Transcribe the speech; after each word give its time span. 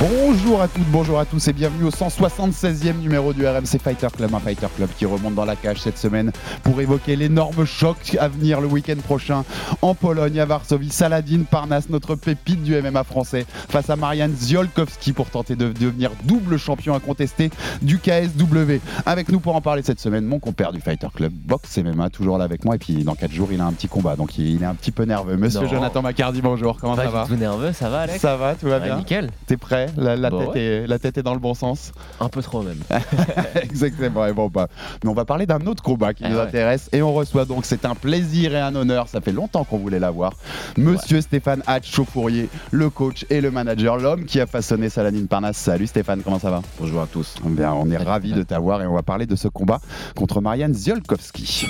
Bonjour 0.00 0.62
à 0.62 0.68
toutes, 0.68 0.86
bonjour 0.92 1.18
à 1.18 1.24
tous 1.24 1.48
et 1.48 1.52
bienvenue 1.52 1.82
au 1.82 1.90
176e 1.90 3.00
numéro 3.00 3.32
du 3.32 3.44
RMC 3.44 3.80
Fighter 3.82 4.06
Club, 4.16 4.32
un 4.32 4.38
Fighter 4.38 4.68
Club 4.76 4.88
qui 4.96 5.06
remonte 5.06 5.34
dans 5.34 5.44
la 5.44 5.56
cage 5.56 5.78
cette 5.80 5.98
semaine 5.98 6.30
pour 6.62 6.80
évoquer 6.80 7.16
l'énorme 7.16 7.64
choc 7.64 8.16
à 8.20 8.28
venir 8.28 8.60
le 8.60 8.68
week-end 8.68 8.94
prochain 9.02 9.42
en 9.82 9.96
Pologne, 9.96 10.38
à 10.38 10.44
Varsovie. 10.44 10.90
Saladin 10.90 11.42
Parnas, 11.50 11.86
notre 11.90 12.14
pépite 12.14 12.62
du 12.62 12.80
MMA 12.80 13.02
français, 13.02 13.44
face 13.68 13.90
à 13.90 13.96
Marianne 13.96 14.36
Ziolkowski 14.36 15.12
pour 15.12 15.30
tenter 15.30 15.56
de 15.56 15.72
devenir 15.72 16.12
double 16.22 16.58
champion 16.58 16.94
incontesté 16.94 17.50
du 17.82 17.98
KSW. 17.98 18.78
Avec 19.04 19.30
nous 19.30 19.40
pour 19.40 19.56
en 19.56 19.60
parler 19.60 19.82
cette 19.82 19.98
semaine, 19.98 20.24
mon 20.26 20.38
compère 20.38 20.70
du 20.70 20.80
Fighter 20.80 21.08
Club, 21.12 21.32
Box 21.32 21.76
MMA, 21.76 22.10
toujours 22.10 22.38
là 22.38 22.44
avec 22.44 22.64
moi. 22.64 22.76
Et 22.76 22.78
puis 22.78 23.02
dans 23.02 23.16
4 23.16 23.32
jours, 23.32 23.48
il 23.50 23.60
a 23.60 23.66
un 23.66 23.72
petit 23.72 23.88
combat, 23.88 24.14
donc 24.14 24.38
il 24.38 24.62
est 24.62 24.66
un 24.66 24.76
petit 24.76 24.92
peu 24.92 25.02
nerveux. 25.02 25.36
Monsieur 25.36 25.62
Non. 25.62 25.68
Jonathan 25.68 26.02
Macardy, 26.02 26.40
bonjour, 26.40 26.76
comment 26.80 26.94
ça 26.94 27.08
va 27.08 27.26
tout 27.26 27.34
nerveux, 27.34 27.72
ça 27.72 27.88
va 27.88 28.02
Alex 28.02 28.20
Ça 28.20 28.36
va, 28.36 28.54
tout 28.54 28.68
va 28.68 28.78
bien 28.78 28.96
Nickel, 28.96 29.30
T'es 29.48 29.56
prêt 29.56 29.87
la, 29.96 30.16
la 30.16 30.30
Bah 30.30 30.38
tête 30.38 30.48
ouais. 30.54 30.60
est, 30.60 30.86
la 30.86 30.98
tête 30.98 31.18
est 31.18 31.22
dans 31.22 31.34
le 31.34 31.40
bon 31.40 31.54
sens 31.54 31.92
un 32.20 32.28
peu 32.28 32.42
trop 32.42 32.62
même. 32.62 32.78
Exactement. 33.62 34.26
Et 34.26 34.32
bon, 34.32 34.48
bah, 34.48 34.68
mais 35.02 35.10
on 35.10 35.14
va 35.14 35.24
parler 35.24 35.46
d'un 35.46 35.64
autre 35.66 35.82
combat 35.82 36.14
qui 36.14 36.24
Ah 36.24 36.28
nous 36.30 36.36
ouais. 36.36 36.42
intéresse. 36.42 36.88
Et 36.92 37.02
on 37.02 37.12
reçoit 37.14 37.44
donc, 37.44 37.64
c'est 37.64 37.84
un 37.84 37.94
plaisir 37.94 38.54
et 38.54 38.60
un 38.60 38.74
honneur. 38.74 39.08
Ça 39.08 39.20
fait 39.20 39.32
longtemps 39.32 39.64
qu'on 39.64 39.78
voulait 39.78 39.98
l'avoir. 39.98 40.32
Monsieur 40.76 41.20
Stéphane 41.20 41.62
Hatch 41.66 41.92
Chauffourier, 41.92 42.48
le 42.70 42.90
coach 42.90 43.24
et 43.30 43.40
le 43.40 43.50
manager, 43.50 43.96
l'homme 43.98 44.24
qui 44.24 44.40
a 44.40 44.46
façonné 44.46 44.88
Saladin 44.88 45.26
Parnasse. 45.26 45.56
Salut 45.56 45.86
Stéphane, 45.86 46.22
comment 46.22 46.38
ça 46.38 46.50
va? 46.50 46.62
Bonjour 46.80 47.02
à 47.02 47.06
tous. 47.06 47.34
Bien, 47.44 47.72
on 47.72 47.90
est 47.90 47.96
ravis 47.96 48.32
de 48.32 48.42
t'avoir 48.42 48.82
et 48.82 48.86
on 48.86 48.94
va 48.94 49.02
parler 49.02 49.26
de 49.26 49.36
ce 49.36 49.48
combat 49.48 49.80
contre 50.16 50.40
Marianne 50.40 50.74
Ziolkowski. 50.74 51.66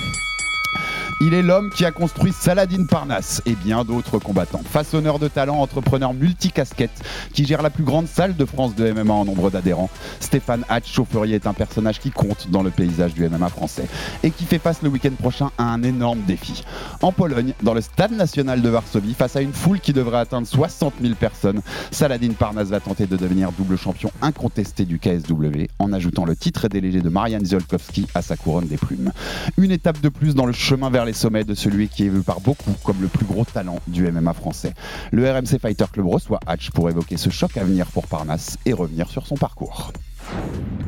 Il 1.21 1.33
est 1.33 1.41
l'homme 1.41 1.69
qui 1.69 1.83
a 1.83 1.91
construit 1.91 2.31
Saladin 2.31 2.85
Parnasse 2.85 3.41
et 3.45 3.53
bien 3.53 3.83
d'autres 3.83 4.19
combattants. 4.19 4.61
Façonneur 4.63 5.19
de 5.19 5.27
talent, 5.27 5.57
entrepreneur 5.57 6.13
multicasquette 6.13 7.03
qui 7.33 7.45
gère 7.45 7.61
la 7.61 7.69
plus 7.69 7.83
grande 7.83 8.07
salle 8.07 8.37
de 8.37 8.45
France 8.45 8.73
de 8.73 8.89
MMA 8.89 9.13
en 9.13 9.25
nombre 9.25 9.51
d'adhérents. 9.51 9.89
Stéphane 10.21 10.63
Hatch 10.69 10.93
Chauffeurier 10.93 11.35
est 11.35 11.45
un 11.45 11.53
personnage 11.53 11.99
qui 11.99 12.11
compte 12.11 12.49
dans 12.51 12.63
le 12.63 12.69
paysage 12.69 13.13
du 13.13 13.27
MMA 13.27 13.49
français 13.49 13.85
et 14.23 14.31
qui 14.31 14.45
fait 14.45 14.59
face 14.59 14.81
le 14.81 14.87
week-end 14.87 15.11
prochain 15.19 15.51
à 15.57 15.63
un 15.63 15.83
énorme 15.83 16.21
défi. 16.25 16.63
En 17.01 17.11
Pologne, 17.11 17.53
dans 17.63 17.73
le 17.73 17.81
stade 17.81 18.13
national 18.13 18.61
de 18.61 18.69
Varsovie, 18.69 19.13
face 19.13 19.35
à 19.35 19.41
une 19.41 19.51
foule 19.51 19.81
qui 19.81 19.91
devrait 19.91 20.19
atteindre 20.19 20.47
60 20.47 20.93
000 21.01 21.15
personnes, 21.15 21.61
Saladin 21.91 22.31
Parnasse 22.31 22.69
va 22.69 22.79
tenter 22.79 23.07
de 23.07 23.17
devenir 23.17 23.51
double 23.51 23.77
champion 23.77 24.09
incontesté 24.21 24.85
du 24.85 24.99
KSW 24.99 25.65
en 25.79 25.91
ajoutant 25.91 26.23
le 26.23 26.37
titre 26.37 26.69
délégué 26.69 27.01
de 27.01 27.09
Marianne 27.09 27.45
Ziolkowski 27.45 28.07
à 28.15 28.21
sa 28.21 28.37
couronne 28.37 28.67
des 28.67 28.77
plumes. 28.77 29.11
Une 29.57 29.71
étape 29.71 29.99
de 29.99 30.07
plus 30.07 30.33
dans 30.33 30.45
le 30.45 30.53
chemin 30.53 30.89
vers 30.89 31.08
les 31.09 31.13
sommets 31.13 31.43
de 31.43 31.55
celui 31.55 31.89
qui 31.89 32.05
est 32.05 32.09
vu 32.09 32.21
par 32.21 32.39
beaucoup 32.39 32.75
comme 32.83 33.01
le 33.01 33.07
plus 33.07 33.25
gros 33.25 33.43
talent 33.43 33.79
du 33.87 34.11
MMA 34.11 34.31
français. 34.33 34.75
Le 35.11 35.27
RMC 35.27 35.57
Fighter 35.59 35.85
Club 35.91 36.05
reçoit 36.05 36.39
Hatch 36.45 36.69
pour 36.69 36.87
évoquer 36.87 37.17
ce 37.17 37.31
choc 37.31 37.57
à 37.57 37.63
venir 37.63 37.87
pour 37.87 38.05
Parnasse 38.05 38.59
et 38.67 38.73
revenir 38.73 39.09
sur 39.09 39.25
son 39.25 39.33
parcours. 39.33 39.91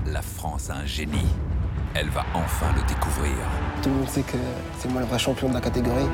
La 0.05 0.21
France 0.21 0.69
a 0.69 0.75
un 0.75 0.85
génie. 0.85 1.25
Elle 1.95 2.09
va 2.09 2.23
enfin 2.35 2.67
le 2.75 2.87
découvrir. 2.87 3.33
Tout 3.81 3.89
le 3.89 3.95
monde 3.95 4.09
sait 4.09 4.21
que 4.21 4.37
c'est 4.77 4.91
moi 4.91 5.01
le 5.01 5.07
vrai 5.07 5.17
champion 5.17 5.49
de 5.49 5.55
la 5.55 5.61
catégorie. 5.61 6.05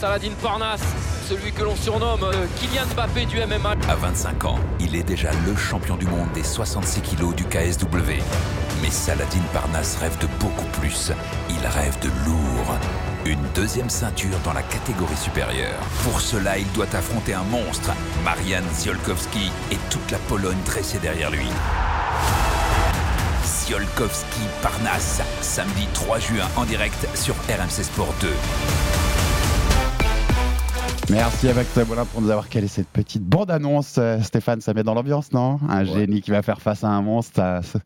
Saladin 0.00 0.32
Parnasse, 0.42 0.82
celui 1.28 1.52
que 1.52 1.62
l'on 1.62 1.76
surnomme 1.76 2.20
le 2.30 2.46
Kylian 2.58 2.86
Mbappé 2.94 3.26
du 3.26 3.36
MMA. 3.36 3.74
À 3.88 3.94
25 3.94 4.44
ans, 4.44 4.58
il 4.80 4.96
est 4.96 5.02
déjà 5.02 5.30
le 5.46 5.56
champion 5.56 5.96
du 5.96 6.06
monde 6.06 6.30
des 6.34 6.42
66 6.42 7.00
kilos 7.00 7.34
du 7.34 7.44
KSW. 7.44 8.20
Mais 8.82 8.90
Saladin 8.90 9.42
Parnasse 9.52 9.96
rêve 9.96 10.18
de 10.18 10.26
beaucoup 10.40 10.66
plus. 10.80 11.12
Il 11.48 11.66
rêve 11.66 11.98
de 12.00 12.08
lourd. 12.26 12.78
Une 13.24 13.42
deuxième 13.54 13.88
ceinture 13.88 14.38
dans 14.44 14.52
la 14.52 14.62
catégorie 14.62 15.16
supérieure. 15.16 15.80
Pour 16.02 16.20
cela, 16.20 16.58
il 16.58 16.70
doit 16.72 16.94
affronter 16.94 17.34
un 17.34 17.44
monstre, 17.44 17.92
Marian 18.24 18.62
Ziolkowski 18.74 19.50
et 19.70 19.78
toute 19.90 20.10
la 20.10 20.18
Pologne 20.18 20.58
dressée 20.66 20.98
derrière 20.98 21.30
lui. 21.30 21.48
Ziolkowski 23.44 24.40
Parnasse, 24.60 25.22
samedi 25.40 25.88
3 25.94 26.18
juin 26.18 26.48
en 26.56 26.64
direct 26.64 27.08
sur 27.14 27.34
RMC 27.48 27.82
Sport 27.82 28.12
2. 28.20 28.28
Merci 31.10 31.48
avec 31.48 31.66
voilà 31.86 32.04
pour 32.04 32.20
nous 32.22 32.30
avoir 32.30 32.48
calé 32.48 32.66
cette 32.66 32.88
petite 32.88 33.22
bande-annonce. 33.22 33.96
Euh, 33.98 34.20
Stéphane, 34.22 34.60
ça 34.60 34.72
met 34.72 34.82
dans 34.82 34.94
l'ambiance, 34.94 35.32
non? 35.32 35.60
Un 35.68 35.84
génie 35.84 36.22
qui 36.22 36.30
va 36.30 36.42
faire 36.42 36.60
face 36.62 36.82
à 36.82 36.88
un 36.88 37.02
monstre, 37.02 37.34
ça- 37.62 37.78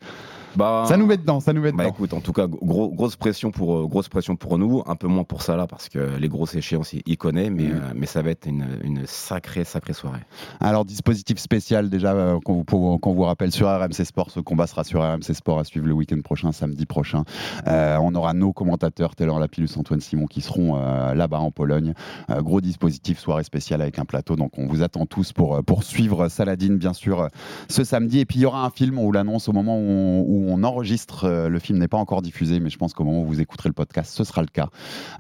Bah, 0.57 0.85
ça 0.89 0.97
nous 0.97 1.07
met 1.07 1.17
dedans, 1.17 1.41
ça 1.41 1.53
nous 1.53 1.61
met 1.61 1.73
bah 1.73 1.85
dedans. 1.85 1.95
écoute, 1.95 2.13
en 2.15 2.21
tout 2.21 2.33
cas, 2.33 2.47
gros, 2.47 2.89
grosse 2.91 3.17
pression 3.17 3.51
pour 3.51 3.77
euh, 3.77 3.87
grosse 3.87 4.09
pression 4.09 4.37
pour 4.37 4.59
nous, 4.59 4.83
un 4.87 4.97
peu 4.97 5.07
moins 5.07 5.25
pour 5.25 5.43
ça 5.43 5.57
là 5.57 5.67
parce 5.67 5.89
que 5.89 6.17
les 6.19 6.29
grosses 6.29 6.55
échéances 6.55 6.93
il, 6.93 7.17
connaît, 7.19 7.51
mais 7.51 7.67
euh, 7.67 7.79
mais 7.95 8.07
ça 8.07 8.23
va 8.23 8.31
être 8.31 8.47
une, 8.47 8.67
une 8.83 9.07
sacrée 9.07 9.65
sacrée 9.65 9.93
soirée. 9.93 10.21
Alors, 10.61 10.85
dispositif 10.85 11.39
spécial, 11.39 11.91
déjà, 11.91 12.13
euh, 12.13 12.39
qu'on 12.45 12.55
vous, 12.55 12.65
pour- 12.65 13.01
qu'on 13.01 13.15
vous 13.15 13.23
rappelle 13.23 13.53
sur 13.53 13.69
RMC 13.69 14.05
Sport, 14.05 14.31
ce 14.31 14.41
combat 14.41 14.67
sera 14.67 14.85
sur 14.85 15.01
RMC 15.03 15.35
Sport 15.35 15.59
à 15.59 15.65
suivre 15.65 15.87
le 15.87 15.93
week-end 15.93 16.21
prochain, 16.23 16.53
samedi 16.53 16.87
prochain. 16.87 17.25
Euh, 17.67 17.97
on 18.01 18.15
aura 18.15 18.33
nos 18.35 18.53
commentateurs, 18.53 19.15
Taylor 19.17 19.39
Lapillus, 19.39 19.71
Antoine 19.77 20.01
Simon, 20.01 20.27
qui 20.27 20.41
seront 20.41 20.77
là-bas 21.15 21.39
en 21.39 21.51
Pologne. 21.51 21.95
Gros 22.39 22.61
dispositif, 22.61 23.19
soirée 23.19 23.45
spéciale 23.45 23.83
avec 23.83 23.99
un 23.99 24.05
plateau. 24.05 24.37
Donc, 24.37 24.53
on 24.59 24.67
vous 24.67 24.83
attend 24.83 25.07
tous 25.07 25.33
pour, 25.33 25.63
pour 25.65 25.83
suivre 25.83 26.29
Saladin, 26.29 26.75
bien 26.77 26.93
sûr, 26.93 27.29
ce 27.69 27.85
samedi. 27.85 28.21
Et 28.21 28.25
puis, 28.25 28.39
il 28.39 28.43
y 28.43 28.47
aura 28.47 28.65
un 28.65 28.71
film, 28.71 28.99
on 28.99 29.05
vous 29.05 29.13
l'annonce 29.13 29.49
au 29.49 29.53
moment 29.53 29.77
où 29.79 29.83
on, 29.83 30.25
où 30.27 30.38
on 30.47 30.63
enregistre. 30.65 31.25
Euh, 31.25 31.49
Le 31.49 31.59
film 31.59 31.79
n'est 31.79 31.89
pas 31.89 31.97
encore 31.97 32.23
diffusé, 32.23 32.61
mais 32.61 32.71
je 32.71 32.79
pense 32.79 32.93
qu'au 32.95 33.05
moment 33.05 33.21
où 33.23 33.27
vous 33.27 33.41
écouterez 33.41 33.69
le 33.69 33.73
podcast, 33.75 34.13
ce 34.15 34.25
sera 34.25 34.43
le 34.43 34.49
cas. 34.49 34.69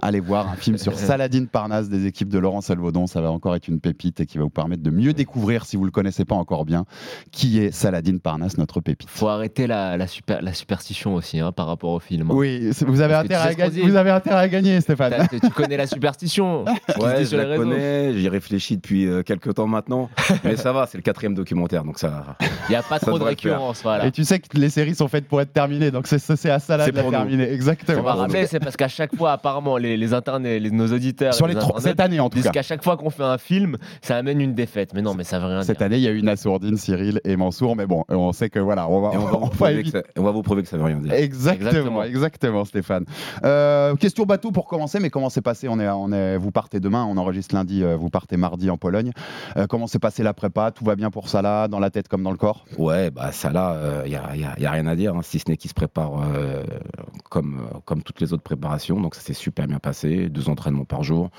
Allez 0.02 0.20
voir 0.20 0.48
un 0.48 0.56
film 0.56 0.78
sur 0.78 0.92
Saladin 0.98 1.44
Parnasse 1.46 1.88
des 1.88 2.06
équipes 2.06 2.28
de 2.28 2.38
Laurent 2.38 2.60
Salvaudon. 2.60 3.06
Ça 3.06 3.20
va 3.20 3.30
encore 3.30 3.54
être 3.56 3.68
une 3.68 3.80
pépite 3.80 4.20
et 4.20 4.26
qui 4.26 4.38
va 4.38 4.44
vous 4.44 4.50
permettre 4.50 4.82
de 4.82 4.90
mieux 4.90 5.12
découvrir, 5.12 5.64
si 5.64 5.76
vous 5.76 5.84
le 5.84 5.90
connaissez 5.90 6.24
pas 6.24 6.34
encore 6.34 6.64
bien, 6.64 6.84
qui 7.32 7.58
est 7.58 7.70
Saladin 7.70 8.18
Parnasse, 8.18 8.58
notre 8.58 8.80
pépite. 8.80 9.08
Faut 9.10 9.28
arrêter 9.28 9.66
la, 9.66 9.96
la, 9.96 10.06
super, 10.06 10.42
la 10.42 10.52
superstition 10.52 11.14
aussi 11.14 11.38
hein, 11.40 11.52
par 11.52 11.66
rapport 11.66 11.90
au 11.90 12.00
film. 12.00 12.30
Oui, 12.30 12.70
c'est- 12.72 12.84
vous 12.84 13.00
avez, 13.00 13.14
intérêt 13.14 13.48
à 13.50 13.54
gagner, 13.54 13.82
vous 13.82 13.96
avez 13.96 14.10
intérêt 14.10 14.40
à 14.40 14.48
gagner, 14.48 14.80
Stéphane. 14.80 15.26
Tu 15.30 15.50
connais 15.50 15.76
la 15.76 15.86
superstition 15.86 16.64
Ouais, 16.98 17.24
je 17.24 17.36
la 17.36 17.56
connais, 17.56 18.14
j'y 18.18 18.28
réfléchis 18.28 18.76
depuis 18.76 19.06
euh, 19.06 19.22
quelques 19.22 19.54
temps 19.54 19.66
maintenant, 19.66 20.10
mais 20.44 20.56
ça 20.56 20.72
va, 20.72 20.86
c'est 20.86 20.98
le 20.98 21.02
quatrième 21.02 21.34
documentaire, 21.34 21.84
donc 21.84 21.98
ça. 21.98 22.36
Il 22.40 22.70
n'y 22.70 22.76
a 22.76 22.82
pas 22.82 22.98
trop 22.98 23.18
de 23.18 23.24
récurrence. 23.24 23.82
Voilà. 23.82 24.06
Et 24.06 24.12
tu 24.12 24.24
sais 24.24 24.38
que 24.38 24.56
les 24.56 24.70
séries 24.70 24.94
sont 24.94 25.07
faites 25.08 25.26
pour 25.26 25.40
être 25.40 25.52
terminées, 25.52 25.90
donc 25.90 26.06
c'est 26.06 26.18
c'est 26.18 26.50
à 26.50 26.58
ça 26.58 26.76
là 26.76 26.84
C'est 26.86 26.92
de 26.92 26.96
la 26.96 27.02
terminer. 27.04 27.48
On 27.50 27.52
Exactement. 27.54 28.02
va 28.02 28.14
rappeler, 28.14 28.46
c'est 28.46 28.60
parce 28.60 28.76
qu'à 28.76 28.88
chaque 28.88 29.14
fois, 29.16 29.32
apparemment, 29.32 29.76
les, 29.76 29.96
les 29.96 30.14
internautes, 30.14 30.46
les- 30.60 30.70
nos 30.70 30.86
auditeurs, 30.92 31.34
Sur 31.34 31.46
et 31.46 31.48
les 31.50 31.54
les 31.54 31.60
trois- 31.60 31.78
internautes 31.78 31.88
cette 31.90 32.00
année 32.00 32.20
en 32.20 32.28
tout 32.30 32.40
cas. 32.42 32.50
qu'à 32.50 32.62
chaque 32.62 32.82
fois 32.84 32.96
qu'on 32.96 33.10
fait 33.10 33.22
un 33.24 33.38
film, 33.38 33.76
ça 34.02 34.16
amène 34.16 34.40
une 34.40 34.54
défaite. 34.54 34.92
Mais 34.94 35.02
non, 35.02 35.14
mais 35.14 35.24
ça 35.24 35.38
veut 35.38 35.46
rien 35.46 35.62
Cette 35.62 35.78
dire. 35.78 35.86
année, 35.86 35.96
il 35.96 36.02
y 36.02 36.08
a 36.08 36.12
eu 36.12 36.22
Nassourdine, 36.22 36.76
Cyril 36.76 37.20
et 37.24 37.36
Mansour, 37.36 37.76
mais 37.76 37.86
bon, 37.86 38.04
on 38.08 38.32
sait 38.32 38.50
que 38.50 38.58
voilà, 38.58 38.88
on 38.88 39.00
va, 39.00 39.08
on 39.08 39.16
on 39.16 39.18
vous 39.18 39.26
va 39.26 39.48
prouver 39.48 39.82
que 39.82 39.90
ça, 39.90 40.02
on 40.16 40.22
va 40.22 40.30
vous 40.30 40.42
prouver 40.42 40.62
que 40.62 40.68
ça 40.68 40.76
veut 40.76 40.84
rien 40.84 40.98
dire. 40.98 41.12
Exactement, 41.12 42.02
exactement, 42.02 42.02
Exactement. 42.04 42.64
Stéphane. 42.64 43.04
Euh, 43.44 43.94
question 43.96 44.24
bateau 44.24 44.50
pour 44.50 44.66
commencer, 44.66 44.98
mais 45.00 45.10
comment 45.10 45.30
s'est 45.30 45.40
passé 45.42 45.68
on 45.68 45.78
est, 45.80 45.88
on 45.88 46.12
est, 46.12 46.36
Vous 46.36 46.50
partez 46.50 46.80
demain, 46.80 47.04
on 47.04 47.16
enregistre 47.16 47.54
lundi, 47.54 47.82
euh, 47.82 47.96
vous 47.96 48.10
partez 48.10 48.36
mardi 48.36 48.70
en 48.70 48.76
Pologne. 48.76 49.12
Euh, 49.56 49.66
comment 49.66 49.86
s'est 49.86 49.98
passé 49.98 50.22
la 50.22 50.34
prépa? 50.34 50.70
Tout 50.70 50.84
va 50.84 50.96
bien 50.96 51.10
pour 51.10 51.28
Salah, 51.28 51.68
dans 51.68 51.80
la 51.80 51.90
tête 51.90 52.08
comme 52.08 52.22
dans 52.22 52.30
le 52.30 52.36
corps? 52.36 52.64
Ouais, 52.76 53.10
bah 53.10 53.32
ça 53.32 53.50
là, 53.50 54.02
il 54.04 54.10
n'y 54.10 54.16
a, 54.16 54.36
y 54.36 54.44
a- 54.44 54.58
y 54.58 54.66
a 54.66 54.70
rien 54.70 54.86
à 54.86 54.94
dire, 54.96 54.97
hein, 55.06 55.22
si 55.22 55.38
ce 55.38 55.48
n'est 55.48 55.56
qu'il 55.56 55.70
se 55.70 55.74
prépare 55.74 56.22
euh, 56.22 56.64
comme, 57.30 57.60
euh, 57.60 57.78
comme 57.84 58.02
toutes 58.02 58.20
les 58.20 58.32
autres 58.32 58.42
préparations. 58.42 59.00
Donc 59.00 59.14
ça 59.14 59.20
s'est 59.20 59.34
super 59.34 59.66
bien 59.66 59.78
passé, 59.78 60.28
deux 60.28 60.48
entraînements 60.48 60.84
par 60.84 61.02
jour. 61.02 61.30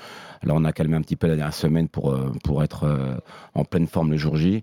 Là, 0.42 0.54
on 0.56 0.64
a 0.64 0.72
calmé 0.72 0.96
un 0.96 1.02
petit 1.02 1.16
peu 1.16 1.26
la 1.26 1.36
dernière 1.36 1.54
semaine 1.54 1.88
pour, 1.88 2.12
euh, 2.12 2.32
être 2.62 3.20
en 3.54 3.64
pleine 3.64 3.86
forme 3.86 4.10
le 4.10 4.18
jour 4.18 4.36
J. 4.36 4.62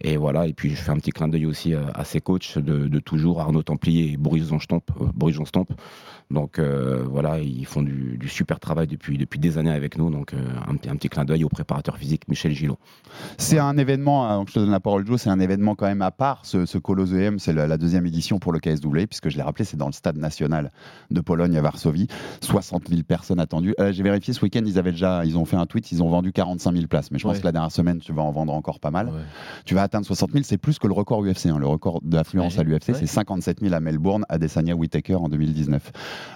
Et 0.00 0.16
voilà, 0.16 0.46
et 0.46 0.52
puis 0.52 0.70
je 0.70 0.76
fais 0.76 0.90
un 0.92 0.96
petit 0.96 1.10
clin 1.10 1.26
d'œil 1.28 1.46
aussi 1.46 1.74
euh, 1.74 1.82
à 1.94 2.04
ses 2.04 2.20
coachs 2.20 2.56
de, 2.58 2.86
de 2.86 2.98
toujours, 3.00 3.40
Arnaud 3.40 3.64
Templier 3.64 4.12
et 4.12 4.16
Boris 4.16 4.46
Johnstomp. 4.48 4.82
euh, 5.00 5.06
Boris. 5.14 5.36
Donc 6.30 6.58
euh, 6.58 7.04
voilà, 7.08 7.38
ils 7.40 7.64
font 7.64 7.80
du, 7.82 8.16
du 8.18 8.28
super 8.28 8.60
travail 8.60 8.86
depuis, 8.86 9.16
depuis 9.16 9.38
des 9.40 9.56
années 9.56 9.70
avec 9.72 9.96
nous. 9.96 10.10
Donc 10.10 10.34
euh, 10.34 10.36
un, 10.68 10.76
petit- 10.76 10.90
un 10.90 10.94
petit 10.96 11.08
clin 11.08 11.24
d'œil 11.24 11.42
au 11.42 11.48
préparateur 11.48 11.96
physique 11.96 12.28
Michel 12.28 12.52
Gillot. 12.52 12.76
C'est 13.38 13.58
un 13.58 13.76
événement, 13.78 14.30
euh, 14.30 14.34
donc 14.36 14.48
je 14.50 14.54
te 14.54 14.58
donne 14.58 14.70
la 14.70 14.78
parole 14.78 15.06
Joe, 15.06 15.20
c'est 15.20 15.30
un 15.30 15.40
événement 15.40 15.74
quand 15.74 15.86
même 15.86 16.02
à 16.02 16.10
part, 16.10 16.44
ce, 16.44 16.66
ce 16.66 16.76
Colosseum, 16.78 17.38
c'est 17.38 17.52
la, 17.54 17.66
la 17.66 17.78
deuxième 17.78 18.06
édition 18.06 18.38
pour 18.38 18.52
le 18.52 18.60
KSW, 18.60 19.06
puisque 19.08 19.30
je 19.30 19.36
l'ai 19.38 19.42
rappelé, 19.42 19.64
c'est 19.64 19.78
dans 19.78 19.86
le 19.86 19.92
stade 19.92 20.18
national 20.18 20.70
de 21.10 21.20
Pologne 21.22 21.56
à 21.56 21.62
Varsovie, 21.62 22.08
60 22.42 22.88
000 22.88 23.02
personnes 23.04 23.40
attendues. 23.40 23.74
Euh, 23.80 23.90
J'ai 23.92 24.02
vérifié 24.02 24.34
ce 24.34 24.42
week-end, 24.42 24.60
ils 24.66 24.78
avaient 24.78 24.92
déjà, 24.92 25.24
ils 25.24 25.38
ont 25.38 25.46
fait 25.46 25.56
un 25.56 25.66
tweet, 25.66 25.90
ils 25.92 26.02
ont 26.02 26.10
vendu 26.10 26.32
45 26.32 26.72
000 26.74 26.86
places, 26.88 27.10
mais 27.10 27.18
je 27.18 27.24
pense 27.24 27.36
Ouais. 27.36 27.40
que 27.40 27.46
la 27.46 27.52
dernière 27.52 27.72
semaine, 27.72 28.00
tu 28.00 28.12
vas 28.12 28.22
en 28.22 28.30
vendre 28.32 28.52
encore 28.52 28.80
pas 28.80 28.90
mal. 28.90 29.06
Ouais. 29.08 29.14
Tu 29.64 29.74
vas 29.74 29.82
atteindre 29.88 30.06
60 30.06 30.32
000, 30.32 30.44
c'est 30.44 30.58
plus 30.58 30.78
que 30.78 30.86
le 30.86 30.92
record 30.92 31.22
UFC. 31.24 31.46
hein. 31.46 31.58
Le 31.58 31.66
record 31.66 32.00
d'affluence 32.02 32.58
à 32.58 32.62
l'UFC, 32.62 32.90
Ouais. 32.90 32.94
c'est 33.00 33.06
57 33.06 33.60
000 33.60 33.74
à 33.74 33.80
Melbourne, 33.80 34.24
à 34.28 34.38
Desania 34.38 34.74
Whitaker 34.76 35.16
en 35.16 35.28
2019. 35.28 35.90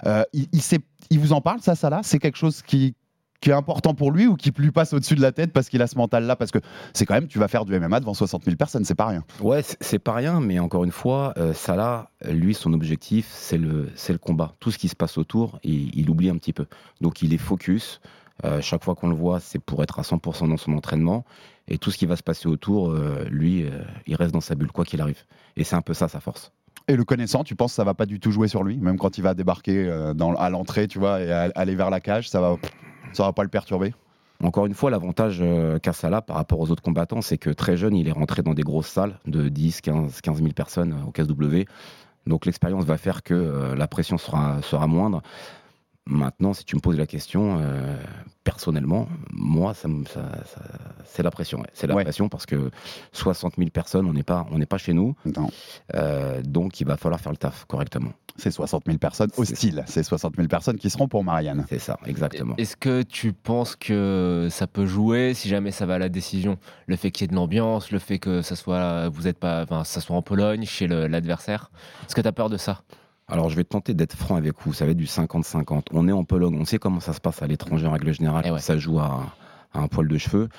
Euh, 0.05 0.23
il, 0.33 0.47
il 0.51 0.61
sait- 0.61 0.79
il 1.09 1.19
vous 1.19 1.33
en 1.33 1.41
parle, 1.41 1.61
ça, 1.61 1.75
ça 1.75 1.89
là 1.89 2.01
C'est 2.03 2.19
quelque 2.19 2.37
chose 2.37 2.61
qui, 2.61 2.95
qui 3.41 3.49
est 3.49 3.53
important 3.53 3.93
pour 3.93 4.11
lui 4.11 4.25
ou 4.27 4.35
qui 4.35 4.51
lui 4.57 4.71
passe 4.71 4.93
au-dessus 4.93 5.15
de 5.15 5.21
la 5.21 5.31
tête 5.33 5.51
parce 5.51 5.67
qu'il 5.69 5.81
a 5.81 5.87
ce 5.87 5.97
mental-là? 5.97 6.35
Parce 6.37 6.51
que 6.51 6.59
c'est 6.93 7.05
quand 7.05 7.13
même, 7.13 7.27
tu 7.27 7.39
vas 7.39 7.47
faire 7.47 7.65
du 7.65 7.73
MMA 7.77 7.99
devant 7.99 8.13
60 8.13 8.43
000 8.45 8.55
personnes, 8.55 8.85
c'est 8.85 8.95
pas 8.95 9.07
rien. 9.07 9.23
Ouais, 9.41 9.61
c'est- 9.81 9.99
pas 9.99 10.13
rien, 10.13 10.39
mais 10.39 10.59
encore 10.59 10.83
une 10.85 10.91
fois, 10.91 11.33
euh, 11.37 11.53
Salah, 11.53 12.09
lui, 12.29 12.53
son 12.53 12.73
objectif, 12.73 13.29
c'est 13.33 13.57
le, 13.57 13.89
c'est 13.95 14.13
le 14.13 14.19
combat. 14.19 14.53
Tout 14.59 14.71
ce 14.71 14.77
qui 14.77 14.87
se 14.87 14.95
passe 14.95 15.17
autour, 15.17 15.59
il, 15.63 15.97
il 15.97 16.09
oublie 16.09 16.29
un 16.29 16.37
petit 16.37 16.53
peu. 16.53 16.65
Donc 17.01 17.21
il 17.21 17.33
est 17.33 17.37
focus. 17.37 17.99
Euh, 18.45 18.61
chaque 18.61 18.83
fois 18.83 18.95
qu'on 18.95 19.09
le 19.09 19.15
voit, 19.15 19.39
c'est 19.39 19.59
pour 19.59 19.83
être 19.83 19.99
à 19.99 20.01
100% 20.03 20.47
dans 20.47 20.57
son 20.57 20.73
entraînement. 20.73 21.23
Et 21.67 21.77
tout 21.77 21.91
ce 21.91 21.97
qui 21.97 22.05
va 22.05 22.15
se 22.15 22.23
passer 22.23 22.47
autour, 22.47 22.91
euh, 22.91 23.25
lui, 23.29 23.63
euh, 23.63 23.83
il 24.05 24.15
reste 24.15 24.33
dans 24.33 24.41
sa 24.41 24.55
bulle, 24.55 24.71
quoi 24.71 24.83
qu'il 24.85 25.01
arrive. 25.01 25.23
Et 25.55 25.63
c'est 25.63 25.75
un 25.75 25.81
peu 25.81 25.93
ça 25.93 26.07
sa 26.07 26.19
force. 26.19 26.51
Et 26.87 26.95
le 26.95 27.05
connaissant, 27.05 27.43
tu 27.43 27.55
penses 27.55 27.71
que 27.71 27.75
ça 27.75 27.85
va 27.85 27.93
pas 27.93 28.05
du 28.05 28.19
tout 28.19 28.31
jouer 28.31 28.49
sur 28.49 28.63
lui 28.63 28.77
Même 28.77 28.97
quand 28.97 29.17
il 29.17 29.21
va 29.21 29.33
débarquer 29.33 29.87
euh, 29.87 30.13
dans, 30.13 30.35
à 30.35 30.49
l'entrée, 30.49 30.87
tu 30.87 30.99
vois, 30.99 31.21
et 31.21 31.31
aller 31.31 31.75
vers 31.75 31.89
la 31.89 32.01
cage, 32.01 32.29
ça 32.29 32.41
va, 32.41 32.57
ça 33.13 33.23
va 33.23 33.31
pas 33.31 33.43
le 33.43 33.49
perturber? 33.49 33.93
Encore 34.43 34.65
une 34.65 34.73
fois, 34.73 34.91
l'avantage 34.91 35.41
qu'a 35.81 35.93
Salah 35.93 36.21
par 36.21 36.35
rapport 36.35 36.59
aux 36.59 36.69
autres 36.69 36.83
combattants, 36.83 37.21
c'est 37.21 37.37
que 37.37 37.49
très 37.49 37.77
jeune, 37.77 37.95
il 37.95 38.09
est 38.09 38.11
rentré 38.11 38.41
dans 38.41 38.53
des 38.53 38.63
grosses 38.63 38.89
salles 38.89 39.17
de 39.25 39.47
10, 39.47 39.79
15, 39.79 40.19
15 40.19 40.37
000 40.39 40.49
personnes 40.49 40.97
au 41.07 41.11
KSW. 41.11 41.63
Donc 42.27 42.45
l'expérience 42.45 42.83
va 42.83 42.97
faire 42.97 43.23
que 43.23 43.73
la 43.73 43.87
pression 43.87 44.17
sera, 44.17 44.61
sera 44.61 44.85
moindre. 44.85 45.21
Maintenant, 46.05 46.53
si 46.53 46.65
tu 46.65 46.75
me 46.75 46.81
poses 46.81 46.97
la 46.97 47.05
question, 47.07 47.59
euh, 47.61 47.97
personnellement, 48.43 49.07
moi, 49.31 49.73
ça, 49.73 49.87
me- 49.87 50.03
ça- 50.05 50.31
ça- 50.45 50.61
c'est 51.05 51.23
la 51.23 51.31
pression. 51.31 51.59
ouais. 51.61 51.67
C'est 51.73 51.87
la 51.87 51.95
Ouais. 51.95 52.03
pression 52.03 52.27
parce 52.27 52.45
que 52.45 52.71
60 53.13 53.53
000 53.57 53.69
personnes, 53.69 54.05
on 54.05 54.11
n'est 54.11 54.21
pas, 54.23 54.45
on 54.51 54.57
n'est 54.57 54.65
pas 54.65 54.77
chez 54.77 54.91
nous. 54.93 55.15
Non. 55.25 55.49
Euh, 55.95 56.41
donc, 56.43 56.81
il 56.81 56.87
va 56.87 56.97
falloir 56.97 57.21
faire 57.21 57.31
le 57.31 57.37
taf 57.37 57.63
correctement. 57.65 58.11
C'est 58.35 58.51
60 58.51 58.83
000 58.85 58.97
personnes 58.97 59.29
hostiles. 59.37 59.83
C'est 59.87 60.03
60 60.03 60.35
000 60.35 60.49
personnes 60.49 60.77
qui 60.77 60.89
seront 60.89 61.07
pour 61.07 61.23
Marianne. 61.23 61.65
C'est 61.69 61.79
ça, 61.79 61.97
exactement. 62.05 62.55
Est-ce 62.57 62.75
que 62.75 63.01
tu 63.03 63.31
penses 63.31 63.77
que 63.77 64.49
ça 64.51 64.67
peut 64.67 64.85
jouer 64.85 65.33
si 65.33 65.47
jamais 65.47 65.71
ça 65.71 65.85
va 65.85 65.93
à 65.95 65.99
la 65.99 66.09
décision? 66.09 66.57
Le 66.87 66.97
fait 66.97 67.11
qu'il 67.11 67.23
y 67.23 67.25
ait 67.25 67.31
de 67.31 67.35
l'ambiance, 67.35 67.91
le 67.91 67.99
fait 67.99 68.19
que 68.19 68.41
ça 68.41 68.57
soit, 68.57 69.07
vous 69.07 69.27
êtes 69.29 69.37
pas, 69.39 69.63
enfin, 69.63 69.85
ça 69.85 70.01
soit 70.01 70.17
en 70.17 70.21
Pologne, 70.21 70.65
chez 70.65 70.87
l'adversaire? 70.87 71.71
Est-ce 72.07 72.15
que 72.15 72.21
tu 72.21 72.27
as 72.27 72.31
peur 72.33 72.49
de 72.49 72.57
ça? 72.57 72.81
Alors, 73.27 73.49
je 73.49 73.55
vais 73.55 73.63
tenter 73.63 73.93
d'être 73.93 74.15
franc 74.17 74.35
avec 74.35 74.55
vous. 74.65 74.73
Ça 74.73 74.85
va 74.85 74.91
être 74.91 74.97
du 74.97 75.05
50-50. 75.05 75.85
On 75.93 76.07
est 76.07 76.11
en 76.11 76.23
Pologne. 76.23 76.57
On 76.59 76.65
sait 76.65 76.77
comment 76.77 76.99
ça 76.99 77.13
se 77.13 77.21
passe 77.21 77.41
à 77.41 77.47
l'étranger 77.47 77.87
en 77.87 77.91
règle 77.91 78.13
générale. 78.13 78.43
Eh 78.47 78.51
ouais. 78.51 78.59
Ça 78.59 78.77
joue 78.77 78.99
à, 78.99 79.33
à 79.73 79.79
un 79.79 79.87
poil 79.87 80.07
de 80.07 80.17
cheveux. 80.17 80.49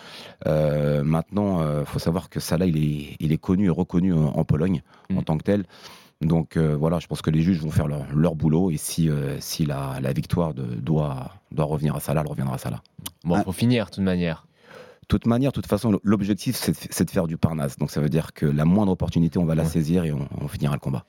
Euh, 0.46 1.02
maintenant, 1.04 1.60
il 1.80 1.86
faut 1.86 1.98
savoir 1.98 2.28
que 2.30 2.40
Salah, 2.40 2.66
il 2.66 2.76
est, 2.78 3.16
il 3.20 3.32
est 3.32 3.38
connu 3.38 3.66
et 3.66 3.70
reconnu 3.70 4.12
en, 4.12 4.24
en 4.26 4.44
Pologne 4.44 4.82
en 5.12 5.20
Mm. 5.20 5.24
tant 5.24 5.36
que 5.38 5.42
tel. 5.44 5.64
Donc 6.20 6.56
euh, 6.56 6.74
voilà, 6.74 7.00
je 7.00 7.06
pense 7.06 7.20
que 7.20 7.30
les 7.30 7.42
juges 7.42 7.60
vont 7.60 7.70
faire 7.70 7.86
leur, 7.88 8.06
leur 8.14 8.34
boulot. 8.34 8.70
Et 8.70 8.76
si, 8.78 9.10
euh, 9.10 9.36
si 9.40 9.66
la, 9.66 9.98
la 10.00 10.12
victoire 10.12 10.54
de- 10.54 10.62
doit, 10.76 11.32
doit 11.52 11.66
revenir 11.66 11.94
à 11.96 12.00
Salah, 12.00 12.22
elle 12.22 12.28
reviendra 12.30 12.54
à 12.54 12.58
Salah. 12.58 12.82
Bon, 13.24 13.34
Ah. 13.36 13.42
faut 13.44 13.52
finir, 13.52 13.86
de 13.86 13.90
toute 13.90 14.04
manière. 14.04 14.46
De 15.02 15.06
toute 15.06 15.26
manière, 15.26 15.50
de 15.50 15.54
toute 15.54 15.66
façon, 15.66 16.00
l'objectif, 16.02 16.56
c'est 16.56 16.72
de, 16.72 16.76
c'est 16.90 17.04
de 17.04 17.10
faire 17.10 17.26
du 17.26 17.36
Parnasse. 17.36 17.76
Donc 17.76 17.90
ça 17.90 18.00
veut 18.00 18.08
dire 18.08 18.32
que 18.32 18.46
la 18.46 18.64
moindre 18.64 18.92
opportunité, 18.92 19.38
on 19.38 19.44
va 19.44 19.54
la 19.54 19.64
Ouais. 19.64 19.68
saisir 19.68 20.04
et 20.04 20.12
on, 20.12 20.26
on 20.40 20.48
finira 20.48 20.72
le 20.72 20.80
combat. 20.80 21.04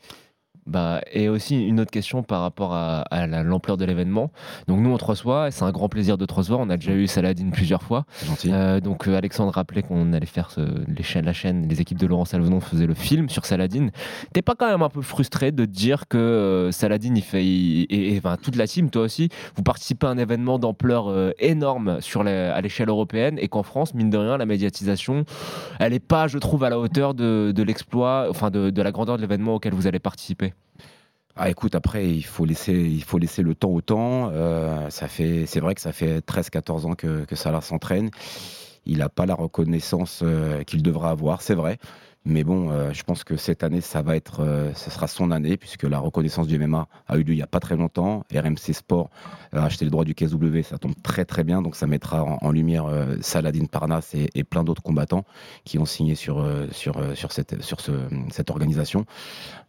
Bah, 0.67 1.01
et 1.11 1.29
aussi 1.29 1.63
une 1.63 1.79
autre 1.79 1.91
question 1.91 2.23
par 2.23 2.41
rapport 2.41 2.73
à, 2.73 3.01
à 3.11 3.27
la- 3.27 3.43
l'ampleur 3.43 3.77
de 3.77 3.85
l'événement. 3.85 4.31
Donc 4.67 4.79
nous 4.79 4.89
on 4.89 4.97
te 4.97 5.05
reçoit, 5.05 5.49
et 5.49 5.51
c'est 5.51 5.63
un 5.63 5.71
grand 5.71 5.89
plaisir 5.89 6.17
de 6.17 6.25
te 6.25 6.33
recevoir. 6.33 6.59
On 6.59 6.69
a 6.71 6.77
déjà 6.77 6.93
eu 6.93 7.05
Saladin 7.05 7.51
plusieurs 7.51 7.83
fois. 7.83 8.05
Gentil. 8.25 8.49
Euh, 8.51 8.79
donc 8.79 9.07
euh, 9.07 9.15
Alexandre 9.15 9.51
rappelait 9.53 9.83
qu'on 9.83 10.11
allait 10.11 10.25
faire 10.25 10.49
ce- 10.49 10.83
les 10.87 11.03
chaînes, 11.03 11.25
la 11.25 11.33
chaîne, 11.33 11.67
les 11.67 11.81
équipes 11.81 11.99
de 11.99 12.07
Laurent 12.07 12.25
Salvenon 12.25 12.61
faisaient 12.61 12.87
le 12.87 12.95
film 12.95 13.29
sur 13.29 13.45
Saladin. 13.45 13.89
T'es 14.33 14.41
pas 14.41 14.55
quand 14.55 14.67
même 14.67 14.81
un 14.81 14.89
peu 14.89 15.03
frustré 15.03 15.51
de 15.51 15.65
te 15.65 15.69
dire 15.69 16.07
que 16.07 16.17
euh, 16.17 16.71
Saladin 16.71 17.13
il 17.15 17.21
fait 17.21 17.45
il- 17.45 17.85
et, 17.91 18.19
toute 18.41 18.55
la 18.55 18.65
team, 18.65 18.89
toi 18.89 19.03
aussi, 19.03 19.29
vous 19.55 19.61
participez 19.61 20.07
à 20.07 20.09
un 20.09 20.17
événement 20.17 20.57
d'ampleur 20.57 21.09
euh, 21.09 21.29
énorme 21.37 22.01
sur 22.01 22.23
la- 22.23 22.55
à 22.55 22.61
l'échelle 22.61 22.89
européenne 22.89 23.37
et 23.39 23.49
qu'en 23.49 23.61
France, 23.61 23.93
mine 23.93 24.09
de 24.09 24.17
rien, 24.17 24.35
la 24.37 24.47
médiatisation, 24.47 25.25
elle 25.79 25.93
est 25.93 25.99
pas, 25.99 26.27
je 26.27 26.39
trouve, 26.39 26.63
à 26.63 26.71
la 26.71 26.79
hauteur 26.79 27.13
de, 27.13 27.53
de 27.55 27.61
l'exploit, 27.61 28.25
enfin 28.31 28.49
de, 28.49 28.71
de 28.71 28.81
la 28.81 28.91
grandeur 28.91 29.17
de 29.17 29.21
l'événement 29.21 29.53
auquel 29.53 29.75
vous 29.75 29.85
allez 29.85 29.99
participer? 29.99 30.54
Ah, 31.37 31.49
écoute, 31.49 31.75
après, 31.75 32.09
il 32.09 32.23
faut 32.23 32.45
laisser, 32.45 32.73
le 32.73 33.55
temps 33.55 33.71
au 33.71 33.81
temps. 33.81 34.29
Euh, 34.31 34.89
ça 34.89 35.09
fait, 35.09 35.45
c'est 35.45 35.59
vrai 35.59 35.75
que 35.75 35.81
ça 35.81 35.91
fait 35.91 36.19
13-14 36.25 36.85
ans 36.85 36.95
que, 36.95 37.25
que 37.25 37.35
Salah 37.35 37.59
s'entraîne. 37.59 38.09
Il 38.85 38.99
n'a 38.99 39.09
pas 39.09 39.25
la 39.25 39.33
reconnaissance 39.33 40.21
euh, 40.23 40.63
qu'il 40.63 40.81
devrait 40.81 41.09
avoir, 41.09 41.41
c'est 41.41 41.55
vrai. 41.55 41.77
Mais 42.25 42.43
bon, 42.43 42.71
euh, 42.71 42.91
je 42.91 43.03
pense 43.03 43.23
que 43.23 43.37
cette 43.37 43.63
année, 43.63 43.81
ça 43.81 44.01
va 44.01 44.15
être, 44.15 44.39
euh, 44.39 44.71
ce 44.73 44.89
sera 44.89 45.07
son 45.07 45.29
année, 45.31 45.57
puisque 45.57 45.83
la 45.83 45.99
reconnaissance 45.99 46.47
du 46.47 46.57
MMA 46.57 46.87
a 47.07 47.17
eu 47.17 47.23
lieu 47.23 47.33
il 47.33 47.37
n'y 47.37 47.41
a 47.43 47.47
pas 47.47 47.59
très 47.59 47.75
longtemps. 47.77 48.23
RMC 48.33 48.73
Sport 48.73 49.09
a 49.53 49.63
acheté 49.63 49.85
les 49.85 49.91
droits 49.91 50.05
du 50.05 50.15
KSW, 50.15 50.61
ça 50.63 50.77
tombe 50.79 50.95
très 51.03 51.23
très 51.25 51.43
bien, 51.43 51.61
donc 51.61 51.75
ça 51.75 51.85
mettra 51.87 52.23
en, 52.23 52.37
en 52.41 52.51
lumière 52.51 52.85
euh, 52.87 53.15
Saladin 53.21 53.65
Parnas 53.65 54.09
et, 54.15 54.29
et 54.33 54.43
plein 54.43 54.63
d'autres 54.63 54.81
combattants 54.81 55.23
qui 55.65 55.77
ont 55.77 55.85
signé 55.85 56.15
sur, 56.15 56.39
euh, 56.39 56.65
sur, 56.71 56.99
sur, 57.15 57.31
cette, 57.31 57.61
sur 57.61 57.79
ce, 57.79 57.91
cette 58.31 58.49
organisation. 58.49 59.05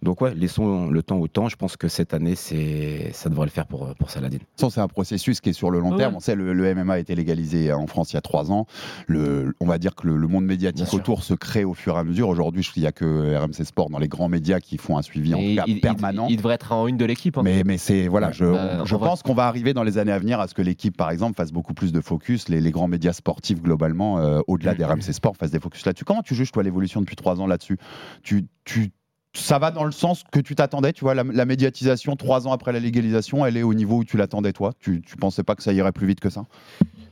Donc 0.02 0.20
ouais, 0.23 0.35
laissons 0.35 0.88
le 0.88 1.02
temps 1.02 1.17
au 1.19 1.29
temps. 1.29 1.49
Je 1.49 1.56
pense 1.56 1.76
que 1.76 1.88
cette 1.88 2.14
année, 2.14 2.35
c'est, 2.37 3.11
ça 3.12 3.29
devrait 3.29 3.47
le 3.47 3.50
faire 3.50 3.67
pour, 3.67 3.94
pour 3.97 4.11
Saladin. 4.11 4.38
C'est 4.56 4.79
un 4.79 4.88
processus 4.88 5.41
qui 5.41 5.50
est 5.50 5.52
sur 5.52 5.70
le 5.70 5.79
long 5.81 5.91
Ouais. 5.93 5.99
terme. 5.99 6.14
On 6.17 6.20
sait, 6.20 6.35
le, 6.35 6.52
le 6.52 6.75
MMA 6.75 6.94
a 6.94 6.99
été 6.99 7.14
légalisé 7.14 7.73
en 7.73 7.87
France 7.87 8.12
il 8.12 8.17
y 8.17 8.19
a 8.19 8.23
trois 8.23 8.50
ans. 8.50 8.67
Le, 9.06 9.55
on 9.61 9.67
va 9.67 9.79
dire 9.79 9.94
que 9.94 10.06
le, 10.06 10.17
le 10.17 10.26
monde 10.26 10.44
médiatique 10.44 10.76
Bien 10.76 10.87
sûr. 10.87 10.99
autour 10.99 11.23
se 11.23 11.35
crée 11.35 11.64
au 11.64 11.75
fur 11.75 11.97
et 11.97 11.99
à 12.00 12.05
mesure. 12.05 12.29
Aujourd'hui, 12.29 12.45
je- 12.54 12.70
il 12.76 12.81
n'y 12.81 12.87
a 12.87 12.93
que 12.93 13.37
RMC 13.37 13.64
Sport 13.64 13.90
dans 13.90 13.98
les 13.98 14.08
grands 14.08 14.28
médias 14.28 14.60
qui 14.60 14.76
font 14.78 14.96
un 14.98 15.02
suivi 15.02 15.34
en 15.34 15.38
tout 15.38 15.54
cas 15.56 15.64
il, 15.66 15.81
permanent. 15.81 16.26
il 16.28 16.37
devrait 16.37 16.54
être 16.54 16.72
en 16.72 16.87
une 16.87 16.96
de 16.96 17.04
l'équipe. 17.04 17.37
hein. 17.38 17.43
Mais, 17.44 17.62
mais 17.64 17.78
c'est 17.78 18.08
voilà, 18.08 18.32
je, 18.32 18.44
Bah, 18.44 18.84
je 18.84 18.94
pense 18.96 19.22
qu'on 19.22 19.34
va 19.34 19.46
arriver 19.46 19.75
dans 19.75 19.82
les 19.82 19.98
années 19.98 20.12
à 20.12 20.19
venir 20.19 20.40
à 20.40 20.48
ce 20.48 20.54
que 20.54 20.62
l'équipe, 20.62 20.96
par 20.96 21.10
exemple, 21.10 21.37
fasse 21.37 21.52
beaucoup 21.52 21.75
plus 21.75 21.93
de 21.93 22.00
focus, 22.00 22.48
les, 22.48 22.60
les 22.60 22.70
grands 22.70 22.88
médias 22.88 23.12
sportifs 23.12 23.62
globalement, 23.62 24.19
euh, 24.19 24.40
au-delà 24.46 24.75
des 24.75 24.84
RMC 24.84 25.12
Sport, 25.12 25.37
fassent 25.37 25.50
des 25.50 25.60
focus 25.60 25.84
là-dessus. 25.87 26.04
Comment 26.04 26.22
tu 26.22 26.34
juges 26.34 26.52
toi 26.52 26.62
l'évolution 26.62 27.00
depuis 27.00 27.16
trois 27.16 27.40
ans 27.40 27.46
là-dessus? 27.46 27.78
Tu, 28.22 28.46
tu, 28.64 28.90
ça 29.37 29.59
va 29.59 29.71
dans 29.71 29.85
le 29.85 29.93
sens 29.93 30.23
que 30.31 30.41
tu 30.41 30.55
t'attendais, 30.55 30.93
tu 30.93 31.03
vois, 31.05 31.15
la, 31.15 31.23
la 31.25 31.44
médiatisation 31.44 32.17
trois 32.17 32.47
ans 32.49 32.53
après 32.53 32.73
la 32.73 32.81
légalisation, 32.81 33.44
elle 33.47 33.56
est 33.56 33.62
au 33.62 33.75
niveau 33.75 33.99
où 33.99 34.05
tu 34.05 34.17
l'attendais 34.17 34.53
toi. 34.53 34.73
Tu, 34.81 35.03
tu 35.03 35.17
pensais 35.17 35.43
pas 35.43 35.55
que 35.55 35.62
ça 35.62 35.73
irait 35.73 35.93
plus 35.93 36.07
vite 36.07 36.21
que 36.21 36.31
ça? 36.31 36.45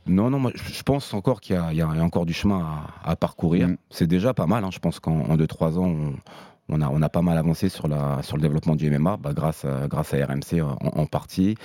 Non, 0.07 0.29
non, 0.29 0.39
moi, 0.39 0.51
je 0.55 0.83
pense 0.83 1.13
encore 1.13 1.41
qu'il 1.41 1.55
y, 1.55 1.59
a- 1.59 1.71
il 1.71 1.77
y 1.77 1.81
a 1.81 1.87
encore 1.87 2.25
du 2.25 2.33
chemin 2.33 2.59
à, 3.03 3.11
à 3.11 3.15
parcourir. 3.15 3.69
Mm. 3.69 3.77
C'est 3.89 4.07
déjà 4.07 4.33
pas 4.33 4.45
mal. 4.45 4.63
hein. 4.63 4.69
Je 4.71 4.79
pense 4.79 4.99
qu'en 4.99 5.35
2-3 5.35 5.77
ans, 5.79 5.85
on, 5.87 6.13
on 6.69 6.81
a, 6.81 6.89
on 6.89 7.01
a 7.01 7.09
pas 7.09 7.21
mal 7.21 7.37
avancé 7.37 7.69
sur, 7.69 7.87
la, 7.87 8.19
sur 8.23 8.37
le 8.37 8.41
développement 8.41 8.75
du 8.75 8.89
MMA, 8.89 9.17
bah, 9.17 9.33
grâce, 9.33 9.65
à, 9.65 9.87
grâce 9.87 10.13
à 10.13 10.25
RMC 10.25 10.61
en, 10.61 10.77
en 10.99 11.05
partie, 11.05 11.55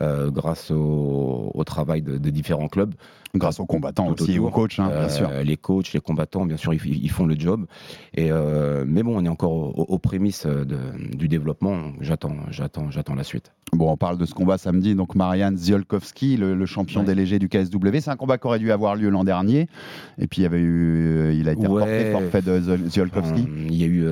euh, 0.00 0.30
grâce 0.30 0.70
au, 0.70 1.50
au 1.54 1.64
travail 1.64 2.02
de, 2.02 2.18
de 2.18 2.30
différents 2.30 2.68
clubs. 2.68 2.94
Grâce 3.36 3.58
aux 3.58 3.66
combattants 3.66 4.12
Tout 4.14 4.22
aussi, 4.22 4.38
aux 4.38 4.48
coachs, 4.48 4.78
hein, 4.78 4.86
bien 4.86 4.96
Euh, 4.96 5.08
sûr. 5.08 5.28
Les 5.42 5.56
coachs, 5.56 5.92
les 5.92 5.98
combattants, 5.98 6.46
bien 6.46 6.56
sûr, 6.56 6.72
ils, 6.72 7.04
ils 7.04 7.10
font 7.10 7.26
le 7.26 7.34
job. 7.36 7.66
Et, 8.14 8.30
euh, 8.30 8.84
mais 8.86 9.02
bon, 9.02 9.20
on 9.20 9.24
est 9.24 9.28
encore 9.28 9.50
aux, 9.76 9.82
aux 9.88 9.98
prémices 9.98 10.46
de- 10.46 10.76
du 11.16 11.26
développement. 11.26 11.78
J'attends, 12.00 12.36
j'attends, 12.50 12.92
j'attends 12.92 13.16
la 13.16 13.24
suite. 13.24 13.50
Bon, 13.72 13.90
on 13.90 13.96
parle 13.96 14.18
de 14.18 14.24
ce 14.24 14.34
combat 14.34 14.56
samedi, 14.56 14.94
donc 14.94 15.16
Marian 15.16 15.50
Ziolkowski, 15.56 16.36
le, 16.36 16.54
le 16.54 16.66
champion 16.66 17.00
Ouais. 17.00 17.06
des 17.06 17.16
légers 17.16 17.40
du 17.40 17.48
KSW. 17.48 17.98
C'est 18.00 18.10
un 18.10 18.16
combat 18.16 18.38
qui 18.38 18.46
aurait 18.46 18.60
dû 18.60 18.70
avoir 18.70 18.94
lieu 18.94 19.08
l'an 19.08 19.24
dernier. 19.24 19.66
Et 20.18 20.28
puis 20.28 20.42
il 20.42 20.44
y 20.44 20.46
avait 20.46 20.60
eu, 20.60 21.34
il 21.34 21.48
a 21.48 21.52
été 21.54 21.62
Ouais. 21.66 21.82
reporté, 21.82 22.12
forfait 22.12 22.42
de 22.42 22.60
Ziol- 22.60 22.88
Ziolkowski. 22.88 23.40
Enfin, 23.42 23.66
il 23.68 23.74
y 23.74 23.82
a 23.82 23.86
eu, 23.88 24.06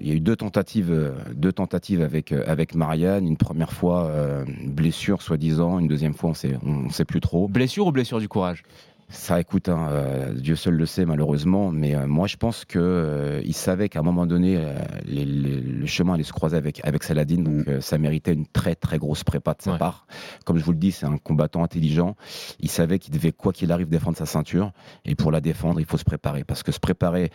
il 0.00 0.08
y 0.08 0.10
a 0.10 0.14
eu 0.14 0.20
deux 0.20 0.36
tentatives, 0.36 0.90
euh, 0.90 1.12
deux 1.34 1.52
tentatives 1.52 2.02
avec 2.02 2.32
euh, 2.32 2.44
avec 2.46 2.74
Marianne. 2.74 3.26
Une 3.26 3.36
première 3.36 3.72
fois 3.72 4.06
euh, 4.06 4.44
blessure, 4.66 5.22
soi-disant. 5.22 5.78
Une 5.78 5.88
deuxième 5.88 6.14
fois, 6.14 6.30
on 6.30 6.84
on 6.86 6.90
sait 6.90 7.04
plus 7.04 7.20
trop. 7.20 7.48
Blessure 7.48 7.86
ou 7.86 7.92
blessure 7.92 8.20
du 8.20 8.28
courage? 8.28 8.62
Ça, 9.08 9.38
écoute, 9.38 9.68
hein, 9.68 9.86
euh, 9.90 10.32
Dieu 10.32 10.56
seul 10.56 10.74
le 10.74 10.86
sait 10.86 11.04
malheureusement, 11.04 11.70
mais 11.70 11.94
euh, 11.94 12.06
moi 12.06 12.26
je 12.26 12.36
pense 12.36 12.64
que 12.64 12.78
euh, 12.80 13.40
il 13.44 13.52
savait 13.54 13.88
qu'à 13.88 14.00
un 14.00 14.02
moment 14.02 14.26
donné, 14.26 14.56
les- 15.04 15.24
les- 15.24 15.60
le 15.60 15.86
chemin 15.86 16.14
allait 16.14 16.24
se 16.24 16.32
croiser 16.32 16.56
avec, 16.56 16.80
avec 16.84 17.02
Saladin, 17.04 17.42
donc 17.42 17.68
euh, 17.68 17.80
ça 17.80 17.96
méritait 17.98 18.32
une 18.32 18.46
très 18.46 18.74
très 18.74 18.98
grosse 18.98 19.22
prépa 19.22 19.54
de 19.54 19.62
sa 19.62 19.72
part. 19.78 20.06
Comme 20.44 20.58
je 20.58 20.64
vous 20.64 20.72
le 20.72 20.78
dis, 20.78 20.90
c'est 20.90 21.06
un 21.06 21.16
combattant 21.18 21.62
intelligent. 21.62 22.16
Il 22.60 22.70
savait 22.70 22.98
qu'il 22.98 23.14
devait, 23.14 23.30
quoi 23.32 23.52
qu'il 23.52 23.70
arrive, 23.72 23.88
défendre 23.88 24.16
sa 24.16 24.26
ceinture, 24.26 24.72
et 25.04 25.14
pour 25.14 25.30
la 25.30 25.40
défendre, 25.40 25.80
il 25.80 25.86
faut 25.86 25.98
se 25.98 26.04
préparer, 26.04 26.42
parce 26.44 26.62
que 26.62 26.72
se 26.72 26.80
préparer 26.80 27.30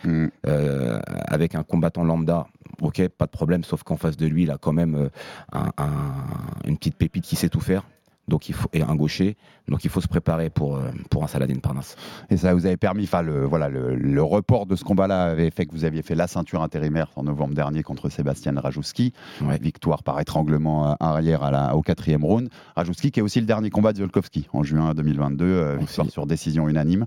euh, 0.46 1.00
avec 1.28 1.54
un 1.54 1.62
combattant 1.62 2.04
lambda, 2.04 2.46
ok, 2.82 3.08
pas 3.08 3.26
de 3.26 3.30
problème, 3.30 3.64
sauf 3.64 3.84
qu'en 3.84 3.96
face 3.96 4.16
de 4.16 4.26
lui, 4.26 4.42
il 4.42 4.50
a 4.50 4.58
quand 4.58 4.72
même 4.72 5.08
un- 5.52 5.70
un- 5.78 6.66
une 6.66 6.76
petite 6.76 6.96
pépite 6.96 7.24
qui 7.24 7.36
sait 7.36 7.48
tout 7.48 7.60
faire. 7.60 7.84
Donc 8.30 8.48
il 8.48 8.54
faut 8.54 8.68
et 8.72 8.82
un 8.82 8.94
gaucher, 8.94 9.36
donc 9.68 9.84
il 9.84 9.90
faut 9.90 10.00
se 10.00 10.08
préparer 10.08 10.48
pour 10.48 10.76
euh, 10.76 10.90
pour 11.10 11.22
un 11.24 11.26
Saladin 11.26 11.58
Parnasse. 11.58 11.96
Et 12.30 12.38
ça 12.38 12.54
vous 12.54 12.64
avait 12.64 12.78
permis, 12.78 13.04
enfin 13.04 13.20
le, 13.20 13.44
voilà, 13.44 13.68
le, 13.68 13.94
le 13.94 14.22
report 14.22 14.66
de 14.66 14.76
ce 14.76 14.84
combat-là 14.84 15.24
avait 15.24 15.50
fait 15.50 15.66
que 15.66 15.72
vous 15.72 15.84
aviez 15.84 16.02
fait 16.02 16.14
la 16.14 16.26
ceinture 16.26 16.62
intérimaire 16.62 17.10
en 17.16 17.24
novembre 17.24 17.54
dernier 17.54 17.82
contre 17.82 18.08
Sébastien 18.08 18.52
Rajouski. 18.56 19.12
Victoire 19.60 20.02
par 20.02 20.20
étranglement 20.20 20.96
arrière 21.00 21.42
à 21.42 21.50
la, 21.50 21.76
au 21.76 21.82
quatrième 21.82 22.24
round. 22.24 22.48
Rajouski 22.76 23.10
qui 23.10 23.20
est 23.20 23.22
aussi 23.22 23.40
le 23.40 23.46
dernier 23.46 23.70
combat 23.70 23.92
de 23.92 23.98
Ziolkowski 23.98 24.48
en 24.52 24.62
juin 24.62 24.94
2022, 24.94 25.44
euh, 25.44 25.76
victoire 25.76 26.08
sur 26.08 26.26
décision 26.26 26.68
unanime. 26.68 27.06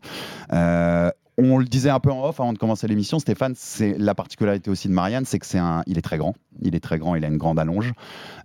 Euh, 0.51 1.09
on 1.37 1.57
le 1.57 1.65
disait 1.65 1.89
un 1.89 1.99
peu 1.99 2.11
en 2.11 2.23
off 2.27 2.39
avant 2.39 2.53
de 2.53 2.57
commencer 2.57 2.87
l'émission, 2.87 3.17
Stéphane, 3.19 3.53
c'est 3.55 3.97
la 3.97 4.13
particularité 4.15 4.69
aussi 4.69 4.87
de 4.87 4.93
Marianne, 4.93 5.25
c'est 5.25 5.39
que 5.39 5.45
c'est 5.45 5.57
un, 5.57 5.81
il 5.87 5.97
est 5.97 6.01
très 6.01 6.17
grand, 6.17 6.35
il 6.61 6.75
est 6.75 6.79
très 6.79 6.99
grand, 6.99 7.15
il 7.15 7.25
a 7.25 7.27
une 7.27 7.37
grande 7.37 7.57
allonge, 7.59 7.93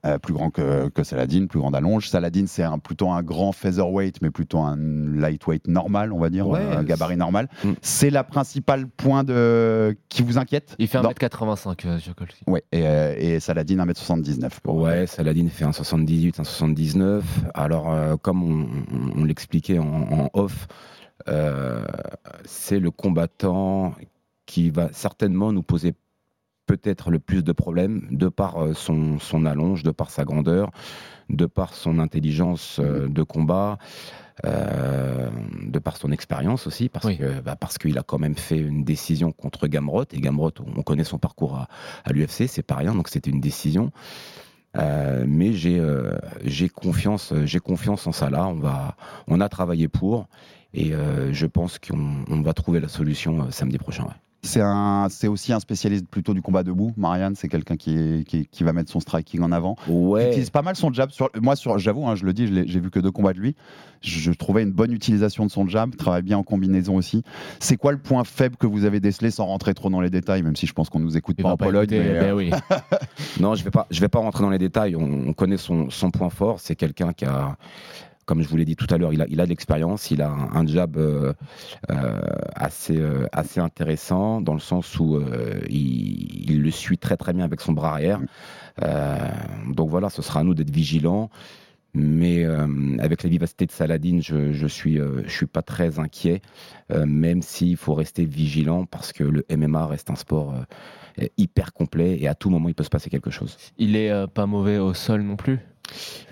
euh, 0.06 0.18
plus 0.18 0.32
grand 0.32 0.50
que, 0.50 0.88
que 0.88 1.02
Saladin, 1.04 1.46
plus 1.46 1.58
grande 1.58 1.76
allonge. 1.76 2.08
Saladin, 2.08 2.44
c'est 2.46 2.62
un, 2.62 2.78
plutôt 2.78 3.10
un 3.10 3.22
grand 3.22 3.52
featherweight, 3.52 4.22
mais 4.22 4.30
plutôt 4.30 4.58
un 4.60 4.76
lightweight 4.78 5.68
normal, 5.68 6.12
on 6.12 6.18
va 6.18 6.30
dire, 6.30 6.48
Ouais, 6.48 6.60
un 6.60 6.82
gabarit 6.82 7.16
normal. 7.16 7.48
C'est 7.82 8.10
la 8.10 8.24
principale 8.24 8.86
point 8.88 9.24
de 9.24 9.96
qui 10.08 10.22
vous 10.22 10.38
inquiète? 10.38 10.74
Il 10.78 10.88
fait 10.88 11.00
Dans- 11.00 11.10
1m85, 11.10 11.86
euh. 11.86 11.98
Ouais, 12.46 12.62
et, 12.72 12.86
euh, 12.86 13.14
et 13.18 13.40
Saladin 13.40 13.76
1m79. 13.84 14.50
Ouais, 14.66 15.06
Saladin 15.06 15.46
fait 15.48 15.64
un 15.64 15.72
78, 15.72 16.40
un 16.40 16.44
79. 16.44 17.24
Alors, 17.54 17.90
euh, 17.92 18.16
comme 18.16 18.42
on, 18.42 18.62
on- 18.94 19.20
on 19.20 19.24
l'expliquait 19.24 19.78
en, 19.78 19.84
en 20.10 20.30
off, 20.32 20.66
euh, 20.70 20.74
c'est 22.44 22.80
le 22.80 22.90
combattant 22.90 23.94
qui 24.46 24.70
va 24.70 24.88
certainement 24.92 25.52
nous 25.52 25.62
poser 25.62 25.94
peut-être 26.68 27.10
le 27.10 27.18
plus 27.18 27.42
de 27.42 27.52
problèmes 27.52 28.06
de 28.10 28.28
par 28.28 28.62
euh, 28.62 28.74
son, 28.74 29.18
son 29.18 29.44
allonge, 29.46 29.82
de 29.82 29.90
par 29.90 30.10
sa 30.10 30.24
grandeur, 30.24 30.70
de 31.30 31.46
par 31.46 31.74
son 31.74 31.98
intelligence 31.98 32.78
euh, 32.78 33.08
de 33.08 33.22
combat. 33.24 33.78
euh, 34.44 35.30
de 35.66 35.80
par 35.80 35.96
son 35.96 36.12
expérience 36.12 36.68
aussi, 36.68 36.88
parce 36.88 37.06
que 37.06 37.40
bah, 37.40 37.56
parce 37.56 37.76
qu'il 37.76 37.98
a 37.98 38.04
quand 38.04 38.20
même 38.20 38.36
fait 38.36 38.58
une 38.58 38.84
décision 38.84 39.32
contre 39.32 39.66
Gamrot 39.66 40.04
et 40.12 40.20
Gamrot, 40.20 40.52
on 40.76 40.82
connaît 40.82 41.02
son 41.02 41.18
parcours 41.18 41.56
à, 41.56 41.68
à 42.04 42.12
l'UFC, 42.12 42.46
c'est 42.46 42.62
pas 42.62 42.76
rien, 42.76 42.94
donc 42.94 43.08
c'était 43.08 43.30
une 43.30 43.40
décision. 43.40 43.90
Euh, 44.76 45.24
mais 45.26 45.54
j'ai 45.54 45.80
euh, 45.80 46.18
j'ai 46.44 46.68
confiance 46.68 47.32
j'ai 47.46 47.58
confiance 47.58 48.06
en 48.06 48.12
ça 48.12 48.28
là 48.28 48.46
on 48.46 48.58
va 48.60 48.96
on 49.26 49.40
a 49.40 49.48
travaillé 49.48 49.88
pour 49.88 50.28
et 50.74 50.92
euh, 50.94 51.32
je 51.32 51.46
pense 51.46 51.78
qu'on 51.78 52.24
on 52.28 52.42
va 52.42 52.52
trouver 52.52 52.80
la 52.80 52.88
solution 52.88 53.40
euh, 53.42 53.50
samedi 53.50 53.78
prochain 53.78 54.04
ouais. 54.04 54.10
C'est 54.42 54.60
un, 54.62 55.08
c'est 55.10 55.26
aussi 55.26 55.52
un 55.52 55.58
spécialiste 55.58 56.06
plutôt 56.06 56.32
du 56.32 56.40
combat 56.42 56.62
debout. 56.62 56.92
Marianne, 56.96 57.34
c'est 57.34 57.48
quelqu'un 57.48 57.76
qui, 57.76 57.98
est- 57.98 58.24
qui, 58.24 58.46
qui 58.46 58.62
va 58.62 58.72
mettre 58.72 58.88
son 58.88 59.00
striking 59.00 59.42
en 59.42 59.50
avant. 59.50 59.74
Ouais. 59.88 60.26
Il 60.26 60.28
utilise 60.28 60.50
pas 60.50 60.62
mal 60.62 60.76
son 60.76 60.92
jab. 60.92 61.10
Sur, 61.10 61.28
moi, 61.42 61.56
sur, 61.56 61.76
j'avoue, 61.78 62.06
hein, 62.06 62.14
je 62.14 62.24
le 62.24 62.32
dis, 62.32 62.46
je 62.46 62.62
j'ai 62.64 62.78
vu 62.78 62.88
que 62.88 63.00
deux 63.00 63.10
combats 63.10 63.32
de 63.32 63.40
lui. 63.40 63.56
Je, 64.00 64.20
je 64.20 64.30
trouvais 64.30 64.62
une 64.62 64.70
bonne 64.70 64.92
utilisation 64.92 65.44
de 65.44 65.50
son 65.50 65.66
jab. 65.66 65.96
Travaille 65.96 66.22
bien 66.22 66.38
en 66.38 66.44
combinaison 66.44 66.94
aussi. 66.94 67.24
C'est 67.58 67.76
quoi 67.76 67.90
le 67.90 67.98
point 67.98 68.22
faible 68.22 68.56
que 68.56 68.68
vous 68.68 68.84
avez 68.84 69.00
décelé 69.00 69.32
sans 69.32 69.44
rentrer 69.46 69.74
trop 69.74 69.90
dans 69.90 70.00
les 70.00 70.08
détails, 70.08 70.44
même 70.44 70.54
si 70.54 70.68
je 70.68 70.72
pense 70.72 70.88
qu'on 70.88 71.00
nous 71.00 71.16
écoute 71.16 71.36
pas 71.42 71.50
en 71.50 71.56
Pologne. 71.56 71.88
mais, 71.90 71.98
euh, 71.98 72.50
non, 73.40 73.56
je 73.56 73.64
vais 73.64 73.70
pas, 73.72 73.88
je 73.90 74.00
vais 74.00 74.08
pas 74.08 74.20
rentrer 74.20 74.44
dans 74.44 74.50
les 74.50 74.58
détails. 74.58 74.94
On, 74.94 75.02
on 75.28 75.32
connaît 75.32 75.56
son, 75.56 75.90
son 75.90 76.12
point 76.12 76.30
fort. 76.30 76.60
C'est 76.60 76.76
quelqu'un 76.76 77.12
qui 77.12 77.24
a, 77.24 77.56
comme 78.28 78.42
je 78.42 78.48
vous 78.48 78.58
l'ai 78.58 78.66
dit 78.66 78.76
tout 78.76 78.86
à 78.90 78.98
l'heure, 78.98 79.14
il 79.14 79.22
a, 79.22 79.26
il 79.30 79.40
a 79.40 79.44
de 79.44 79.48
l'expérience. 79.48 80.10
Il 80.10 80.20
a 80.20 80.28
un, 80.28 80.54
un 80.54 80.66
jab 80.66 80.98
euh, 80.98 81.32
euh, 81.90 82.20
assez, 82.54 82.98
euh, 82.98 83.26
assez 83.32 83.58
intéressant 83.58 84.42
dans 84.42 84.52
le 84.52 84.60
sens 84.60 85.00
où 85.00 85.18
il, 85.70 86.62
le 86.62 86.70
suit 86.70 86.98
très 86.98 87.16
très 87.16 87.32
bien 87.32 87.44
avec 87.44 87.62
son 87.62 87.72
bras 87.72 87.92
arrière. 87.92 88.20
Donc 89.74 89.88
voilà, 89.88 90.10
ce 90.10 90.20
sera 90.20 90.40
à 90.40 90.44
nous 90.44 90.54
d'être 90.54 90.70
vigilants. 90.70 91.30
Mais 91.94 92.44
avec 92.98 93.22
la 93.22 93.30
vivacité 93.30 93.64
de 93.64 93.72
Saladin, 93.72 94.20
je, 94.20 94.52
je 94.52 94.66
suis, 94.66 94.98
je 94.98 95.30
suis 95.30 95.46
pas 95.46 95.62
très 95.62 95.98
inquiet, 95.98 96.42
même 96.90 97.40
s'il 97.40 97.78
faut 97.78 97.94
rester 97.94 98.26
vigilant 98.26 98.84
parce 98.84 99.14
que 99.14 99.24
le 99.24 99.46
MMA 99.50 99.86
reste 99.86 100.10
un 100.10 100.16
sport 100.16 100.54
hyper 101.38 101.72
complet 101.72 102.18
et 102.20 102.28
à 102.28 102.34
tout 102.34 102.50
moment 102.50 102.68
il 102.68 102.74
peut 102.74 102.84
se 102.84 102.90
passer 102.90 103.08
quelque 103.08 103.30
chose. 103.30 103.56
Il 103.78 103.96
est 103.96 104.26
pas 104.28 104.44
mauvais 104.44 104.76
au 104.76 104.92
sol 104.92 105.22
non 105.22 105.36
plus? 105.36 105.60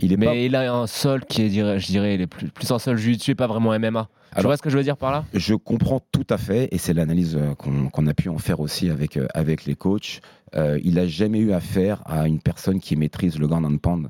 Il 0.00 0.12
est 0.12 0.16
Mais 0.16 0.26
pas- 0.26 0.34
il 0.34 0.54
a 0.56 0.72
un 0.74 0.86
sol 0.86 1.24
qui 1.24 1.42
est, 1.42 1.78
je 1.78 1.86
dirais, 1.86 2.14
il 2.14 2.20
est 2.20 2.26
plus, 2.26 2.48
plus 2.48 2.70
un 2.70 2.78
sol 2.78 2.96
jiu-jitsu 2.96 3.34
pas 3.34 3.46
vraiment 3.46 3.72
MMA. 3.78 4.08
tu 4.32 4.38
Alors- 4.38 4.50
vois 4.50 4.56
ce 4.56 4.62
que 4.62 4.70
je 4.70 4.76
veux 4.76 4.82
dire 4.84 4.96
par 4.96 5.12
là? 5.12 5.24
Je 5.34 5.54
comprends 5.54 6.00
tout 6.12 6.26
à 6.30 6.36
fait, 6.38 6.68
et 6.72 6.78
c'est 6.78 6.92
l'analyse 6.94 7.36
euh, 7.36 7.54
qu'on 7.54 8.06
a 8.06 8.14
pu 8.14 8.28
en 8.28 8.38
faire 8.38 8.60
aussi 8.60 8.90
avec, 8.90 9.16
euh, 9.16 9.26
avec 9.34 9.64
les 9.64 9.74
coachs. 9.74 10.20
Euh, 10.54 10.78
il 10.84 10.94
n'a 10.94 11.06
jamais 11.06 11.38
eu 11.38 11.52
affaire 11.52 12.02
à 12.06 12.26
une 12.28 12.40
personne 12.40 12.80
qui 12.80 12.96
maîtrise 12.96 13.38
le 13.38 13.46
ground 13.48 13.64
and 13.66 13.78
pound 13.78 14.08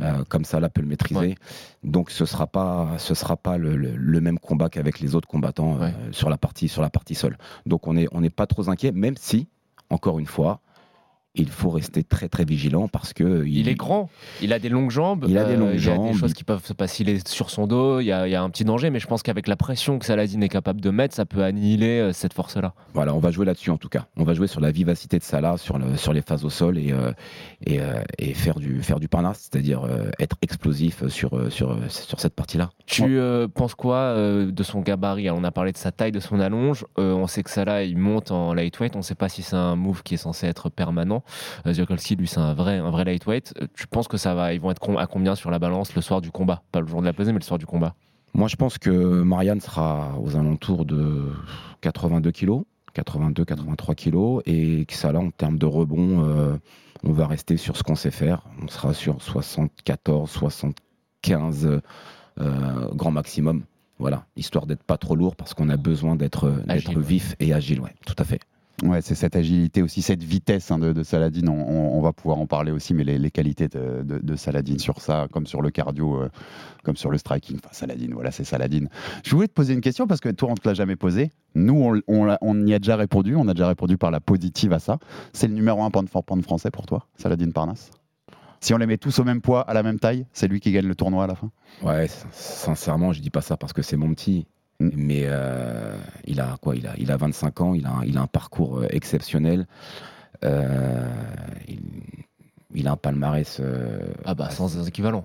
euh, 0.00 0.22
comme 0.28 0.44
ça, 0.44 0.60
là, 0.60 0.68
peut 0.68 0.80
le 0.80 0.86
maîtriser. 0.86 1.34
Donc 1.82 2.10
ce 2.10 2.24
sera 2.24 2.46
pas, 2.46 2.94
ce 2.98 3.14
sera 3.14 3.36
pas 3.36 3.56
le, 3.58 3.74
le- 3.76 3.96
le 3.96 4.20
même 4.20 4.38
combat 4.38 4.68
qu'avec 4.68 5.00
les 5.00 5.14
autres 5.16 5.26
combattants 5.26 5.80
euh, 5.80 5.90
sur 6.12 6.28
la 6.30 6.36
partie, 6.38 6.68
sur 6.68 6.82
la 6.82 6.90
partie 6.90 7.14
sol. 7.16 7.36
Donc 7.66 7.86
on 7.88 7.94
n'est 7.94 8.30
pas 8.30 8.46
trop 8.46 8.68
inquiet, 8.70 8.92
même 8.92 9.14
si, 9.18 9.48
encore 9.90 10.18
une 10.20 10.26
fois, 10.26 10.60
il 11.38 11.48
faut 11.48 11.70
rester 11.70 12.04
très 12.04 12.28
très 12.28 12.44
vigilant 12.44 12.88
parce 12.88 13.12
que 13.12 13.44
Il 13.46 13.68
est 13.68 13.74
grand, 13.74 14.10
il 14.42 14.52
a 14.52 14.58
des 14.58 14.68
longues 14.68 14.90
jambes. 14.90 15.24
Il 15.28 15.38
a 15.38 15.44
des 15.44 15.54
euh, 15.54 15.56
longues 15.56 15.68
Il 15.74 15.84
y 15.84 15.88
a 15.88 15.94
jambes. 15.94 16.12
des 16.12 16.18
choses 16.18 16.34
qui 16.34 16.44
peuvent 16.44 16.64
se 16.64 16.72
passer 16.72 17.02
il 17.04 17.08
est 17.10 17.26
sur 17.28 17.50
son 17.50 17.66
dos. 17.66 18.00
Il 18.00 18.06
y, 18.06 18.12
a, 18.12 18.26
il 18.26 18.30
y 18.30 18.34
a 18.34 18.42
un 18.42 18.50
petit 18.50 18.64
danger, 18.64 18.90
mais 18.90 18.98
je 18.98 19.06
pense 19.06 19.22
qu'avec 19.22 19.46
la 19.48 19.56
pression 19.56 19.98
que 19.98 20.04
Saladin 20.04 20.40
est 20.40 20.48
capable 20.48 20.80
de 20.80 20.90
mettre, 20.90 21.14
ça 21.14 21.24
peut 21.26 21.42
annihiler 21.44 22.00
euh, 22.00 22.12
cette 22.12 22.32
force-là. 22.32 22.74
Voilà, 22.94 23.14
on 23.14 23.18
va 23.20 23.30
jouer 23.30 23.46
là-dessus 23.46 23.70
en 23.70 23.78
tout 23.78 23.88
cas. 23.88 24.06
On 24.16 24.24
va 24.24 24.34
jouer 24.34 24.46
sur 24.46 24.60
la 24.60 24.70
vivacité 24.70 25.18
de 25.18 25.22
Salah, 25.24 25.56
sur, 25.56 25.78
le, 25.78 25.96
sur 25.96 26.12
les 26.12 26.22
phases 26.22 26.44
au 26.44 26.50
sol 26.50 26.78
et, 26.78 26.92
euh, 26.92 27.12
et, 27.64 27.80
euh, 27.80 28.02
et 28.18 28.34
faire 28.34 28.58
du, 28.58 28.82
faire 28.82 28.98
du 29.00 29.08
parnasse, 29.08 29.48
c'est-à-dire 29.50 29.82
être 30.18 30.36
explosif 30.42 31.06
sur, 31.08 31.52
sur, 31.52 31.76
sur 31.88 32.20
cette 32.20 32.34
partie-là. 32.34 32.70
Tu 32.86 33.18
penses 33.54 33.74
quoi 33.74 34.14
de 34.16 34.62
son 34.62 34.80
gabarit? 34.80 35.28
Alors, 35.28 35.38
On 35.38 35.44
a 35.44 35.50
parlé 35.50 35.72
de 35.72 35.76
sa 35.76 35.92
taille, 35.92 36.12
de 36.12 36.20
son 36.20 36.40
allonge. 36.40 36.84
On 36.96 37.26
sait 37.26 37.42
que 37.42 37.50
Salah, 37.50 37.84
il 37.84 37.96
monte 37.96 38.30
en 38.30 38.54
lightweight. 38.54 38.96
On 38.96 39.00
ne 39.00 39.04
sait 39.04 39.14
pas 39.14 39.28
si 39.28 39.42
c'est 39.42 39.56
un 39.56 39.76
move 39.76 40.02
qui 40.02 40.14
est 40.14 40.18
censé 40.18 40.46
être 40.46 40.68
permanent. 40.70 41.22
Ziolkowski, 41.66 42.16
lui, 42.16 42.26
c'est 42.26 42.40
un 42.40 42.54
vrai, 42.54 42.78
un 42.78 42.90
vrai 42.90 43.04
lightweight. 43.04 43.54
Euh, 43.60 43.66
Tu 43.74 43.86
penses 43.86 44.08
que 44.08 44.16
ça 44.16 44.34
va 44.34 44.52
Ils 44.54 44.60
vont 44.60 44.70
être 44.70 44.98
à 44.98 45.06
combien 45.06 45.34
sur 45.34 45.50
la 45.50 45.58
balance 45.58 45.94
le 45.94 46.02
soir 46.02 46.20
du 46.20 46.30
combat? 46.30 46.62
Pas 46.72 46.80
le 46.80 46.86
jour 46.86 47.00
de 47.00 47.06
la 47.06 47.12
pesée, 47.12 47.32
mais 47.32 47.38
le 47.38 47.44
soir 47.44 47.58
du 47.58 47.66
combat. 47.66 47.94
Moi, 48.34 48.48
je 48.48 48.56
pense 48.56 48.78
que 48.78 49.22
Marianne 49.22 49.60
sera 49.60 50.18
aux 50.20 50.36
alentours 50.36 50.84
de 50.84 51.32
82 51.80 52.30
kilos, 52.30 52.64
82-83 52.94 53.94
kilos, 53.94 54.42
et 54.46 54.84
que 54.84 54.94
Salah, 54.94 55.20
en 55.20 55.30
termes 55.30 55.58
de 55.58 55.66
rebond, 55.66 56.24
euh, 56.24 56.56
on 57.04 57.12
va 57.12 57.26
rester 57.26 57.56
sur 57.56 57.76
ce 57.76 57.82
qu'on 57.82 57.94
sait 57.94 58.10
faire. 58.10 58.42
On 58.62 58.68
sera 58.68 58.92
sur 58.94 59.22
74, 59.22 60.30
75 60.30 61.80
euh, 62.40 62.88
grand 62.94 63.10
maximum. 63.10 63.64
Voilà, 63.98 64.26
histoire 64.36 64.66
d'être 64.66 64.84
pas 64.84 64.96
trop 64.96 65.16
lourd 65.16 65.34
parce 65.34 65.54
qu'on 65.54 65.68
a 65.70 65.76
besoin 65.76 66.14
d'être 66.14 66.48
d'être 66.66 67.00
vif 67.00 67.34
et 67.40 67.52
agile, 67.52 67.80
ouais, 67.80 67.94
tout 68.06 68.14
à 68.18 68.24
fait. 68.24 68.40
Ouais, 68.84 69.00
c'est 69.02 69.16
cette 69.16 69.34
agilité 69.34 69.82
aussi, 69.82 70.02
cette 70.02 70.22
vitesse 70.22 70.70
hein, 70.70 70.78
de, 70.78 70.92
de 70.92 71.02
Saladin. 71.02 71.48
On, 71.48 72.00
va 72.00 72.12
pouvoir 72.12 72.38
en 72.38 72.46
parler 72.46 72.70
aussi, 72.70 72.94
mais 72.94 73.02
les, 73.02 73.30
qualités 73.30 73.66
de, 73.66 74.02
de- 74.04 74.36
Saladin 74.36 74.78
sur 74.78 75.00
ça, 75.00 75.26
comme 75.32 75.46
sur 75.48 75.62
le 75.62 75.70
cardio, 75.70 76.22
euh, 76.22 76.28
comme 76.84 76.96
sur 76.96 77.10
le 77.10 77.18
striking. 77.18 77.56
Enfin, 77.56 77.70
Saladin, 77.72 78.10
voilà, 78.12 78.30
c'est 78.30 78.44
Saladin. 78.44 78.86
Je 79.24 79.34
voulais 79.34 79.48
te 79.48 79.52
poser 79.52 79.74
une 79.74 79.80
question 79.80 80.06
parce 80.06 80.20
que 80.20 80.28
toi, 80.28 80.50
on 80.50 80.54
te 80.54 80.66
l'a 80.68 80.74
jamais 80.74 80.94
posé. 80.94 81.32
Nous, 81.56 82.00
on, 82.06 82.66
y 82.66 82.74
a 82.74 82.78
déjà 82.78 82.94
répondu. 82.94 83.34
On 83.34 83.48
a 83.48 83.54
déjà 83.54 83.66
répondu 83.66 83.98
par 83.98 84.12
la 84.12 84.20
positive 84.20 84.72
à 84.72 84.78
ça. 84.78 84.98
C'est 85.32 85.48
le 85.48 85.54
numéro 85.54 85.82
un 85.82 85.90
pound 85.90 86.08
for 86.08 86.22
pound 86.22 86.44
français 86.44 86.70
pour 86.70 86.86
toi, 86.86 87.06
Saladin 87.16 87.50
Parnasse? 87.50 87.90
Si 88.60 88.74
on 88.74 88.78
les 88.78 88.86
met 88.86 88.98
tous 88.98 89.18
au 89.18 89.24
même 89.24 89.40
poids, 89.40 89.62
à 89.62 89.74
la 89.74 89.82
même 89.82 89.98
taille, 89.98 90.26
c'est 90.32 90.46
lui 90.48 90.60
qui 90.60 90.72
gagne 90.72 90.86
le 90.86 90.94
tournoi 90.94 91.24
à 91.24 91.26
la 91.26 91.34
fin? 91.34 91.50
Ouais, 91.82 92.06
sin- 92.08 92.28
sincèrement, 92.32 93.12
je 93.12 93.20
dis 93.20 93.30
pas 93.30 93.40
ça 93.40 93.56
parce 93.56 93.72
que 93.72 93.82
c'est 93.82 93.96
mon 93.96 94.12
petit. 94.14 94.46
Mais 94.80 95.22
euh, 95.26 95.96
il 96.24 96.40
a 96.40 96.56
quoi 96.62 96.76
il 96.76 96.86
a, 96.86 96.94
il 96.98 97.10
a 97.10 97.16
25 97.16 97.60
ans, 97.60 97.74
il 97.74 97.84
a, 97.86 97.90
un- 97.90 98.04
parcours 98.28 98.78
euh, 98.80 98.86
exceptionnel. 98.90 99.66
Euh, 100.44 101.08
il 102.74 102.86
a 102.88 102.92
un 102.92 102.96
palmarès. 102.96 103.58
euh, 103.60 104.00
Ah 104.24 104.34
bah 104.34 104.50
sans 104.50 104.86
équivalent. 104.86 105.24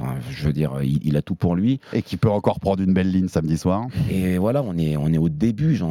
enfin, 0.00 0.14
je 0.30 0.46
veux 0.46 0.52
dire, 0.52 0.72
il, 0.82 1.00
il 1.06 1.16
a 1.16 1.22
tout 1.22 1.34
pour 1.34 1.54
lui. 1.54 1.80
Et 1.92 2.02
qui 2.02 2.16
peut 2.16 2.30
encore 2.30 2.60
prendre 2.60 2.82
une 2.82 2.94
belle 2.94 3.10
ligne 3.10 3.28
samedi 3.28 3.58
soir. 3.58 3.86
Et 4.10 4.38
voilà, 4.38 4.62
on 4.62 4.76
est, 4.78 4.96
on 4.96 5.08
est 5.12 5.18
au 5.18 5.28
début, 5.28 5.74
j'ai 5.76 5.84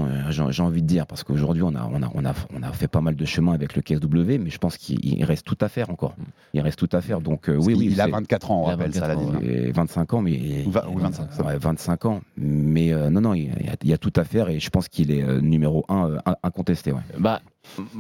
envie 0.64 0.82
de 0.82 0.88
dire, 0.88 1.06
parce 1.08 1.24
qu'aujourd'hui, 1.24 1.62
on 1.64 1.76
a, 1.76 1.90
on, 1.92 2.02
a, 2.02 2.10
on, 2.16 2.26
a, 2.26 2.34
on 2.56 2.64
a 2.64 2.72
fait 2.72 2.88
pas 2.88 3.02
mal 3.02 3.16
de 3.16 3.26
chemin 3.26 3.54
avec 3.54 3.76
le 3.76 3.82
KSW, 3.82 4.40
mais 4.40 4.50
je 4.50 4.58
pense 4.58 4.78
qu'il 4.78 5.04
il 5.06 5.24
reste 5.24 5.46
tout 5.46 5.58
à 5.62 5.70
faire 5.70 5.90
encore. 5.90 6.16
Il 6.54 6.62
reste 6.62 6.80
tout 6.80 6.90
à 6.94 7.02
faire. 7.02 7.22
Donc, 7.22 7.50
euh, 7.50 7.56
oui, 7.58 7.74
il, 7.74 7.78
oui. 7.80 7.90
il 7.92 8.02
a 8.02 8.06
c'est- 8.06 8.12
24 8.12 8.52
ans, 8.52 8.62
on 8.62 8.64
rappelle 8.66 8.92
24 8.92 9.18
ans, 9.20 9.32
Saladin. 9.34 9.40
et 9.46 9.72
25 9.72 10.14
ans, 10.14 10.22
mais. 10.22 10.64
Ou 10.66 10.72
va- 10.72 10.90
ou 10.90 10.98
25, 10.98 11.34
ça 11.34 11.44
va. 11.44 11.50
Ouais, 11.52 11.58
25 11.58 12.06
ans. 12.06 12.22
Mais 12.38 12.94
euh, 12.94 13.10
non, 13.10 13.22
non, 13.22 13.34
il 13.34 13.46
y, 13.46 13.70
a, 13.70 13.76
il 13.84 13.90
y 13.90 13.94
a 13.94 13.98
tout 13.98 14.14
à 14.16 14.24
faire 14.24 14.50
et 14.50 14.60
je 14.60 14.70
pense 14.70 14.88
qu'il 14.88 15.12
est 15.12 15.22
euh, 15.24 15.42
numéro 15.42 15.86
1 15.90 16.18
incontesté. 16.44 16.92
Ouais. 16.92 17.02
Bah, 17.20 17.42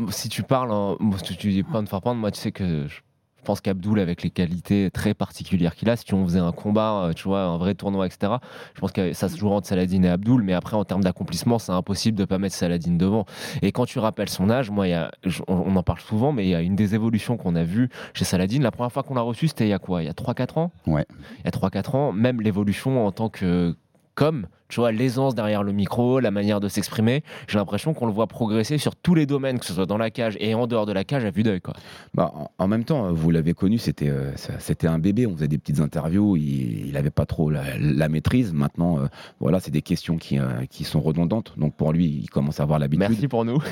si 0.10 0.30
tu 0.30 0.44
parles, 0.44 0.72
en, 0.72 0.98
moi, 1.00 1.18
si 1.20 1.38
tu 1.38 1.50
dis 1.50 1.63
de 1.63 1.88
faire 1.88 2.01
prendre, 2.01 2.20
moi, 2.20 2.32
tu 2.32 2.39
sais 2.39 2.51
que 2.51 2.88
je 2.88 3.01
je 3.41 3.46
pense 3.48 3.60
qu'Abdoul, 3.60 4.00
avec 4.00 4.22
les 4.22 4.30
qualités 4.30 4.91
très 4.91 5.15
particulières 5.15 5.74
qu'il 5.74 5.89
a, 5.89 5.96
si 5.96 6.13
on 6.13 6.24
faisait 6.25 6.39
un 6.39 6.51
combat, 6.51 7.06
euh, 7.06 7.13
tu 7.13 7.27
vois, 7.27 7.41
un 7.41 7.58
vrai 7.58 7.74
tournoi, 7.74 8.06
etc., 8.06 8.34
je 8.75 8.80
pense 8.80 8.91
que 8.91 9.13
ça 9.13 9.30
se 9.30 9.38
jouera 9.38 9.56
entre 9.56 9.68
Saladin 9.68 10.03
et 10.03 10.10
Abdoul, 10.10 10.44
mais 10.44 10.53
après, 10.53 10.77
en 10.77 10.86
termes 10.86 11.03
d'accomplissement, 11.03 11.58
c'est 11.58 11.72
impossible 11.72 12.15
de 12.15 12.25
pas 12.25 12.38
mettre 12.38 12.53
Saladin 12.56 12.94
devant. 12.94 13.25
Et 13.63 13.72
quand 13.72 13.86
tu 13.86 13.98
rappelles 13.98 14.30
son 14.30 14.51
âge, 14.51 14.70
moi, 14.70 14.88
y 14.88 14.94
a, 14.94 15.12
on 15.48 15.75
en 15.75 15.82
parle 15.82 16.01
souvent, 16.01 16.32
mais 16.32 16.46
il 16.46 16.50
y 16.50 16.56
a 16.56 16.62
une 16.62 16.75
des 16.75 16.94
évolutions 16.94 17.36
qu'on 17.36 17.56
a 17.56 17.63
vues 17.63 17.89
chez 18.13 18.25
Saladin. 18.25 18.60
La 18.60 18.70
première 18.70 18.91
fois 18.91 19.01
qu'on 19.01 19.15
l'a 19.15 19.22
reçu, 19.22 19.48
c'était 19.48 19.65
il 19.65 19.70
y 19.70 19.74
a 19.74 19.80
quoi? 19.80 20.03
Il 20.03 20.06
y 20.06 20.10
a 20.10 20.13
3-4 20.13 20.60
ans? 20.60 20.72
Ouais. 20.86 21.08
Il 21.39 21.46
y 21.46 21.48
a 21.48 21.51
3-4 21.51 21.96
ans, 21.96 22.12
même 22.12 22.41
l'évolution 22.41 23.08
en 23.08 23.12
tant 23.12 23.30
que 23.30 23.75
comme, 24.15 24.48
tu 24.70 24.80
vois, 24.80 24.91
l'aisance 24.91 25.36
derrière 25.36 25.63
le 25.63 25.74
micro, 25.74 26.20
la 26.20 26.32
manière 26.32 26.60
de 26.60 26.68
s'exprimer, 26.68 27.24
j'ai 27.48 27.58
l'impression 27.58 27.94
qu'on 27.94 28.06
le 28.06 28.13
voit 28.13 28.27
progresser 28.27 28.77
sur 28.77 28.96
tous 28.96 29.15
les 29.15 29.25
domaines, 29.25 29.60
que 29.60 29.65
ce 29.65 29.74
soit 29.74 29.86
dans 29.86 29.98
la 29.98 30.10
cage 30.10 30.38
et 30.39 30.56
en 30.56 30.68
dehors 30.68 30.86
de 30.86 30.94
la 30.94 31.03
cage, 31.03 31.25
à 31.25 31.32
vue 31.32 31.44
d'œil, 31.44 31.62
quoi. 31.62 31.74
Bah, 32.13 32.32
en, 32.58 32.68
même 32.68 32.86
temps, 32.86 33.12
vous 33.12 33.32
l'avez 33.32 33.53
connu, 33.53 33.77
c'était 33.77 34.10
euh, 34.10 34.32
c'était 34.60 34.88
un 34.88 35.00
bébé. 35.00 35.27
On 35.27 35.36
faisait 35.36 35.48
des 35.48 35.58
petites 35.58 35.80
interviews. 35.80 36.38
Il 36.38 36.91
n'avait 36.94 37.10
pas 37.10 37.25
trop 37.25 37.50
la, 37.50 37.63
la 37.80 38.10
maîtrise. 38.10 38.53
Maintenant, 38.53 39.00
euh, 39.00 39.08
voilà, 39.39 39.60
c'est 39.60 39.72
des 39.72 39.82
questions 39.82 40.18
qui, 40.18 40.39
euh, 40.39 40.65
qui 40.70 40.84
sont 40.84 41.01
redondantes. 41.01 41.53
Donc 41.58 41.75
pour 41.75 41.91
lui, 41.94 42.06
il 42.06 42.30
commence 42.30 42.60
à 42.60 42.63
avoir 42.63 42.80
l'habitude. 42.80 43.08
Merci 43.10 43.27
pour 43.27 43.46
nous. 43.46 43.62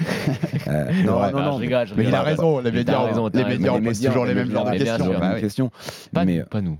Euh, 0.68 0.90
Ouais, 1.00 1.04
non, 1.04 1.20
bah, 1.20 1.32
non, 1.32 1.42
non, 1.42 1.52
je 1.54 1.62
rigole, 1.62 1.88
je 1.88 1.94
Mais 1.96 2.04
il 2.06 2.16
a 2.16 2.22
raison, 2.22 2.60
les 2.60 2.72
médias, 2.72 3.04
raison, 3.04 3.30
les 3.34 3.44
médias, 3.44 3.74
on 3.74 3.82
pose 3.82 4.02
toujours 4.02 4.26
les 4.26 4.34
mêmes 4.34 4.52
questions. 5.40 5.72
Bah. 6.14 6.24
Pas, 6.50 6.62
nous, 6.62 6.78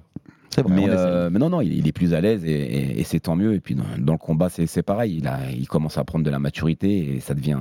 vrai, 0.64 0.76
mais, 0.76 0.88
euh, 1.00 1.30
mais 1.32 1.40
non, 1.40 1.50
non, 1.50 1.62
il, 1.62 1.74
il 1.74 1.88
est 1.88 1.92
plus 1.92 2.14
à 2.14 2.22
l'aise 2.22 2.44
et, 2.46 2.52
et- 2.52 3.00
et 3.00 3.04
c'est 3.04 3.20
tant 3.20 3.36
mieux. 3.36 3.54
Et 3.54 3.60
puis 3.60 3.76
dans, 3.76 3.84
dans 3.98 4.14
le 4.14 4.18
combat, 4.20 4.50
c'est 4.50 4.68
c'est 4.68 4.84
pareil. 4.84 5.18
Il, 5.18 5.28
a, 5.28 5.40
il 5.52 5.68
commence 5.68 5.98
à 5.98 6.04
prendre 6.04 6.24
de 6.26 6.30
la 6.30 6.40
maturité 6.40 7.16
et 7.16 7.20
ça 7.20 7.34
devient, 7.34 7.58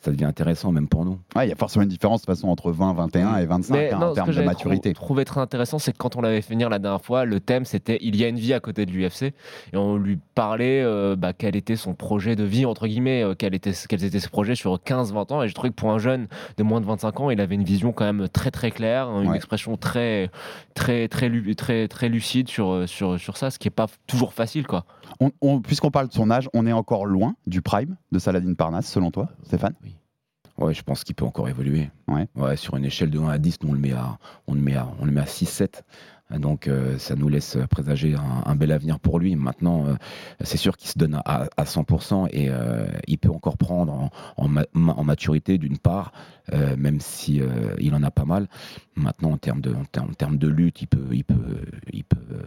ça 0.00 0.10
devient 0.12 0.24
intéressant 0.26 0.70
même 0.70 0.86
pour 0.88 1.04
nous. 1.04 1.18
Ouais, 1.34 1.46
il 1.46 1.48
y 1.48 1.52
a 1.52 1.56
forcément 1.56 1.82
une 1.82 1.88
différence 1.88 2.20
de 2.22 2.26
toute 2.26 2.34
façon 2.36 2.48
entre 2.48 2.70
20, 2.70 2.92
21 2.92 3.36
et 3.38 3.46
25 3.46 3.74
Mais 3.74 3.90
hein, 3.92 3.98
non, 3.98 4.06
en 4.06 4.10
ce 4.10 4.14
termes 4.14 4.28
que 4.30 4.34
de 4.38 4.42
maturité. 4.42 4.92
trou- 4.92 5.04
trouvé 5.06 5.24
très 5.24 5.40
intéressant, 5.40 5.78
c'est 5.78 5.92
que 5.92 5.96
quand 5.98 6.14
on 6.16 6.20
l'avait 6.20 6.42
fait 6.42 6.52
venir 6.54 6.68
la 6.68 6.78
dernière 6.78 7.00
fois, 7.02 7.24
le 7.24 7.40
thème 7.40 7.64
c'était 7.64 7.98
Il 8.02 8.14
y 8.14 8.24
a 8.24 8.28
une 8.28 8.38
vie 8.38 8.52
à 8.52 8.60
côté 8.60 8.86
de 8.86 8.92
l'UFC. 8.92 9.32
Et 9.72 9.76
on 9.76 9.96
lui 9.96 10.18
parlait 10.34 10.82
euh, 10.82 11.16
bah, 11.16 11.32
quel 11.32 11.56
était 11.56 11.76
son 11.76 11.94
projet 11.94 12.36
de 12.36 12.44
vie, 12.44 12.66
entre 12.66 12.86
guillemets, 12.86 13.22
euh, 13.24 13.34
quel 13.36 13.54
était, 13.54 13.72
quels 13.88 14.04
étaient 14.04 14.20
ses 14.20 14.28
projets 14.28 14.54
sur 14.54 14.74
15-20 14.78 15.32
ans. 15.32 15.42
Et 15.42 15.48
je 15.48 15.54
trouvais 15.54 15.70
que 15.70 15.74
pour 15.74 15.90
un 15.90 15.98
jeune 15.98 16.28
de 16.56 16.62
moins 16.62 16.80
de 16.80 16.86
25 16.86 17.20
ans, 17.20 17.30
il 17.30 17.40
avait 17.40 17.54
une 17.56 17.64
vision 17.64 17.92
quand 17.92 18.04
même 18.04 18.28
très 18.28 18.50
très 18.50 18.70
claire, 18.70 19.08
hein, 19.08 19.22
une 19.22 19.30
Ouais. 19.30 19.36
expression 19.36 19.76
très, 19.76 20.30
très, 20.74 21.08
très, 21.08 21.30
très, 21.56 21.88
très 21.88 22.08
lucide 22.08 22.48
sur, 22.48 22.70
euh, 22.70 22.86
sur, 22.86 23.18
sur 23.18 23.36
ça, 23.36 23.50
ce 23.50 23.58
qui 23.58 23.66
n'est 23.66 23.70
pas 23.74 23.86
toujours 24.06 24.34
facile. 24.34 24.66
quoi. 24.66 24.84
On- 25.20 25.30
on- 25.40 25.60
Puisqu'on 25.60 25.90
parle 25.90 26.08
de 26.08 26.12
son 26.12 26.30
âge, 26.30 26.48
on 26.54 26.66
est 26.66 26.72
encore 26.72 27.06
loin 27.06 27.34
du 27.46 27.62
prime 27.62 27.96
de 28.12 28.18
Saladin 28.18 28.54
Parnasse, 28.54 28.86
selon 28.90 29.10
toi, 29.10 29.28
Stéphane 29.44 29.74
Ouais, 30.58 30.72
je 30.72 30.82
pense 30.82 31.04
qu'il 31.04 31.14
peut 31.14 31.26
encore 31.26 31.48
évoluer. 31.50 31.90
Ouais. 32.08 32.56
sur 32.56 32.76
une 32.76 32.84
échelle 32.86 33.10
de 33.10 33.18
1 33.18 33.28
à 33.28 33.36
10, 33.38 33.58
nous, 33.62 33.70
on 33.70 33.72
le 33.74 33.78
met 33.78 33.92
à, 33.92 34.16
on 34.46 34.54
le 34.54 34.60
met 34.60 34.74
à, 34.74 34.88
on 35.00 35.04
le 35.04 35.12
met 35.12 35.20
à 35.20 35.26
6-7. 35.26 35.82
Donc 36.38 36.66
euh, 36.66 36.98
ça 36.98 37.14
nous 37.14 37.28
laisse 37.28 37.56
présager 37.70 38.14
un, 38.16 38.42
un 38.50 38.56
bel 38.56 38.72
avenir 38.72 38.98
pour 38.98 39.20
lui. 39.20 39.36
Maintenant, 39.36 39.86
euh, 39.86 39.94
c'est 40.40 40.56
sûr 40.56 40.76
qu'il 40.76 40.88
se 40.90 40.98
donne 40.98 41.20
à, 41.24 41.46
à 41.56 41.64
100% 41.64 42.28
et 42.32 42.48
euh, 42.50 42.86
il 43.06 43.18
peut 43.18 43.30
encore 43.30 43.56
prendre 43.58 43.92
en, 43.92 44.10
en 44.36 44.48
ma- 44.48 44.64
ma- 44.72 44.94
en 44.94 45.04
maturité 45.04 45.56
d'une 45.58 45.78
part, 45.78 46.10
euh, 46.52 46.74
même 46.76 46.98
si 47.00 47.40
euh, 47.40 47.74
il 47.78 47.94
en 47.94 48.02
a 48.02 48.10
pas 48.10 48.24
mal. 48.24 48.48
Maintenant, 48.96 49.32
en 49.32 49.36
termes 49.38 49.60
de, 49.60 49.72
en 49.74 49.84
termes, 50.14 50.38
de 50.38 50.48
lutte, 50.48 50.80
il 50.82 50.88
peut, 50.88 51.06
il 51.12 51.22
peut, 51.22 51.60
il 51.92 52.02
peut, 52.02 52.16
euh, 52.32 52.42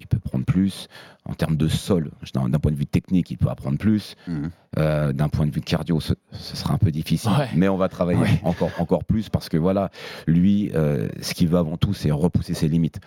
il 0.00 0.06
peut 0.06 0.18
prendre 0.18 0.44
plus. 0.44 0.88
En 1.26 1.34
termes 1.34 1.56
de 1.56 1.68
sol, 1.68 2.10
d'un 2.34 2.58
point 2.58 2.72
de 2.72 2.76
vue 2.76 2.86
technique, 2.86 3.30
il 3.30 3.36
peut 3.36 3.48
apprendre 3.50 3.78
plus. 3.78 4.16
Mhm. 4.26 4.50
Euh, 4.78 5.12
d'un 5.12 5.28
point 5.28 5.46
de 5.46 5.52
vue 5.52 5.60
cardio, 5.60 6.00
ce, 6.00 6.14
ce 6.32 6.56
sera 6.56 6.74
un 6.74 6.78
peu 6.78 6.90
difficile, 6.90 7.30
Ouais. 7.38 7.48
mais 7.54 7.68
on 7.68 7.76
va 7.76 7.88
travailler 7.88 8.20
Ouais. 8.20 8.40
encore, 8.42 8.70
encore 8.78 9.04
plus 9.04 9.28
parce 9.28 9.48
que 9.48 9.56
voilà, 9.56 9.90
lui, 10.26 10.70
euh, 10.74 11.08
ce 11.20 11.34
qu'il 11.34 11.48
veut 11.48 11.58
avant 11.58 11.76
tout, 11.76 11.92
c'est 11.94 12.10
repousser 12.10 12.54
ses 12.54 12.68
limites. 12.68 13.00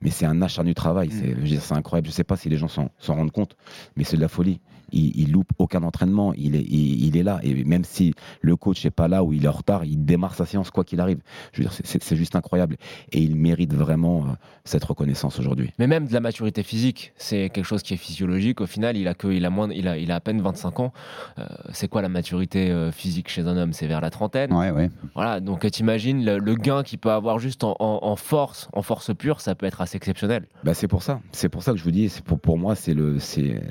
Mais 0.00 0.10
c'est 0.10 0.26
un 0.26 0.40
acharnu 0.42 0.74
travail, 0.74 1.08
dire, 1.08 1.60
c'est 1.60 1.74
incroyable. 1.74 2.06
Je 2.06 2.12
sais 2.12 2.22
pas 2.24 2.36
si 2.36 2.48
les 2.48 2.56
gens 2.56 2.68
s'en 2.68 2.88
rendent 3.06 3.32
compte, 3.32 3.56
mais 3.96 4.04
c'est 4.04 4.16
de 4.16 4.22
la 4.22 4.28
folie. 4.28 4.60
Il, 4.92 5.12
il 5.20 5.32
loupe 5.32 5.50
aucun 5.58 5.82
entraînement, 5.82 6.32
il 6.34 6.54
est, 6.56 6.62
il, 6.62 7.04
il 7.06 7.16
est 7.16 7.22
là. 7.22 7.40
Et 7.42 7.64
même 7.64 7.84
si 7.84 8.14
le 8.40 8.56
coach 8.56 8.84
n'est 8.84 8.90
pas 8.90 9.08
là 9.08 9.22
ou 9.24 9.32
il 9.32 9.44
est 9.44 9.48
en 9.48 9.52
retard, 9.52 9.84
il 9.84 10.04
démarre 10.04 10.34
sa 10.34 10.46
séance 10.46 10.70
quoi 10.70 10.84
qu'il 10.84 11.00
arrive. 11.00 11.18
Je 11.52 11.58
veux 11.62 11.68
dire, 11.68 11.78
c'est- 11.84 12.16
juste 12.16 12.34
incroyable. 12.36 12.76
Et 13.12 13.20
il 13.20 13.36
mérite 13.36 13.72
vraiment 13.74 14.22
euh, 14.22 14.30
cette 14.64 14.82
reconnaissance 14.84 15.38
aujourd'hui. 15.38 15.70
Mais 15.78 15.86
même 15.86 16.06
de 16.08 16.12
la 16.12 16.20
maturité 16.20 16.62
physique, 16.62 17.12
c'est 17.16 17.48
quelque 17.50 17.64
chose 17.66 17.82
qui 17.82 17.94
est 17.94 17.98
physiologique. 17.98 18.60
Au 18.60 18.66
final, 18.66 18.96
il 18.96 19.06
a, 19.08 19.14
que, 19.14 19.28
il 19.28 19.44
a, 19.44 19.50
moins, 19.50 19.70
il 19.70 19.86
a, 19.86 19.98
il 19.98 20.10
a 20.10 20.16
à 20.16 20.20
peine 20.20 20.40
25 20.40 20.80
ans. 20.80 20.92
Euh, 21.38 21.44
c'est 21.72 21.86
quoi 21.88 22.02
la 22.02 22.08
maturité 22.08 22.70
euh, 22.70 22.90
physique 22.90 23.28
chez 23.28 23.42
un 23.42 23.56
homme? 23.56 23.72
C'est 23.72 23.86
vers 23.86 24.00
la 24.00 24.10
trentaine. 24.10 24.52
Ouais, 24.52 24.70
ouais. 24.70 24.90
Voilà, 25.14 25.40
donc 25.40 25.70
t'imagines 25.70 26.24
le, 26.24 26.38
le 26.38 26.54
gain 26.54 26.82
qu'il 26.82 26.98
peut 26.98 27.10
avoir 27.12 27.38
juste 27.38 27.62
en, 27.62 27.76
en- 27.78 28.00
en 28.02 28.16
force, 28.16 28.68
en 28.72 28.82
force 28.82 29.14
pure, 29.14 29.40
ça 29.40 29.54
peut 29.54 29.66
être 29.66 29.80
assez 29.80 29.96
exceptionnel. 29.96 30.46
Bah, 30.64 30.74
c'est 30.74 30.88
pour 30.88 31.02
ça. 31.02 31.20
C'est 31.32 31.48
pour 31.48 31.62
ça 31.62 31.72
que 31.72 31.78
je 31.78 31.84
vous 31.84 31.90
dis, 31.90 32.08
c'est 32.08 32.24
pour, 32.24 32.40
pour 32.40 32.58
moi, 32.58 32.74
c'est 32.74 32.94
le, 32.94 33.18
c'est, 33.20 33.62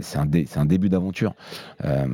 c'est 0.00 0.18
un, 0.18 0.26
dé- 0.26 0.46
c'est 0.48 0.58
un 0.64 0.66
début 0.66 0.88
d'aventure. 0.88 1.34
Euh, 1.84 2.06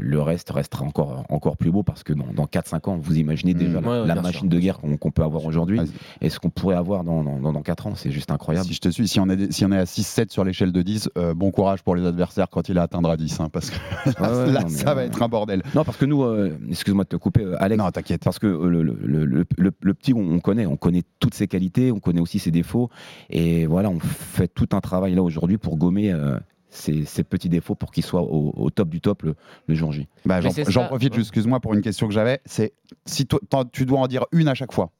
le 0.00 0.20
reste 0.22 0.50
restera 0.50 0.84
encore, 0.84 1.24
encore 1.28 1.56
plus 1.56 1.70
beau 1.70 1.82
parce 1.82 2.02
que 2.02 2.12
dans, 2.12 2.26
dans 2.34 2.44
4-5 2.44 2.90
ans, 2.90 2.96
vous 3.00 3.18
imaginez 3.18 3.54
Mmh. 3.54 3.58
déjà 3.58 3.80
la, 3.80 3.88
Ouais, 3.88 4.00
ouais, 4.00 4.06
la 4.06 4.14
bien 4.14 4.22
machine 4.22 4.40
sûr. 4.40 4.48
de 4.50 4.58
guerre 4.58 4.78
qu'on, 4.78 5.10
peut 5.10 5.22
avoir 5.22 5.44
aujourd'hui 5.44 5.80
et 6.20 6.28
ce 6.30 6.38
qu'on 6.38 6.50
pourrait 6.50 6.76
avoir 6.76 7.04
dans, 7.04 7.22
dans, 7.22 7.52
dans 7.52 7.62
4 7.62 7.86
ans. 7.88 7.94
C'est 7.94 8.10
juste 8.10 8.30
incroyable. 8.30 8.66
Si 8.66 8.74
je 8.74 8.80
te 8.80 8.88
suis, 8.88 9.08
si 9.08 9.18
on 9.20 9.28
est, 9.28 9.52
si 9.52 9.64
on 9.64 9.72
est 9.72 9.78
à 9.78 9.84
6-7 9.84 10.30
sur 10.32 10.44
l'échelle 10.44 10.72
de 10.72 10.82
10, 10.82 11.10
euh, 11.18 11.34
bon 11.34 11.50
courage 11.50 11.82
pour 11.82 11.96
les 11.96 12.04
adversaires 12.06 12.48
quand 12.50 12.68
il 12.68 12.78
atteindra 12.78 13.16
10, 13.16 13.40
hein, 13.40 13.48
parce 13.52 13.70
que 13.70 13.76
là, 14.06 14.12
Ouais, 14.32 14.38
ouais, 14.46 14.52
là, 14.52 14.60
non, 14.60 14.66
mais, 14.68 14.74
ça 14.76 14.94
va 14.94 15.04
être 15.04 15.22
un 15.22 15.28
bordel. 15.28 15.62
Non, 15.74 15.84
parce 15.84 15.96
que 15.96 16.04
nous, 16.04 16.22
euh, 16.22 16.56
excuse-moi 16.68 17.04
de 17.04 17.08
te 17.08 17.16
couper, 17.16 17.46
Alex. 17.58 17.82
Non, 17.82 17.90
t'inquiète. 17.90 18.22
Parce 18.24 18.38
que 18.38 18.46
le, 18.46 18.82
le, 18.82 18.96
le, 19.02 19.24
le- 19.24 19.44
le- 19.56 19.72
le 19.80 19.94
petit, 19.94 20.12
on, 20.12 20.18
on 20.20 20.40
connaît, 20.40 20.66
on 20.66 20.76
connaît 20.76 21.02
toutes 21.20 21.34
ses 21.34 21.46
qualités, 21.48 21.92
on 21.92 22.00
connaît 22.00 22.20
aussi 22.20 22.38
ses 22.38 22.50
défauts. 22.50 22.90
Et 23.30 23.66
voilà, 23.66 23.88
on 23.90 23.98
fait 24.00 24.48
tout 24.48 24.68
un 24.72 24.80
travail 24.80 25.14
là 25.14 25.22
aujourd'hui 25.22 25.58
pour 25.58 25.76
gommer 25.76 26.12
euh, 26.12 26.38
ces, 26.76 27.04
ces 27.04 27.24
petits 27.24 27.48
défauts 27.48 27.74
pour 27.74 27.90
qu'il 27.90 28.04
soit 28.04 28.22
au, 28.22 28.52
au 28.56 28.70
top 28.70 28.88
du 28.88 29.00
top 29.00 29.22
le, 29.22 29.34
le 29.66 29.74
jour 29.74 29.92
J. 29.92 30.06
Bah, 30.24 30.40
J'en 30.40 30.84
profite, 30.86 31.14
ouais. 31.14 31.20
excuse-moi, 31.20 31.60
pour 31.60 31.74
une 31.74 31.82
question 31.82 32.06
que 32.06 32.14
j'avais. 32.14 32.40
C'est 32.44 32.72
si 33.04 33.26
tu 33.26 33.84
dois 33.86 33.98
en 34.00 34.06
dire 34.06 34.24
une 34.32 34.48
à 34.48 34.54
chaque 34.54 34.72
fois, 34.72 34.90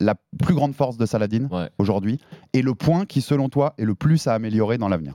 la 0.00 0.14
plus 0.44 0.54
grande 0.54 0.74
force 0.74 0.96
de 0.96 1.06
Saladin 1.06 1.48
Ouais. 1.50 1.70
aujourd'hui 1.78 2.18
et 2.52 2.62
le 2.62 2.74
point 2.74 3.06
qui, 3.06 3.20
selon 3.20 3.48
toi, 3.48 3.74
est 3.78 3.84
le 3.84 3.94
plus 3.94 4.26
à 4.26 4.34
améliorer 4.34 4.78
dans 4.78 4.88
l'avenir? 4.88 5.14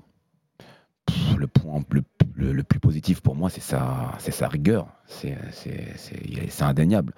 Pff, 1.05 1.36
Le 1.38 1.47
point 1.47 1.81
le, 1.91 2.01
le- 2.36 2.53
le 2.53 2.63
plus 2.63 2.79
positif 2.79 3.21
pour 3.21 3.36
moi, 3.36 3.49
c'est 3.49 3.62
sa, 3.62 4.13
c'est 4.19 4.31
sa 4.31 4.47
rigueur. 4.47 4.88
C'est, 5.05 5.38
c'est, 5.51 5.93
c'est, 5.97 6.19
il 6.27 6.39
est- 6.39 6.49
c'est 6.49 6.63
indéniable. 6.63 7.13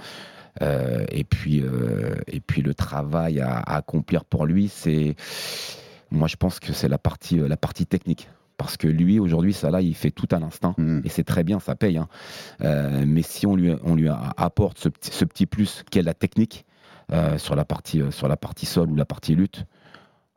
Euh, 0.61 1.05
et, 1.09 1.23
puis, 1.23 1.61
euh, 1.61 2.15
et 2.27 2.39
puis 2.39 2.61
le 2.61 2.73
travail 2.73 3.39
à, 3.39 3.57
à 3.57 3.77
accomplir 3.77 4.23
pour 4.25 4.45
lui, 4.45 4.67
c'est. 4.67 5.15
Moi, 6.11 6.27
je 6.27 6.35
pense 6.35 6.59
que 6.59 6.73
c'est 6.73 6.87
la 6.89 6.99
partie, 6.99 7.37
la 7.37 7.57
partie 7.57 7.85
technique. 7.87 8.29
Parce 8.63 8.77
que 8.77 8.87
lui, 8.87 9.19
aujourd'hui, 9.19 9.53
ça 9.53 9.69
là, 9.71 9.81
il 9.81 9.93
fait 9.93 10.11
tout 10.11 10.27
à 10.31 10.39
l'instinct. 10.39 10.73
Mhm. 10.77 11.01
Et 11.03 11.09
c'est 11.09 11.23
très 11.25 11.43
bien, 11.43 11.59
ça 11.59 11.75
paye. 11.75 11.97
hein. 11.97 12.07
Euh, 12.61 13.03
mais 13.05 13.21
si 13.21 13.45
on 13.45 13.55
lui, 13.55 13.73
on 13.83 13.95
lui 13.95 14.07
a- 14.07 14.33
apporte 14.37 14.77
ce, 14.79 14.89
petit- 14.89 15.11
ce 15.11 15.25
petit 15.25 15.45
plus 15.45 15.83
qu'est 15.91 16.01
la 16.01 16.13
technique 16.13 16.65
euh, 17.11 17.37
sur, 17.37 17.55
la 17.55 17.65
partie, 17.65 18.01
euh, 18.01 18.11
sur 18.11 18.27
la 18.29 18.37
partie 18.37 18.65
sol 18.65 18.89
ou 18.89 18.95
la 18.95 19.05
partie 19.05 19.35
lutte, 19.35 19.65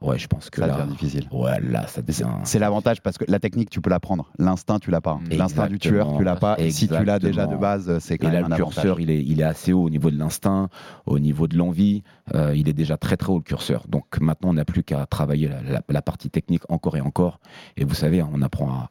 ouais, 0.01 0.19
je 0.19 0.27
pense 0.27 0.51
que 0.51 0.61
Ça 0.61 0.67
là, 0.67 0.75
devient 0.81 0.91
difficile. 0.93 1.29
ouais, 1.33 1.61
là, 1.61 1.83
ça 1.87 2.03
c'est- 2.07 2.07
devient. 2.25 2.31
C'est 2.45 2.59
l'avantage 2.59 3.01
parce 3.03 3.19
que 3.19 3.25
la 3.29 3.39
technique, 3.39 3.71
tu 3.71 3.81
peux 3.81 3.91
l'apprendre. 3.91 4.31
L'instinct, 4.39 4.79
tu 4.79 4.91
l'as 4.91 5.01
pas. 5.01 5.19
L'instinct 5.31 5.67
du 5.69 5.79
tueur, 5.79 6.17
tu 6.17 6.25
l'as 6.25 6.37
pas. 6.37 6.57
Et 6.59 6.71
si 6.71 6.89
tu 6.89 7.05
l'as 7.05 7.19
déjà 7.19 7.47
de 7.47 7.57
base, 7.57 7.99
c'est 7.99 8.19
quand 8.19 8.29
Et 8.29 8.33
là, 8.33 8.41
même 8.41 8.49
le 8.49 8.55
un 8.55 8.57
curseur, 8.57 8.85
avantage. 8.85 9.03
il 9.05 9.11
est, 9.11 9.23
il 9.25 9.41
est 9.41 9.45
assez 9.45 9.73
haut 9.73 9.83
au 9.85 9.91
niveau 9.91 10.11
de 10.11 10.19
l'instinct, 10.19 10.69
au 11.07 11.19
niveau 11.19 11.49
de 11.49 11.57
l'envie. 11.57 12.03
euh, 12.35 12.55
il 12.57 12.69
est 12.69 12.73
déjà 12.73 12.97
très 12.97 13.17
très 13.17 13.31
haut 13.33 13.37
le 13.37 13.43
curseur. 13.43 13.87
Donc 13.89 14.19
maintenant, 14.21 14.51
on 14.51 14.55
n'a 14.55 14.65
plus 14.65 14.83
qu'à 14.83 15.07
travailler 15.07 15.47
la, 15.49 15.63
la- 15.63 15.83
la 15.89 16.03
partie 16.03 16.29
technique 16.29 16.63
encore 16.69 16.97
et 16.97 17.01
encore. 17.01 17.39
Et 17.77 17.85
vous 17.85 17.95
savez, 17.95 18.21
hein, 18.21 18.29
on 18.33 18.43
apprend 18.43 18.69
à, 18.71 18.91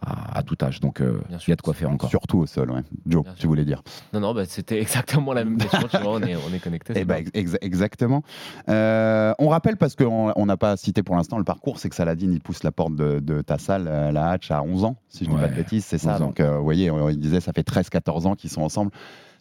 à- 0.00 0.38
à 0.38 0.42
tout 0.42 0.56
âge. 0.62 0.80
Donc 0.80 1.00
euh, 1.00 1.20
il 1.30 1.50
y 1.50 1.52
a 1.52 1.56
de 1.56 1.62
quoi 1.62 1.74
faire 1.74 1.90
encore. 1.90 2.10
Surtout 2.10 2.38
au 2.38 2.46
sol, 2.46 2.70
ouais. 2.70 2.80
Joe, 3.06 3.24
tu 3.36 3.46
voulais 3.46 3.64
dire. 3.64 3.82
Non, 4.12 4.20
non, 4.20 4.34
bah, 4.34 4.44
c'était 4.46 4.80
exactement 4.80 5.32
la 5.32 5.44
même 5.44 5.58
question. 5.58 5.86
tu 5.88 5.98
vois, 5.98 6.12
on 6.14 6.22
est, 6.22 6.34
on 6.36 6.52
est 6.54 6.58
connectés. 6.58 6.94
Eh 6.96 7.04
ben, 7.04 7.24
ex- 7.34 7.56
exactement. 7.60 8.22
Euh, 8.68 9.32
on 9.38 9.48
rappelle, 9.48 9.76
parce 9.76 9.94
qu'on 9.94 10.32
on 10.34 10.46
n'a 10.46 10.56
pas 10.56 10.76
cité 10.76 11.02
pour 11.02 11.16
l'instant 11.16 11.38
le 11.38 11.44
parcours, 11.44 11.78
c'est 11.78 11.88
que 11.88 11.94
Saladin, 11.94 12.30
il 12.32 12.40
pousse 12.40 12.62
la 12.64 12.72
porte 12.72 12.94
de, 12.94 13.20
de 13.20 13.42
ta 13.42 13.58
salle, 13.58 13.86
euh, 13.88 14.12
la 14.12 14.30
Hatch, 14.30 14.50
à 14.50 14.62
11 14.62 14.84
ans, 14.84 14.96
si 15.08 15.24
je 15.24 15.28
dis 15.30 15.34
Ouais, 15.36 15.42
pas 15.42 15.48
de 15.48 15.54
bêtises, 15.54 15.84
c'est 15.84 15.98
ça. 15.98 16.14
11 16.16 16.22
ans. 16.22 16.26
Donc, 16.26 16.40
euh, 16.40 16.56
vous 16.58 16.64
voyez, 16.64 16.90
on- 16.90 17.08
il 17.08 17.18
disait, 17.18 17.40
ça 17.40 17.52
fait 17.52 17.62
13-14 17.62 18.26
ans 18.26 18.34
qu'ils 18.34 18.50
sont 18.50 18.62
ensemble. 18.62 18.90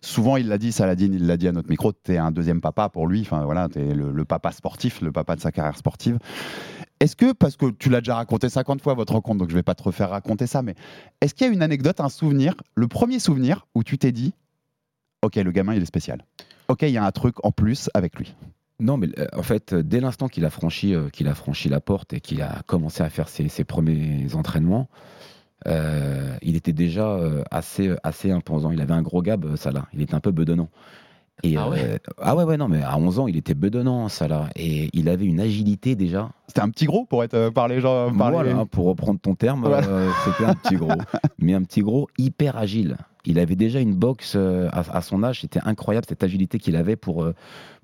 souvent 0.03 0.35
il 0.37 0.47
l'a 0.47 0.57
dit, 0.57 0.71
Saladin, 0.71 1.11
il 1.13 1.27
l'a 1.27 1.37
dit 1.37 1.47
à 1.47 1.51
notre 1.51 1.69
micro, 1.69 1.91
tu 1.93 2.13
es 2.13 2.17
un 2.17 2.31
deuxième 2.31 2.59
papa 2.59 2.89
pour 2.89 3.05
lui, 3.07 3.21
enfin 3.21 3.45
voilà, 3.45 3.69
tu 3.69 3.79
es 3.79 3.93
le, 3.93 4.11
le 4.11 4.25
papa 4.25 4.51
sportif, 4.51 4.99
le 5.01 5.11
papa 5.11 5.35
de 5.35 5.41
sa 5.41 5.51
carrière 5.51 5.77
sportive. 5.77 6.17
Est-ce 7.01 7.15
que, 7.15 7.31
parce 7.33 7.57
que 7.57 7.71
tu 7.71 7.89
l'as 7.89 7.99
déjà 7.99 8.13
raconté 8.13 8.47
50 8.47 8.79
fois 8.79 8.93
votre 8.93 9.13
rencontre, 9.13 9.39
donc 9.39 9.49
je 9.49 9.55
vais 9.55 9.63
pas 9.63 9.73
te 9.73 9.81
refaire 9.81 10.11
raconter 10.11 10.45
ça, 10.45 10.61
mais 10.61 10.75
est-ce 11.19 11.33
qu'il 11.33 11.47
y 11.47 11.49
a 11.49 11.53
une 11.53 11.63
anecdote, 11.63 11.99
un 11.99 12.09
souvenir, 12.09 12.53
le 12.75 12.87
premier 12.87 13.17
souvenir 13.17 13.65
où 13.73 13.83
tu 13.83 13.97
t'es 13.97 14.11
dit, 14.11 14.35
ok, 15.23 15.37
le 15.37 15.51
gamin 15.51 15.73
il 15.73 15.81
est 15.81 15.87
spécial, 15.87 16.23
ok, 16.67 16.83
il 16.83 16.91
y 16.91 16.99
a 16.99 17.03
un 17.03 17.11
truc 17.11 17.43
en 17.43 17.51
plus 17.51 17.89
avec 17.95 18.19
lui 18.19 18.35
Non, 18.79 18.97
mais 18.97 19.09
euh, 19.17 19.25
en 19.35 19.41
fait, 19.41 19.73
euh, 19.73 19.81
dès 19.81 19.99
l'instant 19.99 20.27
qu'il 20.27 20.45
a 20.45 20.51
franchi, 20.51 20.93
euh, 20.93 21.09
qu'il 21.09 21.27
a 21.27 21.33
franchi 21.33 21.69
la 21.69 21.81
porte 21.81 22.13
et 22.13 22.19
qu'il 22.19 22.43
a 22.43 22.61
commencé 22.67 23.01
à 23.01 23.09
faire 23.09 23.29
ses, 23.29 23.63
premiers 23.63 24.35
entraînements, 24.35 24.87
il 25.65 26.55
était 26.55 26.71
déjà 26.71 27.19
assez, 27.49 27.95
assez 28.03 28.29
imposant. 28.29 28.71
Il 28.71 28.81
avait 28.81 28.93
un 28.93 29.01
gros 29.01 29.23
gab, 29.23 29.55
ça 29.55 29.71
là. 29.71 29.87
Il 29.93 30.01
était 30.01 30.15
un 30.15 30.19
peu 30.19 30.31
bedonnant. 30.31 30.69
Et, 31.43 31.57
Ah 31.57 31.69
ouais 31.69 31.79
euh, 31.83 31.97
ah 32.21 32.35
ouais, 32.35 32.43
ouais, 32.43 32.57
non, 32.57 32.67
mais 32.67 32.81
à 32.83 32.97
11 32.97 33.19
ans, 33.19 33.27
il 33.27 33.35
était 33.37 33.53
bedonnant, 33.53 34.09
ça 34.09 34.27
là. 34.27 34.49
Et 34.55 34.89
il 34.93 35.09
avait 35.09 35.25
une 35.25 35.39
agilité 35.39 35.95
déjà. 35.95 36.29
C'était 36.47 36.61
un 36.61 36.69
petit 36.69 36.85
gros 36.85 37.05
pour 37.05 37.23
être 37.23 37.33
euh, 37.33 37.51
par 37.51 37.67
les 37.67 37.79
gens. 37.81 38.11
par 38.15 38.29
les- 38.29 38.35
Voilà, 38.51 38.65
pour 38.65 38.85
reprendre 38.85 39.19
ton 39.19 39.35
terme, 39.35 39.61
Voilà. 39.61 39.87
euh, 39.87 40.09
c'était 40.25 40.45
un 40.49 40.53
petit 40.55 40.75
gros. 40.75 40.89
Mais 41.39 41.53
un 41.53 41.63
petit 41.63 41.81
gros 41.81 42.07
hyper 42.17 42.57
agile. 42.57 42.97
Il 43.25 43.37
avait 43.37 43.55
déjà 43.55 43.79
une 43.79 43.93
boxe 43.93 44.33
euh, 44.35 44.67
à, 44.71 44.97
à 44.97 45.01
son 45.01 45.21
âge, 45.23 45.41
c'était 45.41 45.59
incroyable 45.63 46.07
cette 46.09 46.23
agilité 46.23 46.57
qu'il 46.57 46.75
avait 46.75 46.95
pour, 46.95 47.27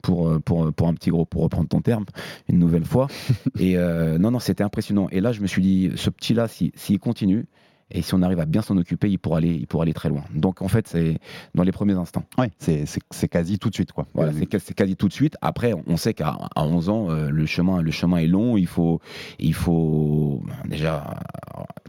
pour, 0.02 0.40
pour, 0.42 0.74
pour 0.74 0.88
un 0.88 0.94
petit 0.96 1.10
gros, 1.12 1.26
pour 1.26 1.44
reprendre 1.44 1.68
ton 1.68 1.82
terme 1.82 2.06
une 2.50 2.58
nouvelle 2.60 2.86
fois. 2.86 3.08
Et 3.60 3.78
euh, 3.78 4.18
non, 4.18 4.32
non, 4.32 4.40
c'était 4.40 4.64
impressionnant. 4.64 5.08
Et 5.12 5.22
là, 5.22 5.32
je 5.32 5.42
me 5.42 5.48
suis 5.48 5.62
dit, 5.62 5.92
ce 5.96 6.10
petit-là, 6.10 6.48
si- 6.48 6.72
s'il 6.76 7.00
continue, 7.00 7.46
et 7.92 8.02
si 8.02 8.14
on 8.14 8.22
arrive 8.22 8.40
à 8.40 8.46
bien 8.46 8.62
s'en 8.62 8.78
occuper, 8.78 9.10
il 9.10 9.18
pourra 9.18 9.38
aller, 9.38 9.54
il 9.56 9.68
pourra 9.68 9.84
aller 9.84 9.94
très 9.94 10.10
loin. 10.10 10.24
Donc 10.34 10.62
en 10.62 10.68
fait, 10.68 10.88
c'est 10.88 11.20
dans 11.56 11.64
les 11.64 11.72
premiers 11.72 11.94
instants. 11.94 12.24
Ouais, 12.38 12.52
c'est- 12.60 12.86
c'est 12.86 13.02
c'est 13.12 13.28
quasi 13.28 13.60
tout 13.60 13.70
de 13.70 13.76
suite, 13.76 13.92
quoi. 13.94 14.06
Voilà, 14.14 14.32
c'est 14.34 14.46
quasi- 14.74 14.96
tout 14.96 15.08
de 15.08 15.14
suite. 15.14 15.36
Après, 15.42 15.74
on 15.88 15.98
sait 15.98 16.14
qu'à 16.14 16.38
à 16.56 16.64
11 16.66 16.90
ans, 16.90 17.10
euh, 17.10 17.30
le 17.30 17.46
chemin, 17.46 17.82
le 17.82 17.92
chemin 17.92 18.18
est 18.18 18.28
long. 18.28 18.58
Il 18.58 18.68
faut, 18.68 19.00
il 19.40 19.54
faut 19.54 20.42
ben, 20.46 20.70
déjà, 20.70 21.16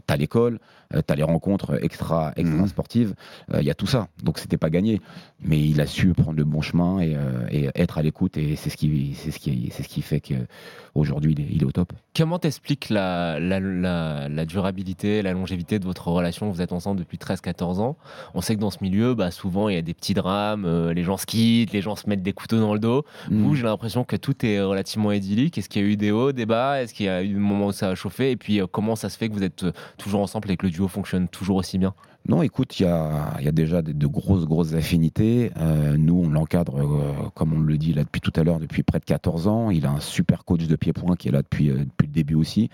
tu 0.07 0.13
as 0.13 0.17
l'école, 0.17 0.59
tu 0.91 0.97
as 1.07 1.15
les 1.15 1.23
rencontres 1.23 1.83
extra, 1.83 2.31
extra 2.35 2.57
Mhm. 2.61 2.67
sportives. 2.67 3.13
euh, 3.53 3.61
Il 3.61 3.65
y 3.67 3.71
a 3.71 3.75
tout 3.75 3.87
ça. 3.87 4.07
Donc 4.23 4.37
c'était 4.39 4.57
pas 4.57 4.69
gagné, 4.69 5.01
mais 5.41 5.59
il 5.59 5.79
a 5.81 5.85
su 5.85 6.13
prendre 6.13 6.37
le 6.37 6.45
bon 6.45 6.61
chemin 6.61 6.99
et, 6.99 7.15
euh, 7.15 7.45
et 7.51 7.69
être 7.75 7.97
à 7.97 8.01
l'écoute. 8.01 8.37
Et 8.37 8.55
c'est 8.55 8.69
ce 8.69 8.77
qui, 8.77 9.13
c'est 9.15 9.31
ce 9.31 9.39
qui, 9.39 9.69
c'est 9.71 9.83
ce 9.83 9.89
qui 9.89 10.01
fait 10.01 10.21
qu'aujourd'hui 10.21 11.33
il 11.33 11.41
est, 11.41 11.47
il 11.51 11.61
est 11.61 11.65
au 11.65 11.71
top. 11.71 11.93
Comment 12.15 12.39
t'expliques 12.39 12.89
la, 12.89 13.39
la, 13.39 13.59
la, 13.59 14.29
la 14.29 14.45
durabilité, 14.45 15.21
la 15.21 15.33
longévité 15.33 15.79
de 15.79 15.85
votre 15.89 16.07
relation 16.07 16.49
Vous 16.49 16.61
êtes 16.61 16.71
ensemble 16.71 16.99
depuis 16.99 17.17
13-14 17.17 17.79
ans. 17.79 17.97
On 18.33 18.41
sait 18.41 18.55
que 18.55 18.61
dans 18.61 18.69
ce 18.69 18.77
milieu, 18.81 19.15
bah, 19.15 19.31
souvent, 19.31 19.69
il 19.69 19.75
y 19.75 19.77
a 19.77 19.81
des 19.81 19.93
petits 19.93 20.13
drames, 20.13 20.65
euh, 20.65 20.93
les 20.93 21.03
gens 21.03 21.17
se 21.17 21.25
quittent, 21.25 21.73
les 21.73 21.81
gens 21.81 21.95
se 21.95 22.07
mettent 22.07 22.21
des 22.21 22.33
couteaux 22.33 22.59
dans 22.59 22.73
le 22.73 22.79
dos. 22.79 23.05
Mm. 23.29 23.43
Vous, 23.43 23.55
j'ai 23.55 23.63
l'impression 23.63 24.03
que 24.03 24.15
tout 24.15 24.45
est 24.45 24.61
relativement 24.61 25.11
idyllique. 25.11 25.57
Est-ce 25.57 25.67
qu'il 25.67 25.81
y 25.81 25.85
a 25.85 25.87
eu 25.87 25.97
des 25.97 26.11
hauts, 26.11 26.31
des 26.31 26.45
bas? 26.45 26.81
Est-ce 26.81 26.93
qu'il 26.93 27.07
y 27.07 27.09
a 27.09 27.23
eu 27.23 27.29
des 27.29 27.33
moments 27.39 27.67
où 27.67 27.71
ça 27.71 27.89
a 27.89 27.95
chauffé? 27.95 28.31
Et 28.31 28.37
puis, 28.37 28.61
euh, 28.61 28.67
comment 28.71 28.95
ça 28.95 29.09
se 29.09 29.17
fait 29.17 29.29
que 29.29 29.33
vous 29.33 29.43
êtes 29.43 29.63
euh, 29.63 29.71
toujours 29.97 30.21
ensemble 30.21 30.51
et 30.51 30.57
que 30.57 30.65
le 30.65 30.71
duo 30.71 30.87
fonctionne 30.87 31.27
toujours 31.27 31.57
aussi 31.57 31.77
bien? 31.77 31.93
Non, 32.27 32.43
écoute, 32.43 32.79
il 32.79 32.83
y 32.83 32.85
a, 32.85 33.51
déjà 33.51 33.81
de, 33.81 34.07
grosses, 34.07 34.45
grosses 34.45 34.73
affinités. 34.73 35.51
Euh, 35.57 35.97
nous, 35.97 36.21
on 36.25 36.29
l'encadre, 36.29 36.79
euh, 36.79 37.29
comme 37.33 37.53
on 37.53 37.59
le 37.59 37.77
dit 37.77 37.93
là 37.93 38.03
depuis 38.03 38.21
tout 38.21 38.33
à 38.35 38.43
l'heure, 38.43 38.59
depuis 38.59 38.83
près 38.83 38.99
de 38.99 39.05
14 39.05 39.47
ans. 39.47 39.71
Il 39.71 39.85
a 39.85 39.91
un 39.91 39.99
super 39.99 40.43
coach 40.45 40.67
de 40.67 40.75
pied-point 40.75 41.15
qui 41.15 41.29
est 41.29 41.31
là 41.31 41.41
depuis, 41.41 41.69
euh, 41.69 41.85
le 41.99 42.07
début 42.07 42.35
aussi, 42.35 42.69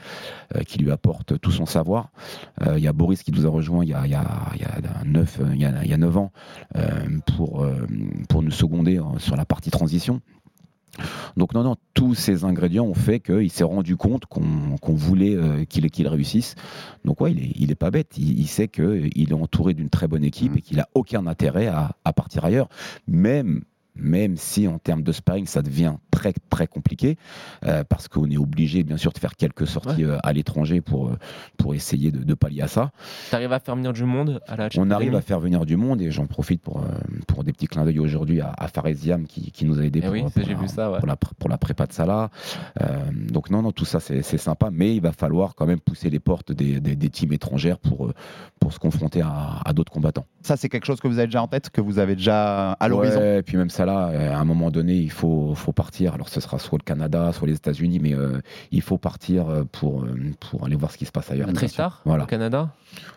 qui 0.68 0.80
lui 0.80 0.92
apporte 0.92 1.40
tout 1.40 1.52
son 1.52 1.66
savoir. 1.66 2.10
Il 2.66 2.80
y 2.80 2.88
a 2.88 2.94
Boris 2.94 3.22
qui 3.22 3.32
nous 3.32 3.46
a 3.46 3.50
rejoint 3.50 3.84
il 3.84 3.90
y 3.90 3.94
a, 3.94 4.06
y 4.06 4.12
y 4.12 4.16
a 4.16 5.04
9, 5.06 5.42
il 5.54 5.62
y 5.62 5.66
a, 5.66 5.84
il 5.84 5.90
y 5.90 5.94
a 5.94 5.98
9 5.98 6.18
ans 6.18 6.32
pour, 7.36 7.66
nous 8.42 8.52
seconder 8.52 9.00
sur 9.18 9.36
la 9.36 9.46
partie 9.46 9.72
transition. 9.72 10.22
Donc 11.38 11.54
non, 11.54 11.64
non, 11.64 11.76
tous 11.94 12.16
ces 12.16 12.44
ingrédients 12.44 12.86
ont 12.86 12.94
fait 12.94 13.20
qu'il 13.20 13.52
s'est 13.52 13.64
rendu 13.64 13.98
compte 13.98 14.26
qu'on 14.26 14.94
voulait 14.94 15.36
euh, 15.36 15.66
qu'il 15.66 16.08
réussisse. 16.08 16.56
Donc 17.04 17.22
ouais, 17.22 17.32
il 17.32 17.44
est, 17.44 17.52
il 17.56 17.72
est 17.72 17.76
pas 17.76 17.92
bête. 17.92 18.18
Il, 18.18 18.40
il 18.40 18.48
sait 18.48 18.68
qu'il 18.68 19.30
est 19.30 19.34
entouré 19.34 19.74
d'une 19.74 19.90
très 19.90 20.08
bonne 20.08 20.24
équipe 20.24 20.58
et 20.58 20.62
qu'il 20.62 20.80
a 20.80 20.88
aucun 20.94 21.28
intérêt 21.28 21.68
à, 21.68 21.96
à 22.04 22.14
partir 22.14 22.46
ailleurs. 22.46 22.70
Même, 23.08 23.64
même 23.96 24.38
si 24.38 24.68
en 24.68 24.78
termes 24.80 25.04
de 25.04 25.12
sparring, 25.12 25.46
ça 25.46 25.62
devient 25.62 25.94
très 26.12 26.34
très 26.50 26.68
compliqué, 26.68 27.18
euh, 27.66 27.84
parce 27.84 28.08
qu'on 28.08 28.30
est 28.30 28.38
obligé 28.38 28.84
bien 28.84 28.98
sûr 28.98 29.12
de 29.12 29.18
faire 29.20 29.36
quelques 29.36 29.68
sorties 29.68 30.04
euh, 30.06 30.18
à 30.24 30.32
l'étranger 30.34 30.82
pour, 30.82 31.10
euh, 31.10 31.18
pour 31.58 31.76
essayer 31.76 32.12
de, 32.12 32.24
de 32.24 32.34
pallier 32.34 32.62
à 32.62 32.68
ça. 32.68 32.92
T'arrives 33.32 33.52
à 33.52 33.60
faire 33.60 33.76
venir 33.76 33.92
du 33.94 34.06
monde 34.06 34.42
à 34.48 34.56
la 34.56 34.70
On 34.78 34.90
arrive 34.92 35.16
à 35.16 35.22
faire 35.22 35.40
venir 35.40 35.66
du 35.66 35.76
monde 35.76 36.02
et 36.02 36.12
j'en 36.12 36.26
profite 36.26 36.62
pour, 36.62 36.80
euh, 36.80 36.88
pour 37.28 37.44
des 37.44 37.52
petits 37.54 37.68
clins 37.68 37.84
d'œil 37.84 38.00
aujourd'hui 38.00 38.42
à, 38.42 38.54
à 38.58 38.68
Fares 38.68 38.94
Ziam 38.94 39.26
qui, 39.26 39.52
qui 39.52 39.66
nous 39.66 39.80
a 39.80 39.84
aidé 39.84 40.00
Eh 40.02 40.06
pour, 40.06 40.12
oui, 40.14 40.22
pour 40.22 40.32
ça, 40.32 40.42
j'ai 40.46 40.54
la, 40.54 40.68
ça, 40.68 40.92
ouais. 40.92 41.00
pour, 41.00 41.08
la, 41.08 41.16
pr- 41.16 41.34
pour 41.38 41.50
la 41.50 41.58
prépa 41.58 41.86
de 41.86 41.94
Salah. 41.94 42.30
Euh, 42.82 42.98
donc 43.30 43.50
non, 43.50 43.62
non, 43.62 43.72
tout 43.72 43.86
ça 43.86 44.00
c'est 44.00 44.22
sympa, 44.38 44.70
mais 44.72 44.96
il 44.96 45.02
va 45.02 45.12
falloir 45.12 45.54
quand 45.56 45.66
même 45.66 45.80
pousser 45.80 46.10
les 46.10 46.20
portes 46.20 46.52
des, 46.52 46.80
des, 46.80 46.96
des 46.96 47.10
teams 47.10 47.34
étrangères 47.34 47.78
pour, 47.80 48.12
pour 48.60 48.74
se 48.74 48.80
confronter 48.80 49.22
à, 49.22 49.60
à 49.66 49.74
d'autres 49.74 49.92
combattants. 49.92 50.26
Ça, 50.42 50.58
c'est 50.58 50.70
quelque 50.70 50.86
chose 50.86 51.00
que 51.02 51.08
vous 51.08 51.18
avez 51.20 51.28
déjà 51.28 51.42
en 51.42 51.48
tête, 51.48 51.70
que 51.70 51.82
vous 51.82 52.00
avez 52.00 52.16
déjà 52.16 52.72
à 52.74 52.88
l'horizon 52.88 53.20
Ouais, 53.20 53.40
et 53.40 53.44
puis 53.44 53.58
même 53.58 53.70
Salah, 53.70 53.85
euh, 53.94 54.34
à 54.34 54.38
un 54.38 54.46
moment 54.46 54.72
donné, 54.72 54.94
il 54.96 55.12
faut, 55.12 55.54
faut 55.56 55.72
partir. 55.72 56.14
Alors 56.14 56.30
ce 56.30 56.40
sera 56.42 56.60
soit 56.60 56.78
le 56.80 56.84
Canada, 56.84 57.32
soit 57.34 57.48
les 57.48 57.56
États-Unis, 57.56 58.00
mais 58.00 58.14
euh, 58.14 58.40
il 58.72 58.82
faut 58.82 58.98
partir 58.98 59.48
euh, 59.50 59.64
pour, 59.72 60.06
pour 60.40 60.66
aller 60.66 60.76
voir 60.76 60.92
ce 60.92 60.98
qui 60.98 61.06
se 61.06 61.12
passe 61.12 61.32
ailleurs. 61.32 61.50
À 61.50 61.54
Tristar, 61.54 62.02
Voilà. 62.06 62.24
au 62.24 62.28
Canada? 62.28 62.70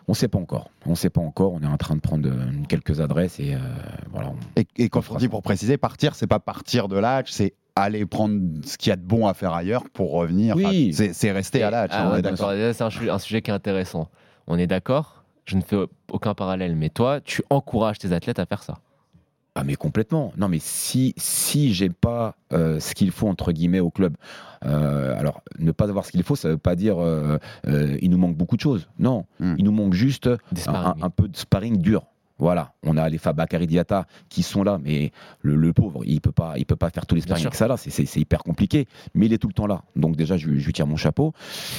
On 0.09 0.13
ne 0.13 0.17
sait 0.17 0.29
pas 0.29 0.39
encore. 0.39 0.71
On 0.87 0.95
sait 0.95 1.11
pas 1.11 1.21
encore. 1.21 1.53
On 1.55 1.61
est 1.63 1.67
en 1.67 1.77
train 1.77 1.95
de 1.97 2.01
prendre 2.01 2.29
quelques 2.69 3.01
adresses 3.01 3.39
et 3.41 3.55
euh, 3.55 3.59
voilà. 4.13 4.29
on- 4.31 4.61
Et, 4.61 4.67
et 4.77 4.89
quand 4.89 5.03
on 5.11 5.17
dit 5.17 5.29
pour 5.29 5.43
préciser, 5.43 5.77
partir, 5.77 6.15
c'est 6.15 6.27
pas 6.27 6.41
partir 6.41 6.89
de 6.89 6.97
l'âge, 6.99 7.27
c'est 7.29 7.55
aller 7.77 8.05
prendre 8.07 8.41
ce 8.65 8.77
qu'il 8.77 8.91
y 8.91 8.93
a 8.93 8.97
de 8.97 9.03
bon 9.03 9.27
à 9.29 9.35
faire 9.35 9.53
ailleurs 9.53 9.85
pour 9.93 10.11
revenir. 10.13 10.57
Oui. 10.57 10.91
Enfin, 10.93 11.13
c'est- 11.13 11.31
rester 11.33 11.63
à 11.63 11.71
l'âge. 11.71 11.91
Ah. 11.93 12.21
Déjà, 12.21 12.73
C'est 12.73 12.83
un 13.09 13.19
sujet 13.19 13.41
qui 13.43 13.51
est 13.51 13.55
intéressant. 13.55 14.09
On 14.49 14.59
est 14.59 14.67
d'accord? 14.67 15.23
Je 15.45 15.57
ne 15.57 15.63
fais 15.63 15.77
aucun 16.11 16.35
parallèle, 16.35 16.75
mais 16.77 16.89
toi, 16.91 17.21
tu 17.23 17.43
encourages 17.51 17.99
tes 17.99 18.13
athlètes 18.13 18.39
à 18.39 18.47
faire 18.47 18.63
ça. 18.63 18.79
Ah 19.61 19.65
mais 19.65 19.75
complètement. 19.75 20.33
Non 20.37 20.49
mais 20.49 20.59
si 20.61 21.15
si 21.17 21.75
j'ai 21.75 21.89
pas 21.91 22.37
euh, 22.53 22.79
ce 22.79 22.95
qu'il 22.95 23.11
faut 23.11 23.29
entre 23.29 23.51
guillemets 23.53 23.81
au 23.81 23.91
club, 23.91 24.15
euh, 24.65 25.19
alors 25.19 25.43
ne 25.59 25.73
pas 25.73 25.89
avoir 25.89 26.05
ce 26.07 26.13
qu'il 26.13 26.23
faut, 26.23 26.37
ça 26.37 26.49
veut 26.51 26.59
pas 26.59 26.77
dire 26.77 26.97
euh, 27.01 27.39
il 27.65 28.09
nous 28.11 28.19
manque 28.19 28.37
beaucoup 28.37 28.57
de 28.57 28.61
choses. 28.61 28.89
Non, 28.99 29.25
Hmm. 29.41 29.55
il 29.59 29.65
nous 29.65 29.73
manque 29.73 29.95
juste 29.95 30.31
un 31.01 31.11
peu 31.11 31.27
de 31.29 31.37
sparring 31.37 31.79
dur. 31.79 32.05
Voilà, 32.39 32.73
on 32.85 32.97
a 32.97 33.09
les 33.09 33.19
Diata 33.67 34.07
qui 34.29 34.43
sont 34.43 34.63
là, 34.63 34.79
mais 34.83 35.11
le, 35.43 35.57
le 35.57 35.73
pauvre, 35.73 36.03
il 36.05 36.21
peut 36.21 36.33
pas, 36.33 36.55
il 36.57 36.67
peut 36.67 36.77
pas 36.77 36.91
faire 36.91 37.05
tous 37.07 37.15
les 37.15 37.21
sparring 37.23 37.45
avec 37.47 37.55
ça 37.57 37.67
là, 37.69 37.77
c'est- 37.77 37.91
hyper 38.21 38.43
compliqué. 38.45 38.87
Mais 39.15 39.27
il 39.27 39.33
est 39.33 39.39
tout 39.39 39.49
le 39.49 39.53
temps 39.55 39.67
là, 39.67 39.83
donc 39.97 40.17
déjà 40.17 40.37
je, 40.37 40.49
lui- 40.49 40.73
tire 40.73 40.87
mon 40.87 40.97
chapeau, 40.97 41.33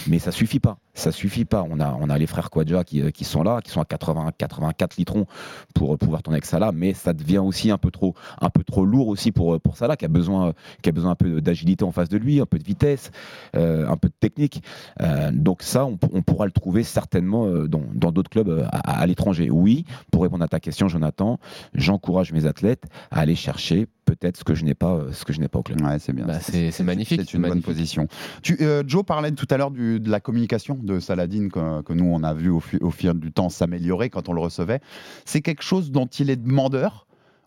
mais 0.07 0.19
ça 0.19 0.31
suffit 0.31 0.59
pas, 0.59 0.77
ça 0.93 1.11
suffit 1.11 1.45
pas. 1.45 1.65
On 1.69 1.79
a, 1.79 1.95
on 1.99 2.09
a 2.09 2.17
les 2.17 2.27
frères 2.27 2.49
Quadja 2.49 2.83
qui, 2.83 3.01
euh, 3.01 3.11
qui 3.11 3.23
sont 3.23 3.43
là, 3.43 3.61
qui 3.61 3.71
sont 3.71 3.81
à 3.81 3.85
80, 3.85 4.31
84 4.37 4.97
litrons 4.97 5.25
pour 5.73 5.93
euh, 5.93 5.97
pouvoir 5.97 6.21
tourner 6.23 6.35
avec 6.35 6.45
Salah, 6.45 6.71
mais 6.73 6.93
ça 6.93 7.13
devient 7.13 7.37
aussi 7.37 7.71
un 7.71 7.77
peu 7.77 7.91
trop, 7.91 8.13
un 8.41 8.49
peu 8.49 8.63
trop 8.63 8.83
lourd 8.85 9.07
aussi 9.07 9.31
pour 9.31 9.53
euh, 9.55 9.59
pour 9.59 9.77
Salah 9.77 9.95
qui 9.95 10.05
a 10.05 10.09
besoin, 10.09 10.53
qui 10.81 10.89
a 10.89 10.91
besoin 10.91 11.11
un 11.11 11.15
peu 11.15 11.39
d'agilité 11.41 11.85
en 11.85 11.91
face 11.91 12.09
de 12.09 12.17
lui, 12.17 12.41
un 12.41 12.45
peu 12.45 12.57
de 12.59 12.63
vitesse, 12.65 13.11
euh, 13.55 13.87
un 13.87 13.95
peu 13.95 14.09
de 14.09 14.13
technique. 14.19 14.61
Euh, 15.01 15.31
donc 15.31 15.61
ça, 15.61 15.85
on, 15.85 15.97
on 16.11 16.21
pourra 16.21 16.45
le 16.45 16.51
trouver 16.51 16.83
certainement 16.83 17.47
dans 17.67 18.11
d'autres 18.11 18.29
clubs 18.29 18.67
à, 18.71 18.99
à 19.01 19.05
l'étranger. 19.05 19.49
Oui, 19.49 19.85
pour 20.11 20.23
répondre 20.23 20.43
à 20.43 20.47
ta 20.49 20.59
question, 20.59 20.87
Jonathan, 20.87 21.39
j'encourage 21.73 22.31
mes 22.33 22.45
athlètes 22.45 22.83
à 23.11 23.19
aller 23.19 23.35
chercher 23.35 23.87
peut-être 24.05 24.37
ce 24.37 24.43
que 24.43 24.55
je 24.55 24.65
n'ai 24.65 24.73
pas, 24.73 24.95
euh, 24.95 25.11
ce 25.11 25.23
que 25.23 25.33
je 25.33 25.39
n'ai 25.39 25.47
pas 25.47 25.59
au 25.59 25.63
club. 25.63 25.81
Ouais, 25.81 25.99
c'est 25.99 26.13
bien. 26.13 26.25
Bah, 26.25 26.39
c'est 26.39 26.71
c'est 26.71 26.83
magnifique. 26.83 27.21
C'est 27.23 27.33
une 27.35 27.43
bonne 27.43 27.61
position. 27.61 28.07
Tu, 28.41 28.57
euh, 28.61 28.83
Joe 28.87 29.03
parlait 29.05 29.31
tout 29.31 29.45
à 29.51 29.57
l'heure 29.57 29.71
du- 29.71 29.99
de 29.99 30.09
la 30.09 30.19
communication 30.19 30.75
de 30.81 30.99
Saladin 30.99 31.49
que, 31.49 31.81
que 31.83 31.93
nous 31.93 32.05
on 32.05 32.23
a 32.23 32.33
vu 32.33 32.49
au 32.49 32.59
fil 32.91 33.13
du 33.13 33.31
temps 33.31 33.49
s'améliorer 33.49 34.09
quand 34.09 34.27
on 34.29 34.33
le 34.33 34.41
recevait. 34.41 34.79
C'est 35.25 35.41
quelque 35.41 35.63
chose 35.63 35.91
dont 35.91 36.07
il 36.07 36.29
est 36.29 36.35
demandeur 36.37 37.05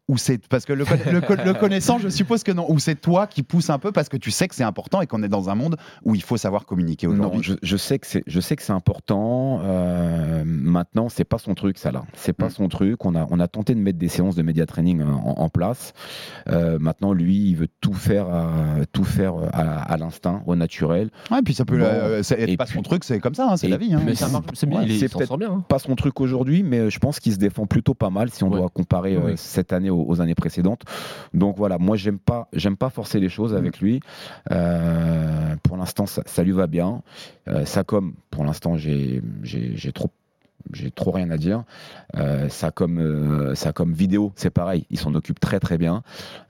ou 0.09 0.19
c'est 0.19 0.47
parce 0.49 0.65
que 0.65 0.73
le, 0.73 0.85
conna- 0.85 1.11
le 1.13 1.21
co- 1.21 1.35
le 1.37 1.55
connaissant, 1.61 1.99
je 1.99 2.09
suppose 2.09 2.43
que 2.43 2.53
non. 2.53 2.71
Ou 2.71 2.79
c'est 2.79 2.97
toi 3.01 3.27
qui 3.27 3.43
pousse 3.43 3.71
un 3.71 3.79
peu 3.79 3.93
parce 3.93 4.09
que 4.09 4.17
tu 4.17 4.31
sais 4.31 4.49
que 4.49 4.55
c'est 4.55 4.65
important 4.65 5.01
et 5.01 5.07
qu'on 5.07 5.23
est 5.23 5.29
dans 5.29 5.49
un 5.49 5.55
monde 5.55 5.77
où 6.05 6.15
il 6.15 6.23
faut 6.23 6.37
savoir 6.37 6.67
communiquer 6.67 7.07
Non, 7.07 7.13
aujourd'hui. 7.15 7.43
je, 7.43 7.55
je 7.63 7.77
sais 7.77 7.99
que 7.99 8.07
c'est, 8.07 8.23
je 8.27 8.41
sais 8.41 8.57
que 8.57 8.63
c'est 8.63 8.73
important. 8.73 9.61
euh, 9.63 10.43
maintenant, 10.45 11.09
c'est 11.09 11.25
pas 11.25 11.39
son 11.39 11.55
truc, 11.55 11.79
ça 11.79 11.93
là. 11.93 12.03
C'est 12.15 12.33
pas 12.33 12.47
Mm. 12.47 12.51
son 12.51 12.69
truc. 12.69 13.05
On 13.05 13.15
a, 13.15 13.27
on 13.31 13.39
a 13.41 13.49
tenté 13.49 13.75
de 13.75 13.81
mettre 13.81 13.99
des 13.99 14.09
séances 14.09 14.35
de 14.35 14.43
média 14.43 14.67
training 14.67 15.03
en, 15.03 15.35
en 15.39 15.49
place. 15.49 15.93
Euh, 16.49 16.79
maintenant, 16.81 17.13
lui, 17.13 17.37
il 17.51 17.55
veut 17.57 17.69
tout 17.81 17.95
faire, 17.95 18.27
à, 18.29 18.51
tout 18.93 19.05
faire 19.05 19.35
à, 19.53 19.83
à 19.83 19.97
l'instinct, 19.97 20.43
au 20.47 20.57
naturel. 20.57 21.11
Ouais, 21.31 21.39
et 21.39 21.43
puis 21.43 21.55
ça 21.55 21.65
peut. 21.65 21.79
Bon, 21.79 21.85
euh, 21.85 22.23
c'est- 22.23 22.41
être 22.41 22.49
et 22.49 22.57
pas 22.57 22.65
puis- 22.65 22.75
son 22.75 22.83
truc, 22.83 23.05
c'est 23.05 23.21
comme 23.21 23.35
ça, 23.35 23.49
hein, 23.51 23.57
c'est 23.57 23.69
la 23.69 23.77
vie. 23.77 23.95
hein. 23.95 24.03
Mais 24.05 24.15
ça 24.15 24.29
marche, 24.29 24.47
c'est 24.55 24.67
bien, 24.69 24.81
Ouais, 24.81 24.87
il, 24.87 24.93
est- 24.93 24.99
c'est 24.99 25.07
il 25.07 25.09
s'en 25.11 25.19
peut-être- 25.19 25.29
sort 25.29 25.39
bien. 25.39 25.53
hein. 25.53 25.65
Pas 25.69 25.79
son 25.79 25.95
truc 25.95 26.21
aujourd'hui, 26.21 26.63
mais 26.63 26.91
je 26.91 26.99
pense 26.99 27.21
qu'il 27.21 27.33
se 27.33 27.39
défend 27.39 27.67
plutôt 27.67 27.95
pas 27.95 28.11
mal 28.11 28.31
si 28.31 28.43
on 28.45 28.51
Ouais. 28.51 28.59
doit 28.59 28.69
comparer 28.69 29.15
euh, 29.15 29.35
cette 29.37 29.73
année 29.73 29.91
aux, 29.93 30.05
aux 30.09 30.21
années 30.21 30.35
précédentes. 30.35 30.83
Donc 31.35 31.57
voilà, 31.57 31.79
moi 31.79 31.97
j'aime 31.97 32.19
pas, 32.19 32.49
j'aime 32.53 32.77
pas 32.77 32.91
forcer 32.91 33.21
les 33.21 33.29
choses 33.29 33.55
avec 33.55 33.81
lui. 33.81 34.01
Euh, 34.51 35.57
pour 35.63 35.77
l'instant, 35.77 36.07
ça, 36.07 36.23
ça 36.27 36.43
lui 36.43 36.53
va 36.53 36.67
bien. 36.67 37.03
Euh, 37.49 37.65
ça 37.65 37.85
comme, 37.85 38.15
pour 38.31 38.45
l'instant, 38.45 38.77
j'ai, 38.77 39.23
j'ai, 39.43 39.77
j'ai 39.77 39.93
trop 39.93 40.11
j'ai 40.73 40.91
trop 40.91 41.11
rien 41.11 41.31
à 41.31 41.37
dire. 41.37 41.65
Euh, 42.17 42.49
ça 42.49 42.71
comme 42.71 42.99
euh, 42.99 43.55
ça 43.55 43.73
comme 43.73 43.93
vidéo, 43.93 44.33
c'est 44.37 44.51
pareil, 44.51 44.87
il 44.91 44.99
s'en 44.99 45.15
occupe 45.15 45.41
très 45.41 45.61
très 45.61 45.79
bien. 45.79 46.03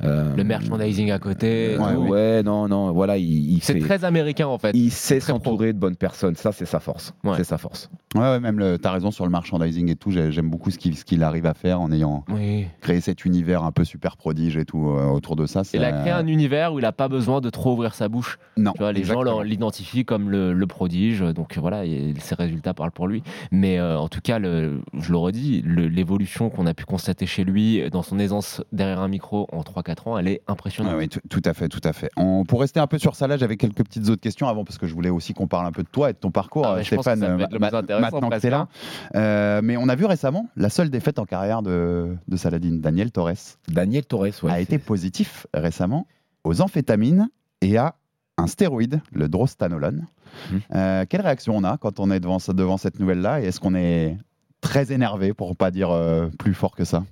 Euh, 0.03 0.35
Le 0.37 0.45
merchandising 0.45 1.11
à 1.11 1.19
côté. 1.19 1.77
ouais, 1.79 1.95
tout. 1.95 2.01
ouais, 2.03 2.43
non, 2.43 2.69
non, 2.69 2.93
voilà, 2.93 3.17
il, 3.17 3.53
il 3.53 3.63
C'est 3.63 3.75
fait- 3.75 3.81
très 3.81 4.05
américain 4.05 4.47
en 4.49 4.59
fait. 4.59 4.73
il 4.75 4.91
sait 4.91 5.19
très 5.21 5.33
pro. 5.33 5.39
s'entourer 5.45 5.73
de 5.73 5.79
bonnes 5.79 5.97
personnes. 5.97 6.35
Ça, 6.35 6.53
c'est 6.53 6.67
sa 6.67 6.81
force. 6.81 7.15
Ouais. 7.25 7.35
C'est 7.37 7.45
sa 7.45 7.59
force. 7.59 7.91
Ouais, 8.15 8.21
ouais, 8.23 8.41
même 8.41 8.59
le- 8.59 8.79
t'as 8.79 8.91
raison 8.91 9.11
sur 9.11 9.25
le 9.25 9.31
merchandising 9.31 9.91
et 9.91 9.97
tout. 9.97 10.11
j'ai- 10.11 10.33
J'aime 10.33 10.51
beaucoup 10.51 10.71
ce 10.71 10.79
qu'il 10.79 10.97
ce 10.97 11.05
qu'il 11.05 11.23
arrive 11.23 11.47
à 11.47 11.55
faire 11.55 11.81
en 11.81 11.91
ayant 11.93 12.25
Oui. 12.29 12.67
créé 12.81 13.01
cet 13.01 13.25
univers 13.25 13.63
un 13.65 13.73
peu 13.73 13.85
super 13.85 14.17
prodige 14.17 14.57
et 14.57 14.65
tout 14.65 14.89
euh, 14.89 15.07
autour 15.07 15.37
de 15.37 15.47
ça. 15.47 15.63
Il 15.75 15.85
a 15.85 15.93
créé 15.93 16.11
un 16.13 16.27
univers 16.27 16.73
où 16.73 16.79
il 16.79 16.83
n'a 16.83 16.93
pas 16.93 17.09
besoin 17.09 17.41
de 17.41 17.51
trop 17.51 17.73
ouvrir 17.73 17.95
sa 17.95 18.09
bouche. 18.09 18.39
Non, 18.57 18.73
Tu 18.73 18.79
vois, 18.79 18.93
les 18.93 19.05
gens 19.05 19.15
exactement. 19.21 19.43
l'identifient 19.43 20.05
comme 20.05 20.31
le, 20.31 20.53
le 20.53 20.67
prodige, 20.67 21.21
donc 21.21 21.57
voilà, 21.59 21.85
et 21.85 22.15
ses 22.19 22.35
résultats 22.35 22.75
parlent 22.75 22.91
pour 22.93 23.07
lui. 23.09 23.23
Mais 23.51 23.79
euh, 23.79 23.99
en 24.03 24.09
tout 24.09 24.21
cas, 24.21 24.39
le, 24.39 24.81
je 24.99 25.11
le 25.11 25.17
redis, 25.17 25.63
l'évolution 25.65 26.51
qu'on 26.51 26.67
a 26.67 26.75
pu 26.75 26.85
constater 26.85 27.27
chez 27.27 27.45
lui 27.45 27.89
dans 27.91 28.03
son 28.03 28.19
aisance 28.19 28.63
derrière 28.73 29.01
un 29.01 29.09
micro 29.09 29.49
en 29.53 29.61
3-4 29.63 30.09
ans, 30.09 30.19
elle 30.19 30.29
est 30.29 30.43
impressionnante. 30.49 30.93
Ouais, 30.95 31.09
oui, 31.13 31.21
tout, 31.31 31.43
à 31.45 31.55
fait, 31.55 31.69
tout 31.69 31.81
à 31.85 31.93
fait. 31.93 32.11
On, 32.17 32.45
pour 32.45 32.61
rester 32.61 32.81
un 32.81 32.87
peu 32.87 32.99
sur 32.99 33.15
ça, 33.17 33.27
là, 33.27 33.37
j'avais 33.37 33.57
quelques 33.57 33.85
petites 33.85 34.09
autres 34.09 34.21
questions 34.21 34.49
avant 34.49 34.65
parce 34.65 34.79
que 34.79 34.87
je 34.87 34.95
voulais 34.95 35.11
aussi 35.11 35.35
qu'on 35.35 35.47
parle 35.49 35.67
un 35.67 35.73
peu 35.73 35.83
de 35.83 35.89
toi 35.89 36.11
et 36.11 36.13
de 36.13 36.19
ton 36.19 36.31
parcours, 36.31 36.67
Ah, 36.67 36.83
Stéphane. 36.85 37.21
ça 37.21 37.27
peut 37.37 37.43
être 37.43 37.53
le 37.53 37.59
ma- 37.59 37.69
plus 37.69 37.77
intéressant, 37.79 38.03
maintenant 38.03 38.21
que 38.29 38.33
presque, 38.33 38.43
t'es 38.43 38.51
là. 38.51 38.69
Euh, 39.15 39.61
mais 39.63 39.77
on 39.77 39.89
a 39.89 39.95
vu 39.95 40.05
récemment 40.05 40.49
la 40.57 40.69
seule 40.69 40.91
défaite 40.91 41.19
en 41.19 41.25
carrière 41.25 41.63
de, 41.63 42.17
de 42.29 42.37
Saladin, 42.37 42.77
Daniel 42.81 43.11
Torres, 43.13 43.33
Daniel 43.69 44.05
Torres, 44.05 44.27
ouais, 44.43 44.51
a 44.51 44.61
été 44.61 44.79
positif 44.79 45.47
récemment 45.55 46.07
aux 46.45 46.61
amphétamines 46.61 47.29
et 47.61 47.77
à 47.79 47.95
un 48.43 48.47
stéroïde, 48.47 49.01
le 49.13 49.29
drostanolone. 49.29 50.07
Mhm. 50.51 50.61
Euh, 50.75 51.05
quelle 51.09 51.21
réaction 51.21 51.57
on 51.57 51.65
a 51.65 51.77
quand 51.79 52.01
on 52.01 52.11
est 52.11 52.21
devant, 52.21 52.39
devant 52.49 52.77
cette 52.77 52.99
nouvelle-là 52.99 53.41
et 53.41 53.45
est-ce 53.45 53.61
qu'on 53.61 53.75
est 53.75 54.17
très 54.61 54.93
énervé 54.93 55.35
pour 55.35 55.57
pas 55.57 55.71
dire 55.71 55.91
euh, 55.91 56.29
plus 56.39 56.55
fort 56.55 56.75
que 56.75 56.85
ça? 56.85 57.05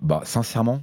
Bah, 0.00 0.22
sincèrement, 0.24 0.80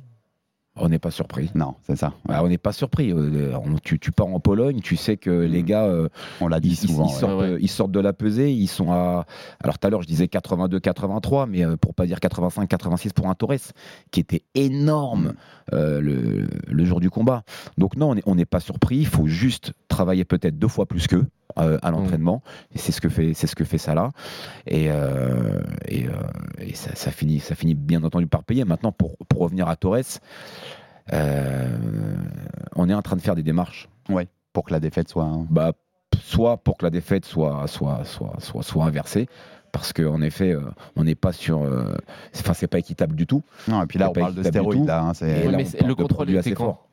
on 0.78 0.90
n'est 0.90 1.00
pas 1.00 1.12
surpris. 1.12 1.50
Non, 1.56 1.76
c'est 1.88 1.96
ça. 1.96 2.14
Bah, 2.28 2.42
on 2.44 2.48
n'est 2.50 2.58
pas 2.58 2.72
surpris. 2.74 3.12
Euh, 3.12 3.54
on- 3.56 3.76
tu, 3.84 3.98
tu 4.00 4.12
pars 4.12 4.28
en 4.28 4.40
Pologne, 4.40 4.80
tu 4.82 4.96
sais 4.98 5.16
que 5.18 5.30
les 5.30 5.64
gars, 5.64 5.86
euh, 5.86 6.10
On 6.42 6.48
l'a 6.48 6.60
dit 6.60 6.70
ils, 6.70 6.76
souvent. 6.76 7.06
ils 7.08 7.14
ouais. 7.14 7.20
sortent, 7.20 7.34
Ouais, 7.34 7.40
ouais. 7.40 7.50
euh, 7.54 7.58
ils 7.62 7.70
sortent 7.70 7.92
de 7.92 8.00
la 8.00 8.14
pesée, 8.14 8.52
ils 8.52 8.68
sont 8.68 8.92
à. 8.92 9.26
Alors 9.64 9.78
tout 9.80 9.88
à 9.88 9.90
l'heure, 9.90 10.02
je 10.02 10.08
disais 10.08 10.26
82-83, 10.28 11.48
mais 11.50 11.64
euh, 11.66 11.78
pour 11.78 11.94
pas 11.94 12.06
dire 12.06 12.20
85-86 12.20 13.14
pour 13.14 13.28
un 13.30 13.36
Torres, 13.36 13.54
qui 14.12 14.20
était 14.20 14.44
énorme 14.54 15.34
euh, 15.74 16.00
le, 16.02 16.48
le 16.68 16.86
jour 16.86 17.00
du 17.00 17.10
combat. 17.10 17.44
Donc 17.78 17.96
non, 17.96 18.12
on 18.12 18.16
n'est 18.16 18.24
on 18.26 18.36
n'est 18.36 18.46
pas 18.46 18.60
surpris. 18.60 18.98
Il 18.98 19.08
faut 19.08 19.28
juste 19.28 19.74
travailler 19.96 20.26
peut-être 20.26 20.58
deux 20.60 20.68
fois 20.68 20.86
plus 20.86 21.08
qu'eux. 21.08 21.26
euh, 21.58 21.78
à 21.84 21.90
l'entraînement 21.92 22.42
et 22.74 22.78
c'est 22.78 22.92
ce 22.92 23.00
que 23.00 23.08
fait 23.08 23.34
c'est 23.34 23.48
ce 23.48 23.56
que 23.56 23.64
fait 23.64 23.78
Salah 23.78 24.10
et, 24.68 24.88
euh, 24.92 25.62
et, 25.88 26.06
euh, 26.06 26.12
et 26.60 26.74
ça, 26.76 26.94
ça 26.96 27.12
finit 27.12 27.40
ça 27.40 27.56
finit 27.56 27.76
bien 27.76 28.04
entendu 28.04 28.28
par 28.28 28.44
payer 28.44 28.66
maintenant 28.66 28.92
pour, 28.92 29.16
pour 29.30 29.40
revenir 29.40 29.70
à 29.70 29.78
Torres 29.78 30.20
euh, 31.14 31.78
on 32.76 32.90
est 32.90 32.94
en 32.94 33.02
train 33.02 33.16
de 33.16 33.22
faire 33.22 33.36
des 33.36 33.44
démarches 33.44 33.88
Ouais, 34.10 34.28
pour 34.54 34.66
que 34.66 34.74
la 34.74 34.80
défaite 34.80 35.08
soit. 35.10 35.24
un- 35.24 35.46
bah, 35.50 35.72
soit 36.20 36.58
pour 36.58 36.78
que 36.78 36.86
la 36.86 36.90
défaite 36.90 37.26
soit, 37.26 37.66
soit, 37.68 38.04
soit, 38.06 38.34
soit, 38.40 38.64
soit 38.64 38.86
inversée, 38.86 39.28
parce 39.72 39.94
qu'en 39.94 40.22
effet, 40.22 40.52
euh, 40.54 40.62
on 40.96 41.04
n'est 41.06 41.16
pas 41.16 41.32
sur. 41.32 41.64
euh, 41.64 41.96
c'est- 42.32 42.42
Enfin, 42.44 42.54
c'est 42.54 42.68
pas 42.68 42.80
équitable 42.80 43.16
du 43.16 43.26
tout. 43.28 43.44
Non, 43.68 43.82
et 43.84 43.86
puis 43.88 43.98
là, 44.00 44.10
on 44.10 44.14
parle 44.14 44.36
de 44.36 44.44
stéroïdes. 44.44 44.86
Là, 44.88 45.02
hein, 45.04 45.12
mais 45.22 45.66
le 45.88 45.96
contrôle 45.96 46.30
était 46.30 46.40
assez 46.40 46.52
quand 46.54 46.66
forts. 46.66 46.88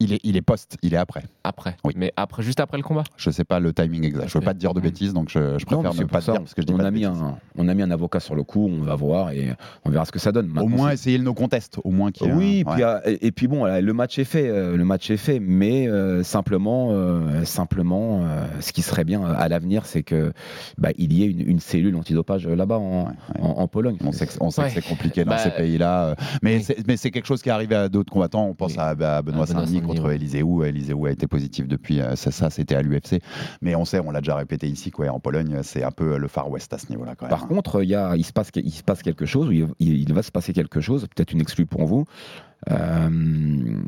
il, 0.00 0.12
est, 0.12 0.20
il 0.24 0.36
est 0.36 0.42
post, 0.42 0.76
il 0.82 0.94
est 0.94 0.98
après. 0.98 1.22
Après. 1.46 1.76
Oui. 1.84 1.92
Mais 1.96 2.10
après, 2.16 2.42
juste 2.42 2.58
après 2.60 2.78
le 2.78 2.82
combat. 2.82 3.04
Je 3.18 3.30
sais 3.30 3.44
pas 3.44 3.60
le 3.60 3.72
timing 3.74 4.02
exact. 4.04 4.28
Je 4.28 4.38
veux 4.38 4.44
pas 4.44 4.54
te 4.54 4.58
dire 4.58 4.72
de 4.72 4.80
Mm. 4.80 4.82
bêtises, 4.82 5.12
donc 5.12 5.28
je, 5.28 5.38
je 5.58 5.64
Non, 5.70 5.82
préfère 5.82 5.92
mais 5.94 6.00
ne 6.00 6.04
pas 6.06 6.20
te 6.20 6.24
dire 6.30 6.40
parce 6.40 6.54
que 6.54 6.62
je 6.62 6.66
dis 6.66 6.72
on 6.72 6.78
pas 6.78 6.84
a, 6.84 6.90
de 6.90 6.96
mis 6.96 7.04
un, 7.04 7.36
on 7.58 7.68
a 7.68 7.74
mis 7.74 7.82
un 7.82 7.90
avocat 7.90 8.18
sur 8.20 8.34
le 8.34 8.42
coup, 8.44 8.66
on 8.66 8.82
va 8.82 8.94
voir 8.94 9.30
et 9.30 9.52
on 9.84 9.90
verra 9.90 10.04
ce 10.06 10.12
que 10.12 10.18
ça 10.18 10.32
donne. 10.32 10.50
Au 10.58 10.66
moins 10.68 10.90
essayer 10.90 11.18
le 11.18 11.24
no 11.24 11.34
contest, 11.34 11.78
au 11.84 11.90
moins 11.90 12.10
ait 12.10 12.32
Oui, 12.32 12.64
un- 12.66 12.72
puis, 12.72 12.82
ouais. 12.82 12.88
euh, 12.88 13.00
et, 13.04 13.26
et 13.26 13.32
puis 13.32 13.46
bon, 13.46 13.64
le 13.66 13.92
match 13.92 14.18
est 14.18 14.24
fait, 14.24 14.48
euh, 14.48 14.76
le 14.76 14.84
match 14.84 15.10
est 15.10 15.16
fait, 15.18 15.38
mais 15.38 15.86
euh, 15.88 16.22
simplement, 16.22 16.88
euh, 16.92 17.44
simplement, 17.44 18.22
euh, 18.24 18.46
ce 18.60 18.72
qui 18.72 18.80
serait 18.82 19.04
bien 19.04 19.22
à 19.24 19.48
l'avenir, 19.48 19.84
c'est 19.86 20.02
que 20.02 20.32
bah, 20.78 20.90
il 20.96 21.12
y 21.12 21.24
ait 21.24 21.26
une, 21.26 21.40
une 21.46 21.60
cellule 21.60 21.94
antidopage 21.96 22.46
là-bas 22.48 22.78
en, 22.78 23.04
Ouais, 23.04 23.10
ouais. 23.34 23.40
en, 23.42 23.48
en 23.60 23.68
Pologne. 23.68 23.96
On 24.04 24.12
sait 24.12 24.26
que, 24.26 24.32
on 24.40 24.50
sait 24.50 24.62
que 24.62 24.66
Ouais. 24.68 24.72
c'est 24.74 24.86
compliqué 24.88 25.24
dans 25.24 25.30
Bah, 25.32 25.38
ces 25.38 25.50
pays-là, 25.50 26.14
mais 26.42 26.62
oui. 26.88 26.96
c'est 26.96 27.10
quelque 27.10 27.26
chose 27.26 27.42
qui 27.42 27.50
est 27.50 27.52
arrivé 27.52 27.74
à 27.74 27.88
d'autres 27.90 28.10
combattants. 28.12 28.46
On 28.46 28.54
pense 28.54 28.72
Oui. 28.72 28.78
à, 28.78 28.88
à 28.88 28.94
Benoît 28.94 29.20
Benoît 29.22 29.46
Saint-Denis 29.46 29.82
contre. 29.82 30.10
Eliseu. 30.10 30.64
Eliseu 30.64 30.94
a 31.06 31.10
été 31.10 31.26
positif 31.34 31.66
depuis. 31.66 32.00
euh, 32.00 32.14
ça, 32.14 32.30
ça, 32.30 32.48
c'était 32.48 32.76
à 32.76 32.82
l'UFC. 32.82 33.20
Mais 33.60 33.74
on 33.74 33.84
sait, 33.84 33.98
on 33.98 34.12
l'a 34.12 34.20
déjà 34.20 34.36
répété 34.36 34.68
ici, 34.68 34.92
quoi. 34.92 35.08
En 35.08 35.18
Pologne, 35.18 35.58
c'est 35.64 35.82
un 35.82 35.90
peu 35.90 36.16
le 36.16 36.28
Far 36.28 36.48
West 36.48 36.72
à 36.72 36.78
ce 36.78 36.88
niveau-là, 36.90 37.16
quand 37.16 37.26
même. 37.26 37.36
Par 37.36 37.48
contre, 37.48 37.82
il, 37.82 37.88
y 37.88 37.96
a, 37.96 38.14
il, 38.14 38.24
se 38.24 38.32
passe, 38.32 38.50
il 38.54 38.70
se 38.70 38.84
passe 38.84 39.02
quelque 39.02 39.26
chose, 39.26 39.52
il, 39.80 40.12
va 40.14 40.22
se 40.22 40.30
passer 40.30 40.52
quelque 40.52 40.80
chose, 40.80 41.08
peut-être 41.12 41.32
une 41.32 41.40
exclue 41.40 41.66
pour 41.66 41.86
vous. 41.86 42.04
Euh, 42.70 43.80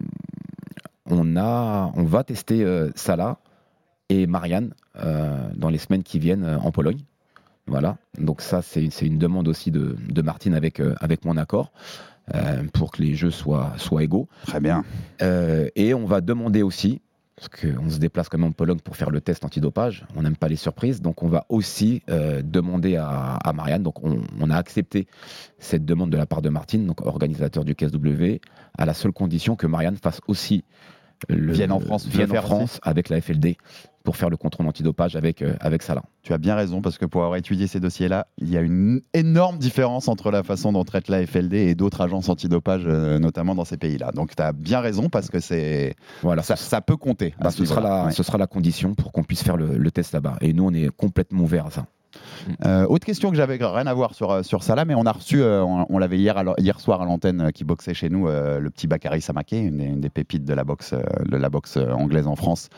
on, 1.08 1.36
a, 1.36 1.92
on 1.94 2.02
va 2.02 2.24
tester 2.24 2.64
euh, 2.64 2.90
Salah 2.96 3.38
et 4.08 4.26
Marianne 4.26 4.74
euh, 4.98 5.48
dans 5.54 5.70
les 5.70 5.78
semaines 5.78 6.02
qui 6.02 6.18
viennent 6.18 6.58
en 6.60 6.72
Pologne. 6.72 7.00
Voilà, 7.68 7.96
donc 8.18 8.42
ça 8.42 8.62
c'est 8.62 8.90
c'est 8.90 9.06
une 9.06 9.18
demande 9.18 9.48
aussi 9.48 9.72
de, 9.72 9.96
de 10.08 10.22
Martine 10.22 10.54
avec, 10.54 10.80
avec 11.00 11.24
mon 11.24 11.36
accord 11.36 11.72
euh, 12.34 12.64
pour 12.72 12.90
que 12.90 13.02
les 13.02 13.14
jeux 13.14 13.30
soient, 13.30 13.72
soient 13.76 14.02
égaux. 14.02 14.28
Très 14.46 14.58
bien. 14.58 14.84
Euh, 15.22 15.68
et 15.76 15.94
on 15.94 16.06
va 16.06 16.20
demander 16.20 16.62
aussi, 16.62 17.00
parce 17.36 17.48
qu'on 17.48 17.90
se 17.90 17.98
déplace 17.98 18.28
quand 18.30 18.38
même 18.38 18.48
en 18.48 18.52
Pologne 18.52 18.78
pour 18.80 18.96
faire 18.96 19.10
le 19.10 19.20
test 19.20 19.44
antidopage, 19.44 20.06
on 20.16 20.22
n'aime 20.22 20.36
pas 20.36 20.48
les 20.48 20.56
surprises, 20.56 21.02
donc 21.02 21.22
on 21.22 21.28
va 21.28 21.44
aussi 21.50 22.02
euh, 22.08 22.40
demander 22.42 22.96
à, 22.96 23.34
à 23.34 23.52
Marianne, 23.52 23.82
donc 23.82 24.02
on, 24.02 24.22
on 24.40 24.50
a 24.50 24.56
accepté 24.56 25.06
cette 25.58 25.84
demande 25.84 26.10
de 26.10 26.16
la 26.16 26.24
part 26.24 26.40
de 26.40 26.48
Martine, 26.48 26.86
donc 26.86 27.04
organisateur 27.04 27.64
du 27.64 27.74
KSW, 27.74 28.40
à 28.78 28.86
la 28.86 28.94
seule 28.94 29.12
condition 29.12 29.54
que 29.54 29.66
Marianne 29.66 29.96
fasse 29.96 30.20
aussi 30.26 30.64
le, 31.28 31.52
Vienne 31.52 31.72
en 31.72 31.80
France, 31.80 32.06
vienne 32.06 32.36
en 32.36 32.42
France 32.42 32.80
avec 32.82 33.08
la 33.08 33.20
FLD 33.20 33.56
pour 34.06 34.16
faire 34.16 34.30
le 34.30 34.36
contrôle 34.38 34.66
antidopage 34.68 35.16
avec, 35.16 35.42
euh, 35.42 35.54
avec 35.60 35.82
Salah. 35.82 36.04
Tu 36.22 36.32
as 36.32 36.38
bien 36.38 36.54
raison, 36.54 36.80
parce 36.80 36.96
que 36.96 37.04
pour 37.04 37.24
avoir 37.24 37.36
étudié 37.36 37.66
ces 37.66 37.80
dossiers-là, 37.80 38.28
il 38.38 38.48
y 38.48 38.56
a 38.56 38.60
une 38.60 39.00
énorme 39.12 39.58
différence 39.58 40.06
entre 40.08 40.30
la 40.30 40.42
façon 40.44 40.72
dont 40.72 40.84
traite 40.84 41.08
la 41.08 41.26
FLD 41.26 41.54
et 41.54 41.74
d'autres 41.74 42.00
agences 42.00 42.28
antidopage, 42.28 42.84
euh, 42.86 43.18
notamment 43.18 43.54
dans 43.56 43.64
ces 43.64 43.76
pays-là. 43.76 44.12
Donc 44.12 44.34
tu 44.36 44.42
as 44.42 44.52
bien 44.52 44.78
raison, 44.80 45.08
parce 45.10 45.28
que 45.28 45.40
c'est 45.40 45.96
Voilà, 46.22 46.42
ça, 46.42 46.54
ça 46.56 46.80
peut 46.80 46.96
compter. 46.96 47.34
bah, 47.40 47.50
ce 47.50 47.64
sera 47.66 47.80
la, 47.80 48.04
Ouais. 48.06 48.12
ce 48.12 48.22
sera 48.22 48.38
la 48.38 48.46
condition 48.46 48.94
pour 48.94 49.10
qu'on 49.12 49.24
puisse 49.24 49.42
faire 49.42 49.56
le, 49.56 49.76
le 49.76 49.90
test 49.90 50.12
là-bas. 50.14 50.36
Et 50.40 50.52
nous, 50.52 50.64
on 50.66 50.72
est 50.72 50.88
complètement 50.96 51.42
ouverts 51.42 51.66
à 51.66 51.70
ça. 51.72 51.86
Euh, 52.64 52.86
autre 52.86 53.04
question 53.04 53.28
que 53.30 53.36
j'avais 53.36 53.56
rien 53.60 53.86
à 53.86 53.92
voir 53.92 54.14
sur, 54.14 54.30
euh, 54.30 54.42
sur 54.42 54.62
Salah, 54.62 54.84
mais 54.86 54.94
on 54.94 55.04
a 55.04 55.12
reçu, 55.12 55.42
euh, 55.42 55.62
on, 55.62 55.84
on 55.90 55.98
l'avait 55.98 56.16
hier, 56.16 56.42
hier 56.58 56.80
soir 56.80 57.02
à 57.02 57.04
l'antenne 57.04 57.40
euh, 57.42 57.50
qui 57.50 57.64
boxait 57.64 57.92
chez 57.92 58.08
nous, 58.08 58.26
le 58.28 58.68
petit 58.70 58.86
Bakary 58.86 59.20
Samaké, 59.20 59.58
une, 59.58 59.76
des- 59.78 59.84
une 59.84 60.00
des 60.00 60.08
pépites 60.10 60.44
de 60.44 60.54
la 60.54 60.64
boxe, 60.64 60.94
de 60.94 61.36
la 61.36 61.48
boxe 61.50 61.76
anglaise 61.76 62.26
en 62.26 62.36
France, 62.36 62.68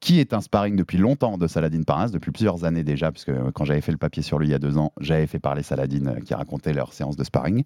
qui 0.00 0.20
est 0.20 0.32
un 0.32 0.40
sparring 0.40 0.76
depuis 0.76 0.98
longtemps 0.98 1.38
de 1.38 1.46
Saladin 1.46 1.82
Parnas, 1.82 2.10
depuis 2.10 2.30
plusieurs 2.30 2.64
années 2.64 2.84
déjà, 2.84 3.10
puisque 3.10 3.30
euh, 3.30 3.50
quand 3.52 3.64
j'avais 3.64 3.80
fait 3.80 3.92
le 3.92 3.98
papier 3.98 4.22
sur 4.22 4.38
lui 4.38 4.48
il 4.48 4.50
y 4.50 4.54
a 4.54 4.58
deux 4.58 4.78
ans, 4.78 4.92
j'avais 5.00 5.26
fait 5.26 5.38
parler 5.38 5.62
Saladin 5.62 6.06
euh, 6.06 6.20
qui 6.20 6.34
racontait 6.34 6.72
leur 6.72 6.92
séance 6.92 7.16
de 7.16 7.24
sparring. 7.24 7.64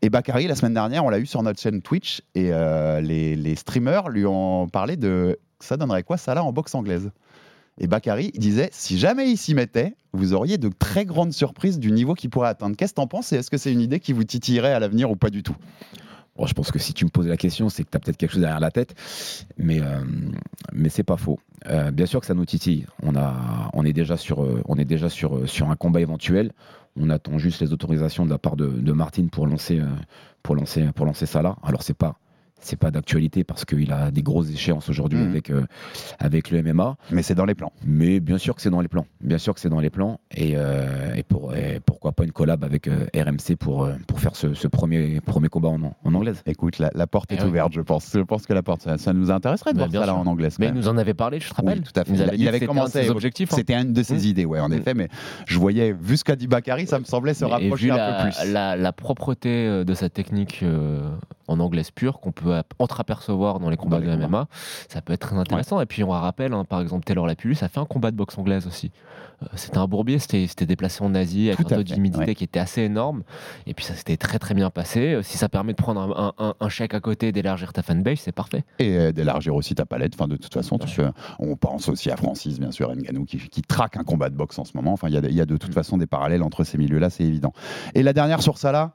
Et 0.00 0.10
Bakary, 0.10 0.46
la 0.46 0.54
semaine 0.54 0.74
dernière, 0.74 1.04
on 1.04 1.08
l'a 1.08 1.18
eu 1.18 1.26
sur 1.26 1.42
notre 1.42 1.60
chaîne 1.60 1.82
Twitch, 1.82 2.22
et 2.34 2.52
euh, 2.52 3.00
les, 3.00 3.36
les 3.36 3.56
streamers 3.56 4.08
lui 4.08 4.26
ont 4.26 4.68
parlé 4.68 4.96
de 4.96 5.38
ça 5.60 5.76
donnerait 5.76 6.02
quoi 6.02 6.16
Salah 6.16 6.44
en 6.44 6.52
boxe 6.52 6.74
anglaise 6.74 7.10
et 7.78 7.86
Bakary 7.86 8.32
disait 8.32 8.68
si 8.72 8.98
jamais 8.98 9.30
il 9.30 9.36
s'y 9.36 9.54
mettait, 9.54 9.94
vous 10.12 10.34
auriez 10.34 10.58
de 10.58 10.68
très 10.68 11.04
grandes 11.04 11.32
surprises 11.32 11.78
du 11.78 11.90
niveau 11.90 12.14
qu'il 12.14 12.30
pourrait 12.30 12.48
atteindre. 12.48 12.76
Qu'est-ce 12.76 12.92
que 12.92 12.96
t'en 12.96 13.06
penses 13.06 13.32
et 13.32 13.36
est-ce 13.36 13.50
que 13.50 13.56
c'est 13.56 13.72
une 13.72 13.80
idée 13.80 13.98
qui 13.98 14.12
vous 14.12 14.24
titillerait 14.24 14.72
à 14.72 14.78
l'avenir 14.78 15.10
ou 15.10 15.16
pas 15.16 15.30
du 15.30 15.42
tout? 15.42 15.56
Je 16.46 16.54
pense 16.54 16.70
que 16.70 16.78
si 16.78 16.92
tu 16.94 17.04
me 17.04 17.10
poses 17.10 17.26
la 17.26 17.36
question, 17.36 17.68
c'est 17.68 17.84
que 17.84 17.90
tu 17.90 17.96
as 17.96 18.00
peut-être 18.00 18.16
quelque 18.16 18.32
chose 18.32 18.40
derrière 18.40 18.60
la 18.60 18.70
tête, 18.70 18.94
mais, 19.58 19.80
euh, 19.80 20.00
mais 20.72 20.88
c'est 20.88 21.02
pas 21.02 21.16
faux. 21.16 21.38
Euh, 21.68 21.90
bien 21.90 22.06
sûr 22.06 22.20
que 22.20 22.26
ça 22.26 22.34
nous 22.34 22.44
titille. 22.44 22.86
On, 23.02 23.84
est 23.84 23.92
déjà, 23.92 24.16
sur, 24.16 24.42
euh, 24.42 25.46
sur, 25.46 25.70
un 25.70 25.76
combat 25.76 26.00
éventuel. 26.00 26.52
On 26.96 27.10
attend 27.10 27.38
juste 27.38 27.60
les 27.60 27.72
autorisations 27.72 28.24
de 28.24 28.30
la 28.30 28.38
part 28.38 28.56
de, 28.56 28.92
Martine 28.92 29.30
pour 29.30 29.46
lancer, 29.46 29.80
pour 30.42 30.54
lancer, 30.54 30.90
pour 30.94 31.06
lancer 31.06 31.26
ça 31.26 31.40
là. 31.42 31.56
Alors, 31.62 31.82
c'est 31.82 31.96
pas. 31.96 32.16
C'est 32.62 32.76
pas 32.76 32.90
d'actualité 32.90 33.44
parce 33.44 33.64
qu'il 33.64 33.92
a 33.92 34.10
des 34.10 34.22
grosses 34.22 34.50
échéances 34.50 34.88
aujourd'hui 34.88 35.18
Mhm. 35.18 35.30
avec, 35.30 35.50
euh, 35.50 35.66
avec 36.18 36.50
le 36.50 36.62
MMA. 36.62 36.96
Mais 37.10 37.22
c'est 37.22 37.34
dans 37.34 37.44
les 37.44 37.54
plans. 37.54 37.72
Mais 37.84 38.20
bien 38.20 38.38
sûr 38.38 38.54
que 38.54 38.62
c'est 38.62 38.70
dans 38.70 38.80
les 38.80 38.88
plans. 38.88 39.06
Bien 39.20 39.38
sûr 39.38 39.54
que 39.54 39.60
c'est 39.60 39.68
dans 39.68 39.80
les 39.80 39.90
plans. 39.90 40.20
Et, 40.34 40.52
euh, 40.56 41.14
et, 41.14 41.22
pour, 41.22 41.54
et 41.54 41.80
pourquoi 41.84 42.12
pas 42.12 42.24
une 42.24 42.32
collab 42.32 42.64
avec 42.64 42.88
euh, 42.88 43.06
RMC 43.14 43.56
pour, 43.58 43.84
euh, 43.84 43.94
pour 44.06 44.20
faire 44.20 44.36
ce, 44.36 44.54
ce 44.54 44.68
premier, 44.68 45.20
premier 45.20 45.48
combat 45.48 45.68
en, 45.70 45.80
en 46.04 46.14
anglaise. 46.14 46.42
Écoute, 46.46 46.78
la, 46.78 46.90
la 46.94 47.06
porte 47.06 47.32
est 47.32 47.42
oui. 47.42 47.48
ouverte, 47.48 47.72
je 47.74 47.80
pense. 47.80 48.10
Je 48.12 48.20
pense 48.20 48.46
que 48.46 48.52
la 48.52 48.62
porte, 48.62 48.82
ça, 48.82 48.96
ça 48.98 49.12
nous 49.12 49.30
intéresserait 49.30 49.72
de 49.72 49.76
Bah, 49.78 49.82
voir 49.86 49.90
bien 49.90 50.00
ça 50.00 50.06
là 50.06 50.12
sûr. 50.12 50.20
en 50.20 50.26
anglaise. 50.26 50.56
Mais 50.58 50.68
il 50.68 50.74
nous 50.74 50.88
en 50.88 50.96
avait 50.98 51.14
parlé, 51.14 51.40
je 51.40 51.48
te 51.50 51.54
rappelle. 51.54 51.78
Oui, 51.78 51.84
tout 51.84 52.00
à 52.00 52.04
fait. 52.04 52.12
Il, 52.12 52.40
Il, 52.42 52.48
avait 52.48 52.58
il 52.58 52.66
commencé 52.66 53.08
objectifs. 53.10 53.52
hein. 53.52 53.56
C'était 53.56 53.74
une 53.74 53.92
de 53.92 54.02
ses 54.02 54.14
Mmh. 54.14 54.28
idées, 54.30 54.44
ouais, 54.44 54.60
en 54.60 54.68
Mmh. 54.68 54.72
effet. 54.74 54.94
Mais 54.94 55.08
je 55.46 55.58
voyais, 55.58 55.92
vu 55.92 56.16
ce 56.16 56.24
qu'a 56.24 56.36
dit 56.36 56.46
Bakary, 56.46 56.86
ça 56.86 56.98
me 57.00 57.04
semblait 57.04 57.34
se 57.34 57.44
Et 57.44 57.48
rapprocher 57.48 57.86
vu 57.86 57.90
un 57.92 57.96
la, 57.96 58.12
peu 58.24 58.30
plus. 58.30 58.52
La, 58.52 58.76
la 58.76 58.92
propreté 58.92 59.84
de 59.84 59.94
sa 59.94 60.08
technique 60.08 60.60
euh, 60.62 61.08
en 61.48 61.58
anglaise 61.60 61.90
pure 61.90 62.20
qu'on 62.20 62.32
peut 62.32 62.51
ap- 62.58 62.74
entreapercevoir 62.78 63.60
dans 63.60 63.70
les 63.70 63.76
combats 63.76 63.98
les 64.00 64.06
de 64.06 64.12
combats. 64.12 64.26
MMA. 64.28 64.46
Ça 64.88 65.00
peut 65.02 65.12
être 65.12 65.20
très 65.28 65.36
intéressant. 65.36 65.80
Et 65.80 65.86
puis 65.86 66.04
on 66.04 66.10
rappelle, 66.10 66.52
hein, 66.52 66.64
par 66.64 66.80
exemple, 66.80 67.04
Taylor 67.04 67.26
Lapulus 67.26 67.56
a 67.62 67.68
fait 67.68 67.80
un 67.80 67.84
combat 67.84 68.10
de 68.10 68.16
boxe 68.16 68.36
anglaise 68.38 68.66
aussi. 68.66 68.90
Euh, 69.42 69.46
c'était 69.56 69.78
un 69.78 69.86
bourbier, 69.86 70.18
c'était 70.18 70.66
déplacé 70.66 71.02
en 71.02 71.14
Asie 71.14 71.48
avec 71.50 71.66
Tout 71.66 71.74
un 71.74 71.78
taux 71.78 71.82
d'humidité 71.82 72.24
ouais. 72.26 72.34
qui 72.34 72.44
était 72.44 72.60
assez 72.60 72.82
énorme. 72.82 73.22
Et 73.66 73.74
puis 73.74 73.84
ça 73.84 73.94
s'était 73.94 74.16
très 74.16 74.38
très 74.38 74.54
bien 74.54 74.70
passé. 74.70 75.14
Euh, 75.14 75.22
Si 75.22 75.36
ça 75.38 75.48
permet 75.48 75.72
de 75.72 75.78
prendre 75.78 76.00
un, 76.00 76.32
un- 76.38 76.54
un- 76.60 76.68
chèque 76.68 76.94
à 76.94 77.00
côté 77.00 77.32
d'élargir 77.32 77.72
ta 77.72 77.82
fanbase, 77.82 78.18
c'est 78.20 78.32
parfait. 78.32 78.64
Et 78.78 78.96
euh, 78.96 79.12
d'élargir 79.12 79.54
aussi 79.54 79.74
ta 79.74 79.84
palette. 79.84 80.14
Enfin, 80.14 80.28
de 80.28 80.36
toute 80.36 80.52
façon, 80.54 80.78
tu 80.78 81.00
on 81.38 81.56
pense 81.56 81.88
aussi 81.88 82.10
à 82.10 82.16
Francis, 82.16 82.60
bien 82.60 82.70
sûr, 82.70 82.94
Nganou, 82.94 83.24
qui, 83.24 83.38
qui 83.38 83.62
traque 83.62 83.96
un 83.96 84.04
combat 84.04 84.30
de 84.30 84.36
boxe 84.36 84.58
en 84.58 84.64
ce 84.64 84.76
moment. 84.76 84.92
Enfin, 84.92 85.08
il 85.08 85.14
y, 85.14 85.16
a 85.16 85.20
de- 85.20 85.28
il 85.28 85.34
y 85.34 85.40
a 85.40 85.46
de 85.46 85.56
toute 85.56 85.74
façon 85.74 85.96
des 85.98 86.06
parallèles 86.06 86.42
entre 86.42 86.64
ces 86.64 86.78
milieux-là, 86.78 87.10
c'est 87.10 87.24
évident. 87.24 87.52
Et 87.94 88.02
la 88.02 88.12
dernière 88.12 88.42
sur 88.42 88.58
ça, 88.58 88.70
là, 88.72 88.92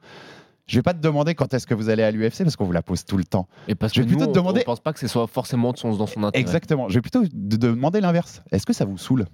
je 0.68 0.76
vais 0.78 0.82
pas 0.82 0.94
te 0.94 1.00
demander 1.00 1.34
quand 1.34 1.52
est-ce 1.54 1.66
que 1.66 1.74
vous 1.74 1.88
allez 1.88 2.02
à 2.04 2.10
l'UFC, 2.12 2.44
parce 2.44 2.54
qu'on 2.54 2.64
vous 2.66 2.72
la 2.72 2.82
pose 2.82 3.04
tout 3.04 3.16
le 3.16 3.24
temps. 3.24 3.48
Et 3.66 3.74
parce 3.74 3.92
Je 3.92 4.00
que 4.02 4.06
vais 4.06 4.08
plutôt 4.12 4.26
nous, 4.26 4.32
te 4.32 4.38
demander- 4.38 4.60
on 4.60 4.70
pense 4.70 4.80
pas 4.80 4.92
que 4.92 5.00
ce 5.00 5.08
soit 5.08 5.26
forcément 5.26 5.72
de 5.72 5.78
son, 5.78 5.96
dans 5.96 6.06
son 6.06 6.22
intérêt. 6.22 6.40
Exactement. 6.40 6.88
Je 6.88 6.94
vais 6.94 7.00
plutôt 7.00 7.22
de- 7.24 7.56
demander 7.56 8.00
l'inverse. 8.00 8.42
Est-ce 8.52 8.64
que 8.66 8.72
ça 8.72 8.84
vous 8.84 8.98
saoule 8.98 9.26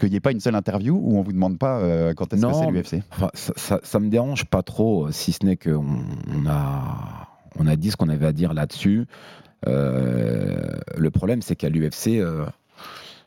qu'il 0.00 0.10
n'y 0.10 0.16
ait 0.16 0.20
pas 0.20 0.32
une 0.32 0.40
seule 0.40 0.56
interview 0.56 0.98
où 1.00 1.16
on 1.18 1.22
vous 1.22 1.32
demande 1.32 1.56
pas 1.58 1.78
euh, 1.78 2.14
quand 2.14 2.32
est-ce 2.34 2.44
que 2.44 2.52
c'est 2.52 2.70
l'UFC 2.70 3.02
Enfin, 3.12 3.28
ça, 3.34 3.52
ça, 3.56 3.80
ça 3.84 4.00
me 4.00 4.08
dérange 4.08 4.44
pas 4.46 4.62
trop, 4.64 5.06
euh, 5.06 5.12
si 5.12 5.30
ce 5.32 5.44
n'est 5.46 5.56
qu'on 5.56 5.84
on 6.34 6.46
a, 6.48 7.28
on 7.58 7.66
a 7.68 7.76
dit 7.76 7.92
ce 7.92 7.96
qu'on 7.96 8.08
avait 8.08 8.26
à 8.26 8.32
dire 8.32 8.54
là-dessus. 8.54 9.06
Euh, 9.68 10.56
le 10.96 11.10
problème, 11.10 11.42
c'est 11.42 11.56
qu'à 11.56 11.68
l'UFC, 11.68 12.18
euh, 12.18 12.44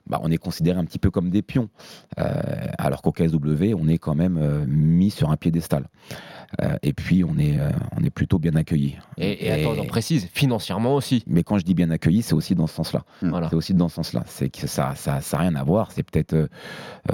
bah, 0.07 0.19
on 0.23 0.31
est 0.31 0.37
considéré 0.37 0.77
un 0.79 0.85
petit 0.85 0.99
peu 0.99 1.09
comme 1.11 1.29
des 1.29 1.41
pions, 1.41 1.69
Euh, 2.19 2.31
alors 2.77 3.01
qu'au 3.01 3.11
KSW, 3.11 3.73
on 3.77 3.87
est 3.87 3.97
quand 3.97 4.15
même 4.15 4.37
euh, 4.37 4.65
mis 4.67 5.09
sur 5.11 5.29
un 5.31 5.37
piédestal. 5.37 5.85
Euh, 6.61 6.77
et 6.81 6.93
puis, 6.93 7.23
on 7.23 7.37
est, 7.37 7.59
euh, 7.59 7.69
on 7.99 8.03
est 8.03 8.09
plutôt 8.09 8.39
bien 8.39 8.55
accueilli. 8.55 8.97
Et, 9.17 9.45
et 9.45 9.51
attends, 9.51 9.75
j'en 9.75 9.85
précise, 9.85 10.27
financièrement 10.33 10.95
aussi. 10.95 11.23
Mais 11.27 11.43
quand 11.43 11.57
je 11.57 11.63
dis 11.65 11.73
bien 11.73 11.89
accueilli, 11.91 12.21
c'est 12.21 12.33
aussi 12.33 12.55
dans 12.55 12.67
ce 12.67 12.75
sens-là. 12.75 13.03
Voilà. 13.21 13.49
C'est 13.49 13.55
aussi 13.55 13.73
dans 13.73 13.89
ce 13.89 13.95
sens-là. 13.95 14.23
C'est 14.27 14.49
que 14.49 14.67
ça, 14.67 14.93
ça, 14.95 15.21
ça 15.21 15.37
a 15.37 15.41
rien 15.41 15.55
à 15.55 15.63
voir. 15.63 15.91
C'est 15.91 16.03
peut-être 16.03 16.33
euh, 16.33 16.47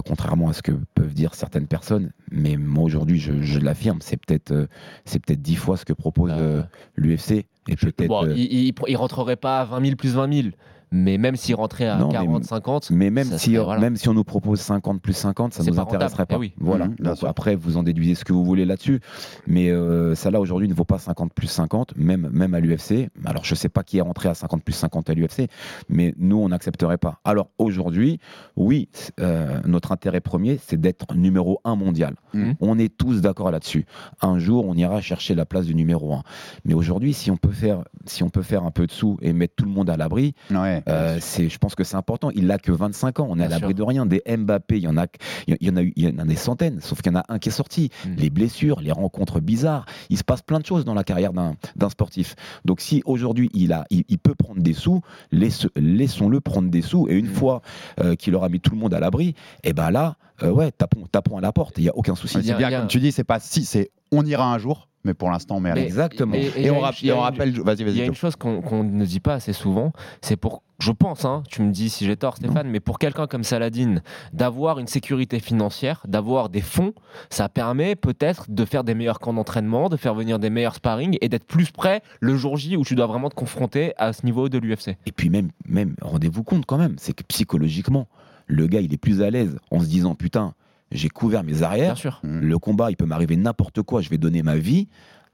contrairement 0.06 0.50
à 0.50 0.54
ce 0.54 0.62
que 0.62 0.72
peuvent 0.96 1.14
dire 1.14 1.36
certaines 1.36 1.68
personnes, 1.68 2.12
mais 2.32 2.58
moi 2.58 2.84
aujourd'hui, 2.84 3.20
je, 3.20 3.42
je 3.42 3.60
l'affirme, 3.60 4.00
c'est 4.02 4.18
peut-être, 4.18 4.68
c'est 5.06 5.24
peut-être 5.24 5.42
dix 5.42 5.56
fois 5.56 5.78
ce 5.78 5.86
que 5.86 5.94
propose 5.94 6.32
euh, 6.34 6.64
l'UFC. 6.96 7.46
Et 7.68 7.76
peut-être. 7.76 8.08
Bon, 8.08 8.26
euh, 8.26 8.34
il, 8.36 8.68
il, 8.68 8.74
il 8.88 8.98
rentrerait 8.98 9.36
pas 9.36 9.62
à 9.62 9.66
20 9.66 9.84
000 9.86 9.96
plus 9.96 10.14
20 10.16 10.34
000. 10.34 10.48
Mais 10.96 11.18
même 11.18 11.36
s'il 11.36 11.56
rentrait 11.56 11.88
à 11.88 11.98
Non, 11.98 12.08
mais- 12.08 12.14
40, 12.14 12.44
50, 12.44 12.92
mais 12.92 13.10
même 13.10 13.26
si, 13.26 13.54
serait- 13.56 13.64
voilà. 13.64 13.82
même 13.82 13.96
si 13.98 14.08
on 14.10 14.14
nous 14.14 14.24
propose 14.24 14.60
50 14.62 15.02
plus 15.02 15.14
50, 15.14 15.54
ça 15.54 15.64
C'est 15.64 15.72
nous 15.72 15.76
rentable. 15.76 15.96
intéresserait 15.96 16.26
Eh 16.30 16.34
pas. 16.34 16.38
oui. 16.38 16.54
Voilà. 16.60 16.86
Mhm, 16.86 16.96
Donc 17.00 17.18
après, 17.24 17.56
vous 17.56 17.78
en 17.78 17.84
déduisez 17.84 18.14
ce 18.14 18.24
que 18.24 18.32
vous 18.32 18.46
voulez 18.46 18.64
là-dessus. 18.64 19.00
Mais 19.48 19.72
euh, 19.72 20.14
ça 20.14 20.30
là 20.30 20.40
aujourd'hui 20.40 20.68
ne 20.68 20.74
vaut 20.76 20.86
pas 20.86 21.00
50 21.00 21.34
plus 21.34 21.48
50, 21.48 21.98
même, 21.98 22.30
même 22.32 22.54
à 22.54 22.60
l'UFC. 22.60 23.10
Alors 23.26 23.44
je 23.44 23.56
sais 23.56 23.70
pas 23.70 23.82
qui 23.84 23.98
est 23.98 24.02
rentré 24.02 24.30
à 24.30 24.36
50 24.36 24.64
plus 24.64 24.74
50 24.74 25.10
à 25.10 25.16
l'UFC, 25.16 25.48
mais 25.90 26.14
nous 26.20 26.38
on 26.38 26.50
n'accepterait 26.50 27.00
pas. 27.00 27.20
Alors 27.24 27.50
aujourd'hui, 27.58 28.20
oui, 28.56 28.88
euh, 29.20 29.60
notre 29.66 29.92
intérêt 29.94 30.22
premier, 30.22 30.60
c'est 30.64 30.80
d'être 30.80 31.16
numéro 31.16 31.60
un 31.64 31.76
mondial. 31.76 32.14
Mhm. 32.36 32.54
On 32.62 32.78
est 32.78 32.96
tous 32.96 33.20
d'accord 33.22 33.50
là-dessus. 33.50 33.86
Un 34.22 34.38
jour, 34.38 34.66
on 34.68 34.76
ira 34.76 35.02
chercher 35.02 35.34
la 35.34 35.46
place 35.46 35.66
du 35.66 35.74
numéro 35.74 36.14
un. 36.14 36.22
Mais 36.66 36.76
aujourd'hui, 36.76 37.14
si 37.14 37.32
on 37.32 37.38
peut 37.38 37.52
faire, 37.52 37.84
si 38.06 38.22
on 38.22 38.30
peut 38.30 38.44
faire 38.44 38.64
un 38.64 38.72
peu 38.72 38.86
de 38.86 38.92
sous 38.92 39.18
et 39.24 39.34
mettre 39.34 39.56
tout 39.56 39.66
le 39.66 39.72
monde 39.72 39.90
à 39.90 39.98
l'abri, 39.98 40.36
Ouais. 40.52 40.83
Euh, 40.88 41.18
c'est, 41.22 41.50
je 41.50 41.58
pense 41.58 41.76
que 41.76 41.84
c'est 41.84 41.96
important. 41.96 42.30
Il 42.36 42.50
a 42.52 42.58
que 42.58 42.72
25 42.72 43.20
ans. 43.20 43.28
On 43.30 43.40
est 43.40 43.44
à 43.44 43.48
l'abri 43.48 43.74
de 43.74 43.84
rien. 43.84 44.06
Des 44.06 44.22
Mbappé, 44.28 44.78
il 44.78 44.84
y 44.84 44.88
en 44.88 44.98
a, 44.98 45.06
il 45.48 45.58
y 45.62 45.70
en 45.70 45.76
a, 45.78 45.82
eu- 45.84 45.94
il 45.96 46.04
y 46.04 46.08
en 46.08 46.18
a 46.20 46.26
des 46.26 46.36
centaines. 46.36 46.80
Sauf 46.82 47.02
qu'il 47.02 47.12
y 47.12 47.16
en 47.16 47.20
a 47.20 47.24
un 47.30 47.40
qui 47.40 47.50
est 47.50 47.54
sorti. 47.54 47.90
Mm. 48.06 48.16
Les 48.18 48.30
blessures, 48.30 48.80
les 48.82 48.92
rencontres 48.92 49.40
bizarres. 49.40 49.86
Il 50.10 50.18
se 50.18 50.24
passe 50.24 50.42
plein 50.42 50.60
de 50.60 50.66
choses 50.66 50.86
dans 50.86 50.94
la 50.94 51.04
carrière 51.04 51.34
d'un, 51.34 51.56
d'un 51.76 51.90
sportif. 51.90 52.36
Donc 52.66 52.82
si 52.82 53.02
aujourd'hui 53.06 53.50
il 53.54 53.74
a, 53.74 53.86
il, 53.90 54.04
il 54.10 54.20
peut 54.20 54.36
prendre 54.36 54.62
des 54.62 54.74
sous, 54.74 55.02
laisse- 55.32 55.68
laissons-le 55.76 56.42
prendre 56.42 56.70
des 56.70 56.82
sous. 56.82 57.08
Et 57.10 57.14
une 57.16 57.28
Mm. 57.28 57.34
fois 57.34 57.62
euh, 58.00 58.16
qu'il 58.16 58.36
aura 58.36 58.50
mis 58.50 58.60
tout 58.60 58.72
le 58.72 58.78
monde 58.78 58.94
à 58.94 59.00
l'abri, 59.00 59.34
et 59.64 59.74
ben 59.74 59.92
là, 59.92 60.18
euh, 60.44 60.52
ouais, 60.52 60.72
tapons, 60.72 61.06
tapons 61.12 61.38
à 61.38 61.42
la 61.42 61.52
porte. 61.52 61.78
Il 61.78 61.84
y 61.84 61.90
a 61.90 61.96
aucun 61.96 62.16
souci. 62.16 62.38
C'est 62.44 62.54
bien 62.56 62.70
comme 62.72 62.88
tu 62.88 63.00
dis, 63.00 63.12
c'est 63.12 63.24
pas 63.24 63.40
si, 63.40 63.66
c'est 63.66 63.92
on 64.12 64.26
ira 64.26 64.54
un 64.54 64.58
jour, 64.58 64.90
mais 65.04 65.14
pour 65.14 65.30
l'instant 65.32 65.58
on 65.58 65.60
met 65.60 65.72
à 65.72 65.76
Mais-. 65.76 65.84
Exactement. 65.84 66.34
Et, 66.36 66.52
Et, 66.58 66.72
on, 66.72 66.80
une- 66.80 66.92
et 67.08 67.12
on 67.12 67.16
une- 67.16 67.22
rappelle, 67.22 67.52
vas-y, 67.62 67.82
Il 67.82 67.88
y 67.88 67.90
a 67.90 67.94
vas-y. 67.94 68.08
une 68.08 68.16
chose 68.16 68.36
qu'on 68.36 68.62
qu'on 68.62 68.84
ne 68.84 69.06
dit 69.06 69.20
pas 69.20 69.36
assez 69.36 69.54
souvent, 69.54 69.92
c'est 70.22 70.38
pour, 70.38 70.64
je 70.80 70.92
pense, 70.92 71.26
hein, 71.26 71.44
tu 71.50 71.62
me 71.62 71.72
dis 71.72 71.90
si 71.90 72.06
j'ai 72.06 72.16
tort 72.18 72.38
Stéphane, 72.38 72.68
mais 72.70 72.80
pour 72.80 73.00
quelqu'un 73.00 73.28
comme 73.28 73.44
Saladin, 73.44 73.96
d'avoir 74.34 74.80
une 74.80 74.88
sécurité 74.88 75.40
financière, 75.40 76.02
d'avoir 76.08 76.50
des 76.50 76.62
fonds, 76.62 76.94
ça 77.30 77.50
permet 77.50 77.96
peut-être 77.96 78.46
de 78.50 78.66
faire 78.66 78.84
des 78.84 78.94
meilleurs 78.96 79.20
camps 79.20 79.34
d'entraînement, 79.34 79.90
de 79.90 79.98
faire 79.98 80.14
venir 80.16 80.40
des 80.40 80.50
meilleurs 80.50 80.76
sparring 80.76 81.18
et 81.22 81.30
d'être 81.30 81.46
plus 81.46 81.72
prêt 81.72 82.02
le 82.20 82.36
jour 82.38 82.58
J 82.58 82.76
où 82.78 82.84
tu 82.84 82.96
dois 82.96 83.06
vraiment 83.08 83.30
te 83.30 83.36
confronter 83.36 83.94
à 83.98 84.14
ce 84.14 84.26
niveau 84.26 84.50
de 84.50 84.58
l'UFC. 84.58 84.98
Et 85.06 85.12
puis 85.12 85.30
même, 85.30 85.50
même 85.68 85.96
rendez-vous 86.02 86.44
compte 86.44 86.66
quand 86.66 86.78
même, 86.78 86.96
c'est 86.98 87.14
que 87.14 87.24
psychologiquement, 87.24 88.08
le 88.48 88.68
gars, 88.68 88.82
il 88.82 88.94
est 88.94 88.98
plus 88.98 89.22
à 89.22 89.30
l'aise 89.30 89.58
en 89.72 89.80
se 89.80 89.86
disant, 89.86 90.16
putain, 90.16 90.54
j'ai 90.94 91.10
couvert 91.10 91.44
mes 91.44 91.54
Bien 91.54 91.64
arrières, 91.64 91.98
sûr. 91.98 92.20
Mm. 92.24 92.40
le 92.40 92.60
combat, 92.60 92.92
il 92.92 92.96
peut 92.98 93.06
m'arriver 93.06 93.36
n'importe 93.36 93.82
quoi, 93.82 94.02
je 94.02 94.10
vais 94.10 94.18
donner 94.18 94.44
ma 94.44 94.56
vie. 94.56 94.88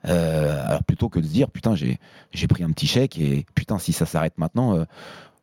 Euh, 0.08 0.66
alors 0.66 0.84
plutôt 0.84 1.10
que 1.10 1.20
de 1.20 1.26
se 1.26 1.32
dire, 1.32 1.52
putain, 1.52 1.76
j'ai 1.76 2.00
j'ai 2.32 2.48
pris 2.48 2.64
un 2.64 2.72
petit 2.72 2.88
chèque 2.88 3.20
et 3.20 3.46
putain, 3.54 3.78
si 3.80 3.92
ça 3.92 4.06
s'arrête 4.06 4.38
maintenant, 4.38 4.76
euh, 4.78 4.86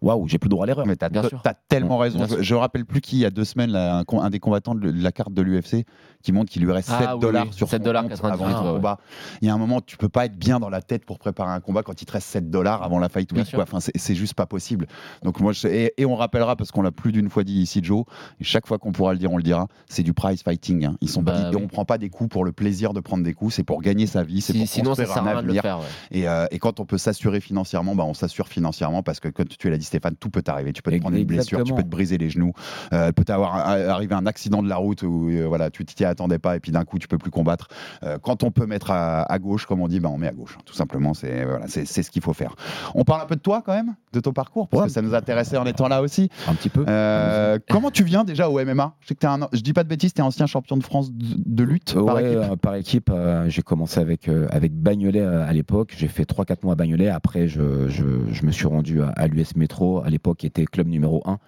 waouh, 0.02 0.28
j'ai 0.28 0.38
plus 0.38 0.48
droit 0.48 0.64
à 0.64 0.66
l'erreur. 0.66 0.86
Mais 0.86 0.96
t'as 0.96 1.08
t'as 1.10 1.54
tellement 1.68 1.98
raison. 1.98 2.26
Je, 2.28 2.42
je 2.42 2.54
rappelle 2.54 2.84
plus 2.84 3.00
qui, 3.00 3.16
il 3.16 3.20
y 3.20 3.24
a 3.24 3.30
deux 3.30 3.44
semaines, 3.44 3.70
là, 3.70 4.02
un, 4.10 4.30
des 4.30 4.38
combattants 4.40 4.74
de, 4.74 4.90
la 4.90 5.12
carte 5.12 5.32
de 5.32 5.42
l'UFC 5.42 5.84
qui 6.22 6.32
montre 6.32 6.50
qu'il 6.50 6.62
lui 6.64 6.72
reste 6.72 6.88
Ah 6.92 6.98
7 6.98 7.08
oui, 7.14 7.18
dollars 7.20 7.46
oui, 7.46 7.52
sur 7.52 7.68
7 7.68 7.80
son 7.80 7.84
dollars 7.84 8.02
compte 8.02 8.10
98, 8.10 8.44
avant 8.44 8.62
le 8.62 8.68
ouais. 8.70 8.74
combat. 8.76 8.98
Il 9.42 9.46
y 9.46 9.50
a 9.50 9.54
un 9.54 9.58
moment, 9.58 9.80
tu 9.80 9.96
peux 9.96 10.08
pas 10.08 10.24
être 10.26 10.36
bien 10.36 10.58
dans 10.58 10.68
la 10.70 10.82
tête 10.82 11.04
pour 11.04 11.18
préparer 11.18 11.52
un 11.52 11.60
combat 11.60 11.82
quand 11.82 12.00
il 12.02 12.04
te 12.04 12.12
reste 12.12 12.26
7 12.28 12.50
dollars 12.50 12.82
avant 12.82 12.98
la 12.98 13.08
fight 13.08 13.30
week. 13.32 13.50
quoi. 13.52 13.62
Enfin, 13.62 13.78
c'est 13.80 14.14
juste 14.14 14.34
pas 14.34 14.46
possible. 14.46 14.86
Donc 15.22 15.40
moi, 15.40 15.52
je- 15.52 15.68
et, 15.68 15.92
et 15.98 16.04
on 16.06 16.16
rappellera 16.16 16.56
parce 16.56 16.72
qu'on 16.72 16.82
l'a 16.82 16.90
plus 16.90 17.12
d'une 17.12 17.30
fois 17.30 17.44
dit 17.44 17.60
ici, 17.60 17.80
Joe. 17.82 18.04
Et 18.40 18.44
chaque 18.44 18.66
fois 18.66 18.78
qu'on 18.78 18.92
pourra 18.92 19.12
le 19.12 19.18
dire, 19.18 19.30
on 19.32 19.36
le 19.36 19.42
dira. 19.42 19.68
C'est 19.88 20.02
du 20.02 20.14
prize 20.14 20.42
fighting. 20.42 20.84
hein. 20.86 20.96
Ils 21.00 21.08
sont 21.08 21.22
Bah 21.22 21.32
pas, 21.32 21.52
et 21.52 21.54
oui. 21.56 21.62
on 21.64 21.68
prend 21.68 21.84
pas 21.84 21.98
des 21.98 22.10
coups 22.10 22.30
pour 22.30 22.44
le 22.44 22.52
plaisir 22.52 22.92
de 22.92 23.00
prendre 23.00 23.22
des 23.22 23.34
coups. 23.34 23.54
C'est 23.54 23.64
pour 23.64 23.80
gagner 23.80 24.06
sa 24.06 24.24
vie. 24.24 24.40
C'est 24.40 24.52
Si- 24.52 24.58
pour 24.58 24.68
sinon, 24.68 24.94
ça 24.96 25.04
construire 25.04 25.24
sert 25.24 25.34
un 25.34 25.38
avenir. 25.38 25.62
faire. 25.62 25.78
ouais. 25.78 25.84
Et, 26.10 26.28
euh, 26.28 26.46
et 26.50 26.58
quand 26.58 26.80
on 26.80 26.86
peut 26.86 26.98
s'assurer 26.98 27.40
financièrement, 27.40 27.94
bah, 27.94 28.04
on 28.04 28.14
s'assure 28.14 28.48
financièrement 28.48 29.02
parce 29.04 29.20
que, 29.20 29.28
comme 29.28 29.46
tu 29.46 29.70
l'as 29.70 29.78
dit, 29.78 29.84
Stéphane, 29.86 30.14
tout 30.16 30.30
peut 30.30 30.42
t'arriver. 30.42 30.72
Tu 30.72 30.82
peux 30.82 30.90
te 30.90 30.98
prendre 30.98 31.16
une 31.16 31.24
blessure, 31.24 31.62
tu 31.64 31.74
peux 31.74 31.82
te 31.82 31.88
briser 31.88 32.18
les 32.18 32.30
genoux, 32.30 32.52
euh, 32.92 33.12
peut 33.12 33.24
avoir 33.32 33.54
un- 33.68 33.88
arriver 33.88 34.14
un 34.14 34.26
accident 34.26 34.62
de 34.62 34.68
la 34.68 34.76
route 34.76 35.02
où 35.02 35.28
euh, 35.30 35.46
voilà, 35.46 35.70
tu 35.70 35.84
t'y 35.84 36.04
attendais 36.04 36.38
pas 36.38 36.56
et 36.56 36.60
puis 36.60 36.72
d'un 36.72 36.84
coup 36.84 36.98
tu 36.98 37.08
peux 37.08 37.18
plus 37.18 37.30
combattre. 37.30 37.68
Euh, 38.02 38.18
quand 38.22 38.42
on 38.42 38.50
peut 38.50 38.66
mettre 38.66 38.90
à, 38.90 39.22
à 39.22 39.38
gauche, 39.38 39.66
comme 39.66 39.80
on 39.80 39.88
dit, 39.88 40.00
bah, 40.00 40.08
on 40.12 40.18
met 40.18 40.28
à 40.28 40.32
gauche. 40.32 40.58
Tout 40.64 40.74
simplement, 40.74 41.14
c'est 41.14 41.44
voilà, 41.44 41.66
c'est 41.68 41.84
ce 41.86 42.10
qu'il 42.10 42.22
faut 42.22 42.32
faire. 42.32 42.54
On 42.94 43.04
parle 43.04 43.22
un 43.22 43.26
peu 43.26 43.36
de 43.36 43.40
toi 43.40 43.62
quand 43.64 43.72
même, 43.74 43.94
de 44.12 44.20
ton 44.20 44.32
parcours, 44.32 44.68
parce 44.68 44.82
Ouais. 44.82 44.86
que 44.88 44.92
ça 44.92 45.02
nous 45.02 45.14
intéressait 45.14 45.56
en 45.56 45.64
étant 45.66 45.88
là 45.88 46.02
aussi. 46.02 46.28
Un 46.48 46.54
petit 46.54 46.68
peu. 46.68 46.84
Euh, 46.88 47.58
comment 47.68 47.90
tu 47.90 48.04
viens 48.04 48.24
déjà 48.24 48.48
au 48.48 48.58
MMA 48.64 48.94
Je 49.00 49.08
sais 49.08 49.14
que 49.14 49.26
un, 49.26 49.48
je 49.52 49.60
dis 49.60 49.72
pas 49.72 49.82
de 49.84 49.88
bêtises, 49.88 50.12
tu 50.14 50.20
es 50.20 50.24
ancien 50.24 50.46
champion 50.46 50.76
de 50.76 50.82
France 50.84 51.12
de, 51.12 51.24
de 51.44 51.64
lutte 51.64 51.94
par 52.04 52.18
équipe. 52.18 52.38
euh, 52.38 52.56
par 52.56 52.74
équipe, 52.74 53.10
euh, 53.12 53.48
j'ai 53.48 53.62
commencé 53.62 54.00
avec, 54.00 54.28
euh, 54.28 54.46
avec 54.50 54.72
Bagnolet 54.74 55.20
euh, 55.20 55.46
à 55.46 55.52
l'époque. 55.52 55.94
J'ai 55.96 56.08
fait 56.08 56.24
3-4 56.24 56.62
mois 56.64 56.72
à 56.72 56.76
Bagnolet. 56.76 57.08
Après, 57.08 57.48
je, 57.48 57.88
je, 57.88 58.04
je 58.32 58.46
me 58.46 58.52
suis 58.52 58.66
rendu 58.66 59.02
à, 59.02 59.08
à 59.16 59.26
l'US 59.26 59.56
Métro, 59.56 59.75
à 60.04 60.10
l'époque, 60.10 60.44
était 60.44 60.64
club 60.64 60.88
numéro 60.88 61.22
1. 61.24 61.38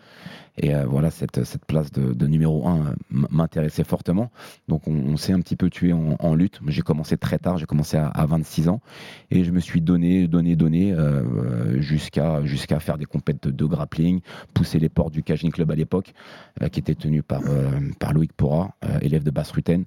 Et 0.58 0.74
euh, 0.74 0.84
voilà, 0.86 1.10
cette, 1.10 1.44
cette 1.44 1.64
place 1.64 1.90
de, 1.92 2.26
numéro 2.26 2.66
1 2.66 2.76
euh, 2.76 2.82
m'intéressait 3.10 3.84
fortement. 3.84 4.30
Donc, 4.68 4.86
on, 4.86 5.16
s'est 5.16 5.32
un 5.32 5.40
petit 5.40 5.56
peu 5.56 5.70
tué 5.70 5.92
en, 5.92 6.34
lutte. 6.34 6.60
J'ai 6.66 6.82
commencé 6.82 7.16
très 7.16 7.38
tard, 7.38 7.58
j'ai 7.58 7.66
commencé 7.66 7.96
à, 7.96 8.08
à 8.08 8.26
26 8.26 8.68
ans. 8.68 8.80
Et 9.30 9.44
je 9.44 9.50
me 9.50 9.60
suis 9.60 9.80
donné, 9.80 10.28
donné, 10.28 10.56
donné 10.56 10.94
euh, 10.98 11.80
jusqu'à 11.80 12.80
faire 12.80 12.98
des 12.98 13.04
compètes 13.04 13.48
de, 13.48 13.64
grappling, 13.64 14.20
pousser 14.54 14.78
les 14.78 14.88
portes 14.88 15.12
du 15.12 15.22
Cajun 15.22 15.50
Club 15.50 15.70
à 15.70 15.74
l'époque, 15.74 16.12
euh, 16.62 16.68
qui 16.68 16.80
était 16.80 16.94
tenu 16.94 17.22
par, 17.22 17.42
par 17.98 18.12
Loïc 18.12 18.32
Pora, 18.32 18.74
élève 19.00 19.22
de 19.22 19.30
Basse-Ruttaine 19.30 19.84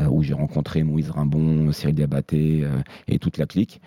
euh, 0.00 0.06
où 0.06 0.22
j'ai 0.22 0.34
rencontré 0.34 0.82
Moïse 0.82 1.10
Rimbon, 1.10 1.72
Cyril 1.72 1.94
Diabaté 1.94 2.66
et 3.08 3.18
toute 3.18 3.38
la 3.38 3.46
clique. 3.46 3.80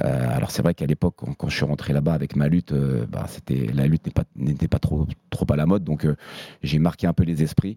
Alors 0.00 0.50
c'est 0.50 0.62
vrai 0.62 0.74
qu'à 0.74 0.86
l'époque, 0.86 1.16
quand, 1.16 1.48
je 1.48 1.56
suis 1.56 1.64
rentré 1.64 1.92
là-bas 1.92 2.12
avec 2.12 2.36
ma 2.36 2.48
lutte, 2.48 2.72
bah, 2.72 3.26
la 3.74 3.86
lutte 3.86 4.06
n'était 4.36 4.68
pas, 4.68 4.76
pas 4.76 4.78
trop, 4.78 5.06
trop 5.30 5.46
à 5.50 5.56
la 5.56 5.66
mode, 5.66 5.75
donc 5.84 6.04
euh, 6.04 6.16
j'ai 6.62 6.78
marqué 6.78 7.06
un 7.06 7.12
peu 7.12 7.24
les 7.24 7.42
esprits. 7.42 7.76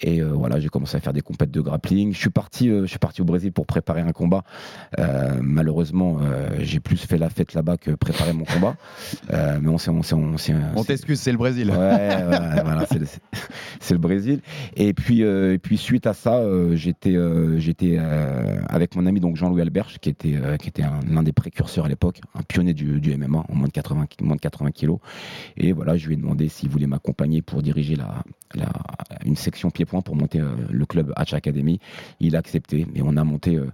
Et 0.00 0.20
euh, 0.20 0.28
voilà, 0.32 0.60
j'ai 0.60 0.68
commencé 0.68 0.96
à 0.96 1.00
faire 1.00 1.12
des 1.12 1.22
compètes 1.22 1.50
de 1.50 1.60
grappling. 1.60 2.12
Je 2.12 2.18
suis 2.18 2.30
parti, 2.30 2.68
euh, 2.68 2.82
je 2.82 2.86
suis 2.86 2.98
parti 3.00 3.20
au 3.20 3.24
Brésil 3.24 3.52
pour 3.52 3.66
préparer 3.66 4.00
un 4.00 4.12
combat. 4.12 4.44
Malheureusement, 5.40 6.18
j'ai 6.60 6.80
plus 6.80 6.96
fait 6.96 7.18
la 7.18 7.30
fête 7.30 7.54
là-bas 7.54 7.76
que 7.76 7.90
préparer 7.92 8.32
mon 8.32 8.44
combat. 8.44 8.76
Mais 9.32 9.68
on 9.68 9.78
s'est, 9.78 9.90
on 9.90 10.02
s'est, 10.02 10.14
on 10.76 10.84
t'excuse, 10.84 11.20
c'est 11.20 11.32
le 11.32 11.38
Brésil. 11.38 11.70
Ouais, 11.70 11.76
ouais, 11.76 12.62
voilà, 12.64 12.86
c'est 13.80 13.94
le, 13.94 13.98
Brésil. 13.98 14.40
Et 14.76 14.92
puis, 14.94 15.22
et 15.22 15.58
puis 15.58 15.76
suite 15.78 16.06
à 16.06 16.14
ça, 16.14 16.42
j'étais, 16.74 17.16
j'étais 17.58 17.98
avec 18.68 18.94
mon 18.94 19.06
ami 19.06 19.20
donc 19.20 19.36
Jean-Louis 19.36 19.62
Alberge, 19.62 19.98
qui 20.00 20.10
était, 20.10 20.38
qui 20.60 20.68
était 20.68 20.82
un- 20.82 21.00
l'un 21.08 21.22
des 21.22 21.32
précurseurs 21.32 21.86
à 21.86 21.88
l'époque, 21.88 22.20
un 22.34 22.42
pionnier 22.42 22.74
du, 22.74 23.00
du 23.00 23.16
MMA 23.16 23.44
en 23.48 23.54
moins 23.54 23.66
de 23.68 23.72
80, 23.72 24.06
moins 24.22 24.36
de 24.36 24.40
80 24.40 24.70
kilos. 24.70 24.98
Et 25.56 25.72
voilà, 25.72 25.96
je 25.96 26.06
lui 26.06 26.14
ai 26.14 26.16
demandé 26.16 26.48
s'il 26.48 26.68
voulait 26.68 26.86
m'accompagner 26.86 27.17
pour 27.44 27.62
diriger 27.62 27.96
la, 27.96 28.22
la, 28.54 28.70
une 29.24 29.34
section 29.34 29.70
pied-point 29.70 30.02
pour 30.02 30.14
monter 30.14 30.40
euh, 30.40 30.54
le 30.70 30.86
club 30.86 31.12
Hatch 31.16 31.34
Academy. 31.34 31.80
Il 32.20 32.36
a 32.36 32.38
accepté, 32.38 32.86
mais 32.94 33.00
on 33.02 33.16
a 33.16 33.24
monté, 33.24 33.56
euh, 33.56 33.70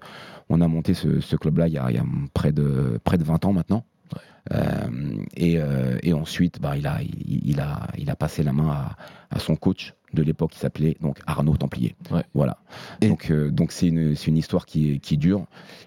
on 0.48 0.62
a 0.62 0.68
monté 0.68 0.94
ce, 0.94 1.20
ce 1.20 1.36
club-là 1.36 1.68
il, 1.68 1.74
y 1.74 1.78
a- 1.78 1.90
il 1.90 1.96
y 1.96 1.98
a 1.98 2.04
près 2.32 2.52
de, 2.52 2.98
près 3.04 3.18
de 3.18 3.24
20 3.24 3.44
ans 3.44 3.52
maintenant. 3.52 3.84
Euh, 4.52 4.88
et, 5.36 5.58
euh, 5.58 5.98
et 6.02 6.12
ensuite, 6.12 6.60
bah, 6.60 6.76
il, 6.76 6.86
a, 6.86 7.00
il, 7.02 7.48
il 7.50 7.60
a, 7.60 7.88
il 7.98 8.10
a 8.10 8.16
passé 8.16 8.42
la 8.42 8.52
main 8.52 8.68
à, 8.70 8.96
à 9.30 9.38
son 9.38 9.56
coach 9.56 9.94
de 10.14 10.22
l'époque 10.22 10.52
qui 10.52 10.58
s'appelait 10.58 10.96
donc 11.00 11.18
Arnaud 11.26 11.56
Templier. 11.56 11.96
Voilà. 12.34 12.58
donc 13.00 13.30
euh, 13.30 13.50
donc 13.50 13.72
c'est 13.72 13.88
une, 13.88 14.14
c'est 14.16 14.28
une 14.28 14.36
histoire 14.36 14.64
qui, 14.66 15.00
qui 15.00 15.16
dure 15.18 15.44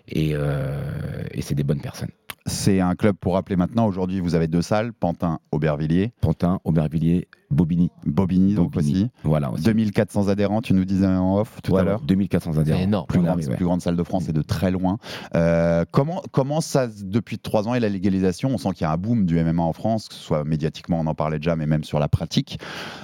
et, 0.10 0.32
euh, 0.34 1.24
et 1.32 1.42
c'est 1.42 1.56
des 1.56 1.64
bonnes 1.64 1.82
personnes. 1.82 2.10
C'est 2.48 2.80
un 2.80 2.96
club, 2.96 3.16
pour 3.18 3.34
rappeler 3.34 3.58
maintenant, 3.58 3.86
aujourd'hui 3.88 4.22
vous 4.22 4.34
avez 4.34 4.48
deux 4.48 4.62
salles, 4.62 4.92
Pantin, 4.94 5.40
Aubervilliers. 5.52 6.14
Pantin, 6.22 6.60
Aubervilliers, 6.64 7.28
Bobigny. 7.50 7.90
Bobigny, 8.06 8.54
donc 8.56 8.72
Bobigny. 8.74 8.94
aussi. 9.04 9.10
Voilà. 9.24 9.52
aussi. 9.52 9.64
2400 9.64 10.28
adhérents, 10.28 10.62
tu 10.62 10.74
nous 10.74 10.86
disais 10.86 11.08
en 11.08 11.38
off 11.40 11.60
tout 11.64 11.72
Ouais, 11.74 11.82
à 11.82 11.84
l'heure. 11.84 12.02
2400 12.02 12.58
adhérents. 12.58 12.80
énorme. 12.80 13.08
Plus 13.08 13.22
grande, 13.22 13.40
ouais. 13.40 13.56
plus 13.56 13.66
grande 13.66 13.82
salle 13.82 13.96
de 13.96 14.04
France 14.04 14.28
et 14.30 14.34
de 14.34 14.42
très 14.42 14.72
loin. 14.72 14.98
Euh, 15.36 15.86
comment, 15.92 16.22
comment 16.32 16.62
ça, 16.62 16.88
depuis 16.88 17.40
trois 17.40 17.68
ans 17.68 17.74
et 17.74 17.80
la 17.80 17.90
légalisation, 17.90 18.50
on 18.50 18.58
sent 18.58 18.70
qu'il 18.74 18.82
y 18.82 18.86
a 18.86 18.92
un 18.92 18.98
boom 18.98 19.26
du 19.26 19.42
MMA 19.42 19.62
en 19.64 19.74
France, 19.74 20.08
que 20.10 20.16
ce 20.16 20.22
soit 20.22 20.44
médiatiquement, 20.44 21.00
on 21.00 21.08
en 21.08 21.16
parlait 21.16 21.40
déjà, 21.40 21.56
mais 21.56 21.66
même 21.68 21.84
sur 21.84 22.00
la 22.00 22.08
pratique. 22.08 22.60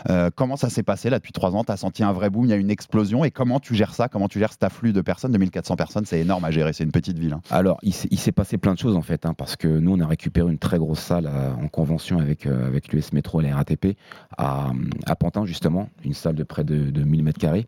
Euh, 0.09 0.29
comment 0.35 0.57
ça 0.57 0.69
s'est 0.69 0.83
passé 0.83 1.09
là 1.09 1.19
depuis 1.19 1.31
trois 1.31 1.55
ans? 1.55 1.63
Tu 1.63 1.71
as 1.71 1.77
senti 1.77 2.03
un 2.03 2.11
vrai 2.11 2.29
boom, 2.29 2.45
il 2.45 2.49
y 2.49 2.53
a 2.53 2.57
une 2.57 2.69
explosion. 2.71 3.23
Et 3.23 3.31
comment 3.31 3.59
tu 3.59 3.75
gères 3.75 3.93
ça? 3.93 4.07
Comment 4.09 4.27
tu 4.27 4.39
gères 4.39 4.51
cet 4.51 4.63
afflux 4.63 4.93
de 4.93 5.01
personnes? 5.01 5.31
2400 5.31 5.75
personnes, 5.75 6.05
c'est 6.05 6.19
énorme 6.19 6.43
à 6.45 6.51
gérer, 6.51 6.73
c'est 6.73 6.83
une 6.83 6.91
petite 6.91 7.17
ville. 7.17 7.33
hein. 7.33 7.41
Alors, 7.49 7.77
il 7.83 7.93
s'est 7.93 8.07
il 8.11 8.19
s'est 8.19 8.31
passé 8.31 8.57
plein 8.57 8.73
de 8.73 8.79
choses 8.79 8.95
en 8.95 9.01
fait, 9.01 9.25
hein, 9.25 9.33
parce 9.35 9.55
que 9.55 9.67
nous, 9.67 9.93
on 9.93 9.99
a 9.99 10.05
récupéré 10.07 10.51
une 10.51 10.57
très 10.57 10.77
grosse 10.77 10.99
salle 10.99 11.27
euh, 11.27 11.51
en 11.53 11.67
convention 11.67 12.19
avec, 12.19 12.45
euh, 12.45 12.67
avec 12.67 12.91
l'US 12.93 13.13
Métro 13.13 13.41
et 13.41 13.45
la 13.45 13.55
RATP 13.55 13.97
à, 14.37 14.71
à 15.05 15.15
Pantin, 15.15 15.45
justement, 15.45 15.89
une 16.03 16.13
salle 16.13 16.35
de 16.35 16.43
près 16.43 16.63
de, 16.63 16.89
de 16.91 17.03
1000 17.03 17.23
mètres 17.23 17.39
carrés. 17.39 17.67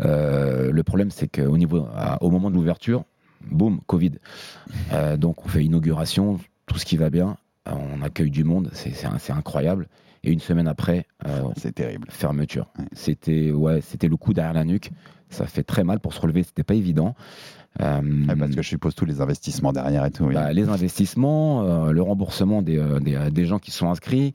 Euh, 0.00 0.70
le 0.72 0.82
problème, 0.82 1.10
c'est 1.10 1.28
qu'au 1.28 1.56
niveau, 1.56 1.86
à- 1.94 2.22
au 2.22 2.30
moment 2.30 2.50
de 2.50 2.54
l'ouverture, 2.56 3.04
boum, 3.50 3.80
Covid. 3.86 4.12
Euh, 4.92 5.16
donc, 5.16 5.44
on 5.44 5.48
fait 5.48 5.64
inauguration, 5.64 6.38
tout 6.66 6.78
ce 6.78 6.84
qui 6.84 6.96
va 6.96 7.10
bien, 7.10 7.36
on 7.66 8.02
accueille 8.02 8.30
du 8.30 8.44
monde, 8.44 8.70
c'est 8.72 8.90
c'est 8.92 9.06
un- 9.06 9.18
c'est 9.18 9.32
incroyable. 9.32 9.88
Et 10.22 10.32
une 10.32 10.40
semaine 10.40 10.68
après, 10.68 11.06
euh, 11.26 11.44
C'est 11.56 11.74
terrible. 11.74 12.06
fermeture. 12.10 12.66
C'était 12.92 13.52
ouais, 13.52 13.80
c'était 13.80 14.08
le 14.08 14.16
coup 14.16 14.34
derrière 14.34 14.52
la 14.52 14.64
nuque. 14.64 14.90
Ça 15.30 15.46
fait 15.46 15.62
très 15.62 15.82
mal 15.84 15.98
pour 16.00 16.12
se 16.12 16.20
relever, 16.20 16.42
c'était 16.42 16.62
pas 16.64 16.74
évident. 16.74 17.14
Euh, 17.80 18.00
Ouais, 18.28 18.34
parce 18.36 18.54
que 18.54 18.62
je 18.62 18.68
suppose 18.68 18.94
tous 18.94 19.04
les 19.04 19.20
investissements 19.20 19.72
derrière 19.72 20.04
et 20.04 20.10
tout. 20.10 20.24
oui. 20.24 20.34
bah, 20.34 20.52
les 20.52 20.68
investissements, 20.68 21.62
euh, 21.62 21.92
le 21.92 22.02
remboursement 22.02 22.62
des, 22.62 22.78
euh, 22.78 22.98
des, 22.98 23.30
des 23.30 23.44
gens 23.46 23.58
qui 23.58 23.70
sont 23.70 23.88
inscrits, 23.90 24.34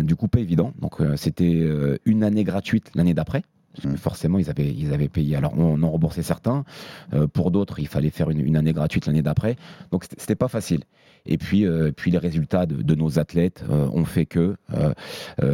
du 0.00 0.16
coup 0.16 0.28
pas 0.28 0.40
évident. 0.40 0.72
Donc 0.80 0.96
c'était 1.16 1.68
une 2.06 2.24
année 2.24 2.44
gratuite 2.44 2.90
l'année 2.94 3.14
d'après. 3.14 3.42
Parce 3.74 3.86
que 3.86 3.92
Mm. 3.92 3.96
forcément, 3.98 4.38
ils 4.38 4.50
avaient, 4.50 4.72
ils 4.72 4.92
avaient 4.92 5.08
payé. 5.10 5.36
Alors, 5.36 5.52
on 5.56 5.80
en 5.82 5.90
remboursait 5.90 6.22
certains. 6.22 6.64
Euh, 7.12 7.28
pour 7.28 7.50
d'autres, 7.52 7.78
il 7.78 7.86
fallait 7.86 8.10
faire 8.10 8.28
une, 8.30 8.40
une 8.40 8.56
année 8.56 8.72
gratuite 8.72 9.06
l'année 9.06 9.22
d'après. 9.22 9.56
Donc, 9.92 10.04
c'était 10.16 10.34
pas 10.34 10.48
facile. 10.48 10.80
Et 11.28 11.36
puis, 11.38 11.66
euh, 11.66 11.92
puis 11.94 12.10
les 12.10 12.18
résultats 12.18 12.66
de, 12.66 12.82
de 12.82 12.94
nos 12.94 13.18
athlètes 13.18 13.62
euh, 13.70 13.88
ont 13.92 14.06
fait 14.06 14.26
que 14.26 14.56
euh, 14.72 14.94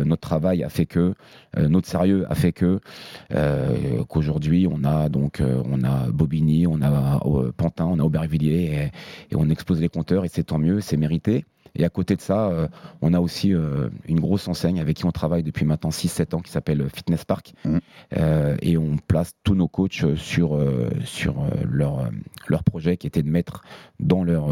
notre 0.05 0.23
travail 0.23 0.63
a 0.63 0.69
fait 0.69 0.87
que 0.87 1.15
notre 1.57 1.89
sérieux 1.89 2.25
a 2.31 2.35
fait 2.35 2.53
que 2.53 2.81
qu'aujourd'hui 4.09 4.67
on 4.71 4.85
a 4.85 5.09
donc 5.09 5.41
on 5.43 5.85
a 5.85 6.09
Bobigny, 6.11 6.67
on 6.67 6.81
a 6.83 7.21
Pantin, 7.57 7.87
on 7.87 7.99
a 7.99 8.03
Aubervilliers 8.03 8.91
et, 9.31 9.35
et 9.35 9.37
on 9.37 9.49
explose 9.51 9.81
les 9.81 9.89
compteurs 9.89 10.25
et 10.25 10.29
c'est 10.29 10.45
tant 10.45 10.59
mieux, 10.59 10.81
c'est 10.81 10.97
mérité. 10.97 11.45
Et 11.77 11.85
à 11.85 11.89
côté 11.89 12.15
de 12.15 12.21
ça, 12.21 12.49
euh, 12.49 12.69
on 13.03 13.15
a 13.15 13.21
aussi 13.21 13.53
euh, 13.53 13.89
une 14.07 14.21
grosse 14.21 14.47
enseigne 14.47 14.81
avec 14.81 14.99
qui 14.99 15.07
on 15.07 15.13
travaille 15.13 15.43
depuis 15.43 15.65
maintenant 15.65 15.91
6-7 15.91 16.37
ans 16.37 16.41
qui 16.41 16.53
s'appelle 16.53 16.89
Fitness 16.95 17.25
Park. 17.25 17.53
Euh, 18.17 18.57
et 18.63 18.79
on 18.79 18.97
place 18.97 19.33
tous 19.43 19.55
nos 19.55 19.67
coachs 19.67 20.05
sur, 20.17 20.59
sur 21.05 21.47
leur, 21.69 22.11
leur 22.47 22.63
projet 22.63 22.97
qui 22.97 23.07
était 23.07 23.23
de 23.23 23.31
mettre 23.31 23.63
dans 23.99 24.23
leur, 24.23 24.49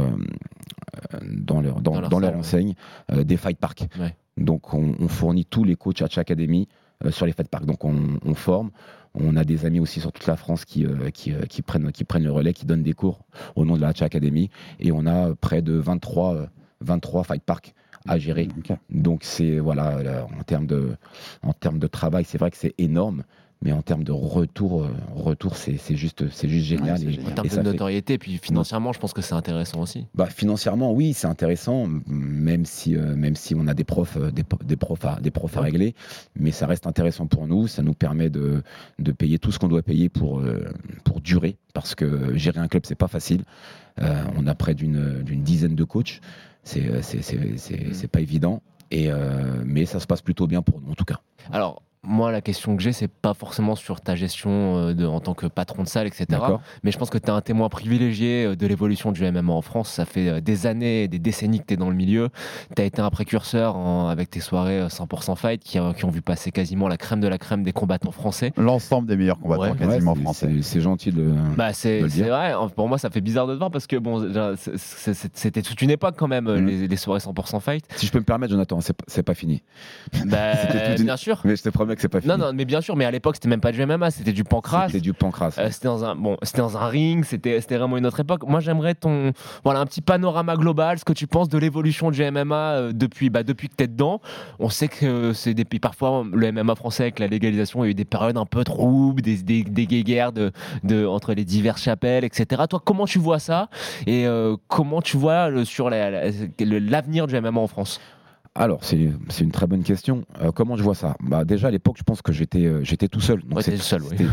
dans 1.23 1.61
leur, 1.61 1.81
dans, 1.81 1.93
Dans 1.93 2.01
leur 2.01 2.11
dans 2.11 2.19
leur 2.21 2.31
salle, 2.31 2.39
enseigne 2.39 2.75
euh, 3.13 3.25
des 3.25 3.37
fight 3.37 3.59
parks. 3.59 3.85
Ouais. 3.99 4.15
Donc 4.37 4.75
on, 4.75 4.95
on 4.99 5.09
fournit 5.09 5.45
tous 5.45 5.65
les 5.65 5.77
coachs 5.77 6.03
à 6.03 6.07
chaque 6.07 6.31
académie 6.31 6.69
euh, 7.05 7.11
sur 7.11 7.27
les 7.27 7.33
fight 7.33 7.49
parks. 7.49 7.67
Donc 7.67 7.85
on, 7.85 8.19
on 8.25 8.35
forme. 8.35 8.71
On 9.15 9.37
a 9.37 9.45
des 9.45 9.67
amis 9.67 9.81
aussi 9.81 10.01
sur 10.01 10.11
toute 10.11 10.27
la 10.27 10.37
France 10.37 10.65
qui, 10.65 10.87
euh, 10.87 11.11
qui, 11.11 11.33
euh, 11.33 11.43
qui 11.43 11.61
prennent, 11.63 11.93
qui 11.93 12.05
prennent 12.05 12.25
le 12.25 12.33
relais, 12.33 12.55
qui 12.55 12.65
donnent 12.65 12.83
des 12.83 12.95
cours 12.95 13.21
au 13.57 13.65
nom 13.65 13.77
de 13.77 13.81
la 13.83 13.89
Hatcha 13.89 14.07
Academy. 14.07 14.49
Et 14.81 14.91
on 14.91 15.07
a 15.07 15.35
près 15.35 15.61
de 15.61 15.75
23, 15.75 16.35
euh, 16.35 16.47
23 16.81 17.25
fight 17.25 17.43
parks 17.43 17.75
à 18.09 18.19
gérer. 18.19 18.49
Donc 18.91 19.23
c'est 19.23 19.59
voilà, 19.59 20.03
là, 20.03 20.27
en 20.39 20.43
termes 20.43 20.67
de, 20.67 20.97
en 21.43 21.53
termes 21.53 21.79
de 21.79 21.87
travail, 21.87 22.25
c'est 22.25 22.39
vrai 22.39 22.51
que 22.51 22.57
c'est 22.57 22.75
énorme, 22.79 23.23
mais 23.63 23.73
en 23.73 23.81
termes 23.83 24.05
de 24.05 24.13
retour, 24.13 24.83
euh, 24.83 24.89
retour, 25.15 25.57
c'est 25.57 25.79
juste, 25.97 26.29
c'est 26.31 26.49
juste 26.49 26.67
génial. 26.67 26.99
c'est 26.99 27.05
et- 27.07 27.13
génial. 27.13 27.31
En 27.31 27.35
termes 27.35 27.47
et 27.47 27.51
de 27.51 27.55
fait- 27.55 27.63
notoriété, 27.63 28.19
puis 28.19 28.39
financièrement, 28.39 28.93
je 28.93 28.99
pense 28.99 29.13
que 29.13 29.23
c'est 29.23 29.35
intéressant 29.35 29.81
aussi. 29.81 30.07
bah, 30.15 30.27
financièrement, 30.27 30.93
oui, 30.93 31.13
c'est 31.15 31.27
intéressant, 31.29 31.87
même 32.07 32.65
si, 32.65 32.97
euh, 32.97 33.15
même 33.15 33.37
si 33.37 33.55
on 33.55 33.67
a 33.67 33.75
des 33.75 33.85
profs, 33.85 34.17
euh, 34.17 34.31
des, 34.31 34.77
profs, 34.77 35.05
à, 35.05 35.21
des 35.21 35.31
profs 35.31 35.57
à 35.57 35.61
régler, 35.61 35.95
mais 36.37 36.51
ça 36.51 36.67
reste 36.67 36.87
intéressant 36.87 37.27
pour 37.27 37.47
nous. 37.47 37.67
Ça 37.69 37.83
nous 37.83 37.95
permet 37.95 38.29
de, 38.31 38.63
de 38.99 39.13
payer 39.13 39.39
tout 39.39 39.53
ce 39.53 39.59
qu'on 39.59 39.69
doit 39.69 39.83
payer 39.83 40.09
pour, 40.09 40.41
euh, 40.41 40.65
pour 41.05 41.21
durer, 41.21 41.57
parce 41.73 41.95
que 41.95 42.37
gérer 42.37 42.59
un 42.61 42.69
club, 42.69 42.83
c'est 42.87 42.95
pas 42.95 43.09
facile. 43.09 43.43
Euh, 44.01 44.25
on 44.37 44.47
a 44.47 44.55
près 44.55 44.75
d'une 44.75 45.23
d'une 45.23 45.43
dizaine 45.43 45.75
de 45.75 45.85
coachs, 45.85 46.21
c'est 46.65 47.03
c'est- 47.03 47.23
c'est- 47.23 47.57
c'est- 47.59 47.93
c'est 47.93 48.09
pas 48.09 48.21
évident, 48.21 48.63
et, 48.91 49.11
euh, 49.11 49.63
mais 49.65 49.85
ça 49.87 50.01
se 50.01 50.07
passe 50.07 50.23
plutôt 50.23 50.47
bien 50.47 50.63
pour 50.63 50.81
nous, 50.81 50.91
en 50.93 50.95
tout 50.95 51.05
cas. 51.05 51.21
Alors, 51.53 51.83
moi, 52.05 52.33
la 52.33 52.41
question 52.41 52.77
que 52.77 52.83
j'ai, 52.83 52.93
c'est 52.93 53.07
pas 53.07 53.33
forcément 53.33 53.77
sur 53.77 54.01
ta 54.01 54.17
gestion 54.17 54.51
euh, 54.77 54.93
de, 54.93 55.07
en 55.07 55.21
tant 55.21 55.35
que 55.35 55.47
patron 55.47 55.85
de 55.85 55.89
salle, 55.89 56.09
etc. 56.09 56.27
Mais 56.83 56.91
je 56.91 56.99
pense 56.99 57.11
que 57.11 57.19
tu 57.19 57.27
es 57.27 57.31
un 57.31 57.41
témoin 57.41 57.69
privilégié 57.69 58.45
euh, 58.45 58.57
de 58.57 58.67
l'évolution 58.67 59.13
du 59.13 59.23
MMA 59.31 59.53
en 59.53 59.63
France. 59.63 59.89
Ça 59.89 60.05
fait 60.05 60.29
euh, 60.29 60.41
des 60.41 60.67
années, 60.67 61.07
des 61.07 61.21
décennies 61.21 61.61
que 61.61 61.67
tu 61.67 61.75
es 61.75 61.77
dans 61.77 61.91
le 61.91 61.95
milieu. 61.95 62.31
Tu 62.75 62.83
as 62.83 62.87
été 62.87 63.01
un 63.01 63.11
précurseur 63.11 63.77
en- 63.77 64.09
avec 64.09 64.31
tes 64.31 64.41
soirées 64.41 64.81
euh, 64.81 64.89
100% 64.89 65.37
fight 65.37 65.63
qui, 65.63 65.79
euh, 65.79 65.93
qui 65.93 66.05
ont 66.05 66.11
vu 66.11 66.23
passer 66.23 66.51
quasiment 66.51 66.89
la 66.89 66.97
crème 66.97 67.21
de 67.21 67.29
la 67.29 67.39
crème 67.39 67.63
des 67.63 67.73
combattants 67.73 68.11
français. 68.11 68.53
L'ensemble 68.57 69.07
des 69.07 69.17
meilleurs 69.17 69.39
combattants 69.39 69.63
Ouais, 69.63 69.77
quasiment 69.77 70.15
Ouais, 70.15 70.23
français. 70.23 70.51
c'est- 70.63 70.81
gentil 70.81 71.13
de. 71.13 71.33
Bah 71.57 71.71
de 71.71 71.75
c'est 71.77 72.01
le 72.01 72.09
c'est 72.09 72.25
dire. 72.25 72.35
vrai, 72.35 72.53
pour 72.75 72.89
moi 72.89 72.99
ça 72.99 73.11
fait 73.11 73.21
bizarre 73.21 73.47
de 73.47 73.53
te 73.53 73.59
voir 73.59 73.71
parce 73.71 73.87
que 73.87 73.95
bon, 73.97 74.27
c'était 75.35 75.63
toute 75.63 75.81
une 75.83 75.91
époque 75.91 76.17
quand 76.19 76.27
même, 76.27 76.47
Mhm. 76.51 76.67
les, 76.67 76.89
les 76.89 76.97
soirées 76.97 77.21
100% 77.21 77.61
fight. 77.61 77.85
Si 77.95 78.07
je 78.07 78.13
peux 78.13 78.19
me 78.19 78.25
permettre, 78.25 78.53
Jonathan, 78.53 78.81
c'est 78.81 79.23
pas- 79.23 79.35
fini. 79.35 79.63
Bah, 80.27 80.53
une- 80.99 81.05
bien 81.05 81.17
sûr. 81.17 81.41
Mais 81.45 81.55
je 81.57 81.63
te 81.63 81.69
promets 81.69 81.92
que 81.95 82.01
c'est 82.03 82.09
pas 82.09 82.21
fini. 82.21 82.33
Non, 82.33 82.39
non, 82.39 82.53
mais 82.53 82.65
bien 82.65 82.81
sûr, 82.81 82.97
mais 82.97 83.05
à 83.05 83.11
l'époque 83.11 83.37
c'était 83.37 83.49
même 83.49 83.61
pas 83.61 83.73
du 83.73 83.85
MMA, 83.85 84.11
c'était 84.11 84.33
du 84.33 84.45
pancras. 84.45 84.87
C'était 84.89 85.01
du 85.01 85.13
pancras. 85.13 85.55
Euh, 85.59 85.71
c'était 85.71 85.89
dans 85.89 86.05
un 86.05 86.15
bon, 86.15 86.37
c'était 86.43 86.61
dans 86.63 86.77
un 86.77 86.87
ring, 86.87 87.25
c'était 87.25 87.59
vraiment 87.77 87.97
une 87.97 88.07
autre 88.07 88.21
époque. 88.21 88.43
Moi, 88.47 88.61
j'aimerais 88.61 88.95
ton 88.95 89.33
voilà 89.65 89.81
un 89.81 89.87
petit 89.87 90.01
panorama 90.01 90.57
global, 90.57 90.99
ce 90.99 91.05
que 91.05 91.13
tu 91.13 91.27
penses 91.27 91.49
de 91.49 91.59
l'évolution 91.59 92.11
du 92.11 92.23
MMA 92.31 92.57
euh, 92.57 92.93
depuis 92.93 93.31
bah, 93.31 93.43
depuis 93.43 93.69
que 93.69 93.75
t'es 93.75 93.87
dedans. 93.89 94.21
On 94.59 94.69
sait 94.69 94.89
que 94.89 95.33
c'est 95.33 95.55
des 95.55 95.65
parfois 95.65 96.25
le 96.33 96.53
MMA 96.53 96.75
français 96.75 97.05
avec 97.05 97.19
la 97.19 97.27
légalisation, 97.27 97.83
il 97.85 97.87
y 97.87 97.89
a 97.89 97.91
eu 97.91 97.95
des 97.95 98.05
périodes 98.05 98.37
un 98.37 98.47
peu 98.47 98.65
troubles, 98.65 99.23
des 99.23 99.43
des, 99.43 99.65
des 99.65 99.87
guéguerres 99.87 100.33
de, 100.33 100.53
de 100.85 101.07
entre 101.07 101.33
les 101.35 101.45
diverses 101.45 101.83
chapelles, 101.83 102.25
etc. 102.25 102.63
Toi, 102.69 102.81
comment 102.85 103.07
tu 103.07 103.19
vois 103.19 103.39
ça? 103.39 103.69
Et 104.07 104.27
euh, 104.27 104.57
comment 104.69 105.01
tu 105.03 105.17
vois 105.17 105.49
le- 105.49 105.65
sur 105.65 105.91
la- 105.91 106.11
la- 106.11 106.31
le- 106.31 106.79
l'avenir 106.79 107.27
du 107.27 107.35
MMA 107.41 107.61
en 107.61 107.67
France? 107.67 108.01
Alors, 108.55 108.85
c'est 108.85 108.99
une 109.41 109.51
très 109.51 109.67
bonne 109.67 109.83
question. 109.83 110.27
Euh, 110.43 110.53
comment 110.53 110.77
je 110.77 110.83
vois 110.83 110.95
ça? 110.95 111.17
Bah, 111.23 111.43
Déjà, 111.47 111.69
à 111.69 111.71
l'époque, 111.71 111.97
je 111.99 112.03
pense 112.03 112.21
que 112.21 112.33
j'étais 112.33 112.67
euh, 112.67 112.85
j'étais 112.85 113.09
tout 113.09 113.21
seul. 113.23 113.41
Donc 113.45 113.57
Ouais, 113.59 113.65
oui. 113.67 113.79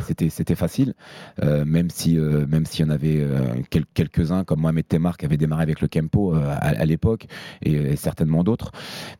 c'était- 0.06 0.56
facile. 0.56 0.94
Euh, 1.42 1.64
même 1.64 1.90
si 1.90 2.18
même 2.18 2.66
s'il 2.66 2.86
y 2.86 2.90
en 2.90 2.92
avait 2.92 3.26
quel- 3.70 3.86
quelques-uns, 3.94 4.44
comme 4.44 4.60
Mohamed 4.60 4.86
Temar, 4.86 5.16
qui 5.18 5.26
avait 5.26 5.38
démarré 5.38 5.64
avec 5.64 5.80
le 5.80 5.88
Kempo 5.88 6.34
à, 6.34 6.52
à 6.56 6.86
l'époque, 6.86 7.28
et, 7.62 7.72
et 7.74 7.96
certainement 7.96 8.44
d'autres. 8.44 8.72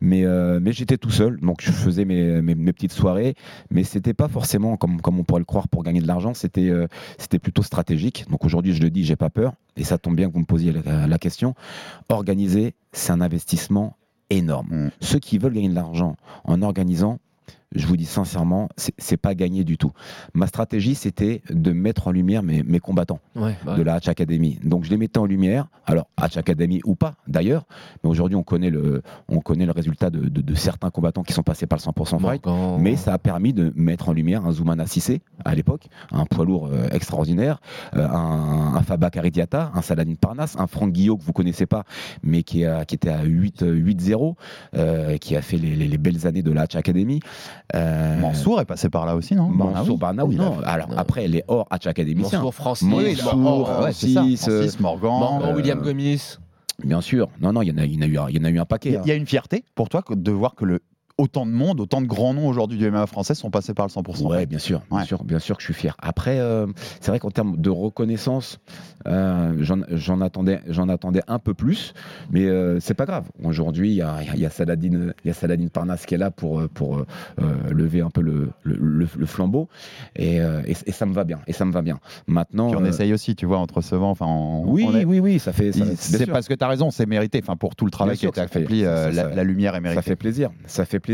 Mais, 0.02 0.24
mais 0.60 0.72
j'étais 0.72 0.98
tout 0.98 1.10
seul. 1.10 1.40
Donc, 1.40 1.62
je 1.62 1.70
faisais 1.72 2.04
mes, 2.04 2.42
mes, 2.42 2.54
mes 2.54 2.72
petites 2.74 2.92
soirées. 2.92 3.36
Mais 3.70 3.84
c'était 3.84 4.12
pas 4.14 4.28
forcément, 4.28 4.76
comme, 4.76 5.00
comme 5.00 5.18
on 5.18 5.24
pourrait 5.24 5.40
le 5.40 5.46
croire, 5.46 5.68
pour 5.68 5.82
gagner 5.82 6.00
de 6.02 6.06
l'argent. 6.06 6.34
C'était 6.34 6.70
c'était 7.16 7.38
plutôt 7.38 7.62
stratégique. 7.62 8.26
Donc, 8.30 8.44
aujourd'hui, 8.44 8.74
je 8.74 8.82
le 8.82 8.90
dis, 8.90 9.04
j'ai 9.04 9.16
pas 9.16 9.30
peur. 9.30 9.54
Et 9.78 9.84
ça 9.84 9.96
tombe 9.96 10.16
bien 10.16 10.28
que 10.28 10.34
vous 10.34 10.40
me 10.40 10.44
posiez 10.44 10.72
la, 10.72 11.06
la 11.06 11.18
question. 11.18 11.54
Organiser, 12.10 12.74
c'est 12.92 13.12
un 13.12 13.20
investissement 13.22 13.96
énorme. 14.30 14.68
Mm. 14.70 14.90
Ceux 15.00 15.18
qui 15.18 15.38
veulent 15.38 15.52
gagner 15.52 15.68
de 15.68 15.74
l'argent 15.74 16.16
en 16.44 16.62
organisant, 16.62 17.18
je 17.74 17.86
vous 17.86 17.96
dis 17.96 18.04
sincèrement, 18.04 18.68
c'est 18.98 19.16
pas 19.16 19.34
gagné 19.34 19.62
du 19.64 19.78
tout. 19.78 19.92
Ma 20.34 20.46
stratégie, 20.46 20.94
c'était 20.94 21.42
de 21.50 21.72
mettre 21.72 22.08
en 22.08 22.10
lumière 22.10 22.42
mes, 22.42 22.62
mes 22.62 22.80
combattants 22.80 23.20
Ouais, 23.36 23.56
bah, 23.64 23.76
de 23.76 23.82
la 23.82 23.94
Hatch 23.94 24.08
Academy. 24.08 24.58
Donc 24.64 24.84
je 24.84 24.90
les 24.90 24.96
mettais 24.96 25.18
en 25.18 25.26
lumière, 25.26 25.68
alors 25.86 26.08
Hatch 26.16 26.36
Academy 26.36 26.80
ou 26.84 26.94
pas 26.96 27.14
d'ailleurs, 27.28 27.64
mais 28.02 28.10
aujourd'hui 28.10 28.34
on 28.36 28.42
connaît 28.42 28.70
le, 28.70 29.02
on 29.28 29.38
connaît 29.40 29.66
le 29.66 29.72
résultat 29.72 30.10
de, 30.10 30.28
de- 30.28 30.40
de 30.40 30.54
certains 30.54 30.90
combattants 30.90 31.22
qui 31.22 31.32
sont 31.32 31.42
passés 31.44 31.66
par 31.66 31.78
le 31.78 31.82
100% 31.82 32.18
fight. 32.30 32.42
Mais 32.78 32.96
ça 32.96 33.12
a 33.14 33.18
permis 33.18 33.52
de 33.52 33.72
mettre 33.76 34.08
en 34.08 34.12
lumière 34.12 34.44
un 34.44 34.52
Zoumana 34.52 34.86
Sissé, 34.86 35.20
à 35.44 35.54
l'époque, 35.54 35.86
un 36.10 36.24
poids 36.26 36.44
lourd 36.44 36.68
euh, 36.72 36.88
extraordinaire, 36.90 37.60
euh, 37.94 38.06
un, 38.08 38.74
un 38.74 38.82
Faba 38.82 39.10
Caridiata, 39.10 39.70
un 39.74 39.82
Saladin 39.82 40.14
Parnasse, 40.14 40.56
un 40.58 40.66
Franck 40.66 40.92
Guillot 40.92 41.16
que 41.16 41.22
vous 41.22 41.32
connaissez 41.32 41.66
pas, 41.66 41.84
mais 42.22 42.42
qui, 42.42 42.64
a- 42.64 42.84
qui 42.84 42.96
était 42.96 43.10
à 43.10 43.22
8, 43.22 43.62
euh, 43.62 43.74
8-0, 43.76 44.34
euh, 44.74 45.16
qui 45.18 45.36
a 45.36 45.42
fait 45.42 45.56
les, 45.56 45.76
les- 45.76 45.88
les 45.88 45.98
belles 45.98 46.26
années 46.26 46.42
de 46.42 46.50
la 46.50 46.62
Hatch 46.62 46.74
Academy. 46.76 47.20
Euh, 47.74 48.18
Mansour 48.20 48.60
est 48.60 48.64
passé 48.64 48.88
par 48.88 49.06
là 49.06 49.14
aussi, 49.16 49.34
non? 49.34 49.48
Mansour 49.48 49.98
Barnaoui, 49.98 50.36
non. 50.36 50.58
Alors 50.64 50.88
après, 50.96 51.28
les 51.28 51.42
hors 51.48 51.66
Hatch 51.70 51.86
Academy. 51.86 52.22
Mansour, 52.22 52.54
Francis, 52.54 52.88
Mansour. 52.88 53.68
Francis, 53.68 54.48
euh, 54.48 54.68
Morgan. 54.80 55.10
Morgan, 55.10 55.50
euh, 55.50 55.54
William 55.56 55.80
Gomis. 55.80 56.36
Bien 56.84 57.00
sûr. 57.00 57.28
Non, 57.40 57.52
non, 57.52 57.62
il 57.62 57.68
y 57.68 57.72
en 57.72 57.78
a, 57.78 57.84
il 57.84 57.94
y 57.94 57.98
en 57.98 58.02
a 58.02 58.06
eu, 58.06 58.18
un- 58.18 58.28
il 58.30 58.36
y 58.36 58.40
en 58.40 58.44
a 58.44 58.48
eu 58.50 58.58
un 58.58 58.62
Il 58.62 58.66
paquet. 58.66 58.98
il 59.04 59.08
y 59.08 59.12
a 59.12 59.14
une 59.14 59.26
fierté 59.26 59.64
pour 59.74 59.88
toi 59.90 60.02
de 60.10 60.32
voir 60.32 60.54
que 60.54 60.64
le, 60.64 60.80
autant 61.20 61.46
de 61.46 61.50
monde, 61.52 61.80
autant 61.80 62.00
de 62.00 62.06
grands 62.06 62.34
noms 62.34 62.48
aujourd'hui 62.48 62.78
du 62.78 62.90
MMA 62.90 63.06
français 63.06 63.34
sont 63.34 63.50
passés 63.50 63.74
par 63.74 63.86
le 63.86 63.90
100%. 63.92 64.26
Ouais, 64.26 64.46
bien 64.46 64.58
sûr, 64.58 64.82
bien 64.90 64.98
Ouais. 65.00 65.04
sûr, 65.04 65.22
bien 65.24 65.38
sûr 65.38 65.56
que 65.56 65.62
je 65.62 65.66
suis 65.66 65.74
fier. 65.74 65.94
Après, 66.00 66.38
euh, 66.40 66.66
c'est 67.00 67.10
vrai 67.10 67.18
qu'en 67.20 67.30
termes 67.30 67.56
de 67.56 67.70
reconnaissance, 67.70 68.58
euh, 69.06 69.54
j'en- 69.60 70.20
attendais, 70.20 70.60
j'en 70.68 70.88
attendais 70.88 71.22
un 71.28 71.38
peu 71.38 71.54
plus, 71.54 71.94
mais 72.30 72.46
euh, 72.46 72.80
c'est 72.80 72.94
pas 72.94 73.06
grave. 73.06 73.24
Aujourd'hui, 73.44 73.90
il 73.90 73.96
y 73.96 74.02
a, 74.02 74.22
y 74.36 74.44
a 74.46 74.50
Saladin, 74.50 75.12
il 75.24 75.28
y 75.28 75.30
a 75.30 75.34
Saladin 75.34 75.68
Parnasse 75.68 76.06
qui 76.06 76.14
est 76.14 76.18
là 76.18 76.30
pour 76.30 76.60
euh, 76.60 76.68
pour 76.72 77.04
lever 77.70 78.00
un 78.00 78.10
peu 78.10 78.20
le, 78.20 78.50
le, 78.62 78.74
le- 78.76 79.08
le 79.16 79.26
flambeau, 79.26 79.68
et, 80.16 80.36
et, 80.36 80.74
et 80.86 80.92
ça 80.92 81.06
me 81.06 81.12
va 81.14 81.24
bien, 81.24 81.40
et 81.46 81.52
ça 81.52 81.64
me 81.64 81.72
va 81.72 81.82
bien. 81.82 81.98
Maintenant, 82.26 82.70
on 82.76 82.84
essaye 82.84 83.12
aussi, 83.12 83.34
tu 83.36 83.46
vois, 83.46 83.58
en 83.58 83.66
recevant. 83.72 84.10
Enfin, 84.10 84.26
oui, 84.64 84.86
on 84.88 84.94
est- 84.96 85.04
oui, 85.04 85.20
oui, 85.20 85.38
ça 85.38 85.52
fait. 85.52 85.72
ça- 85.72 85.84
C'est 85.96 86.26
parce 86.26 86.48
que 86.48 86.54
tu 86.54 86.64
as 86.64 86.68
raison, 86.68 86.90
c'est 86.90 87.06
mérité. 87.06 87.40
Enfin, 87.42 87.56
pour 87.56 87.76
tout 87.76 87.84
le 87.84 87.90
travail 87.90 88.16
qui 88.16 88.26
a 88.26 88.28
été 88.30 88.38
ça 88.40 88.44
accompli, 88.44 88.82
ça- 88.82 89.12
ça- 89.12 89.28
la, 89.28 89.34
la 89.34 89.44
lumière 89.44 89.72
est 89.74 89.78
Ça 89.78 89.80
méritée. 89.82 90.02
fait 90.02 90.16
plaisir, 90.16 90.50
ça 90.66 90.84
fait 90.84 90.98
plaisir. 91.00 91.09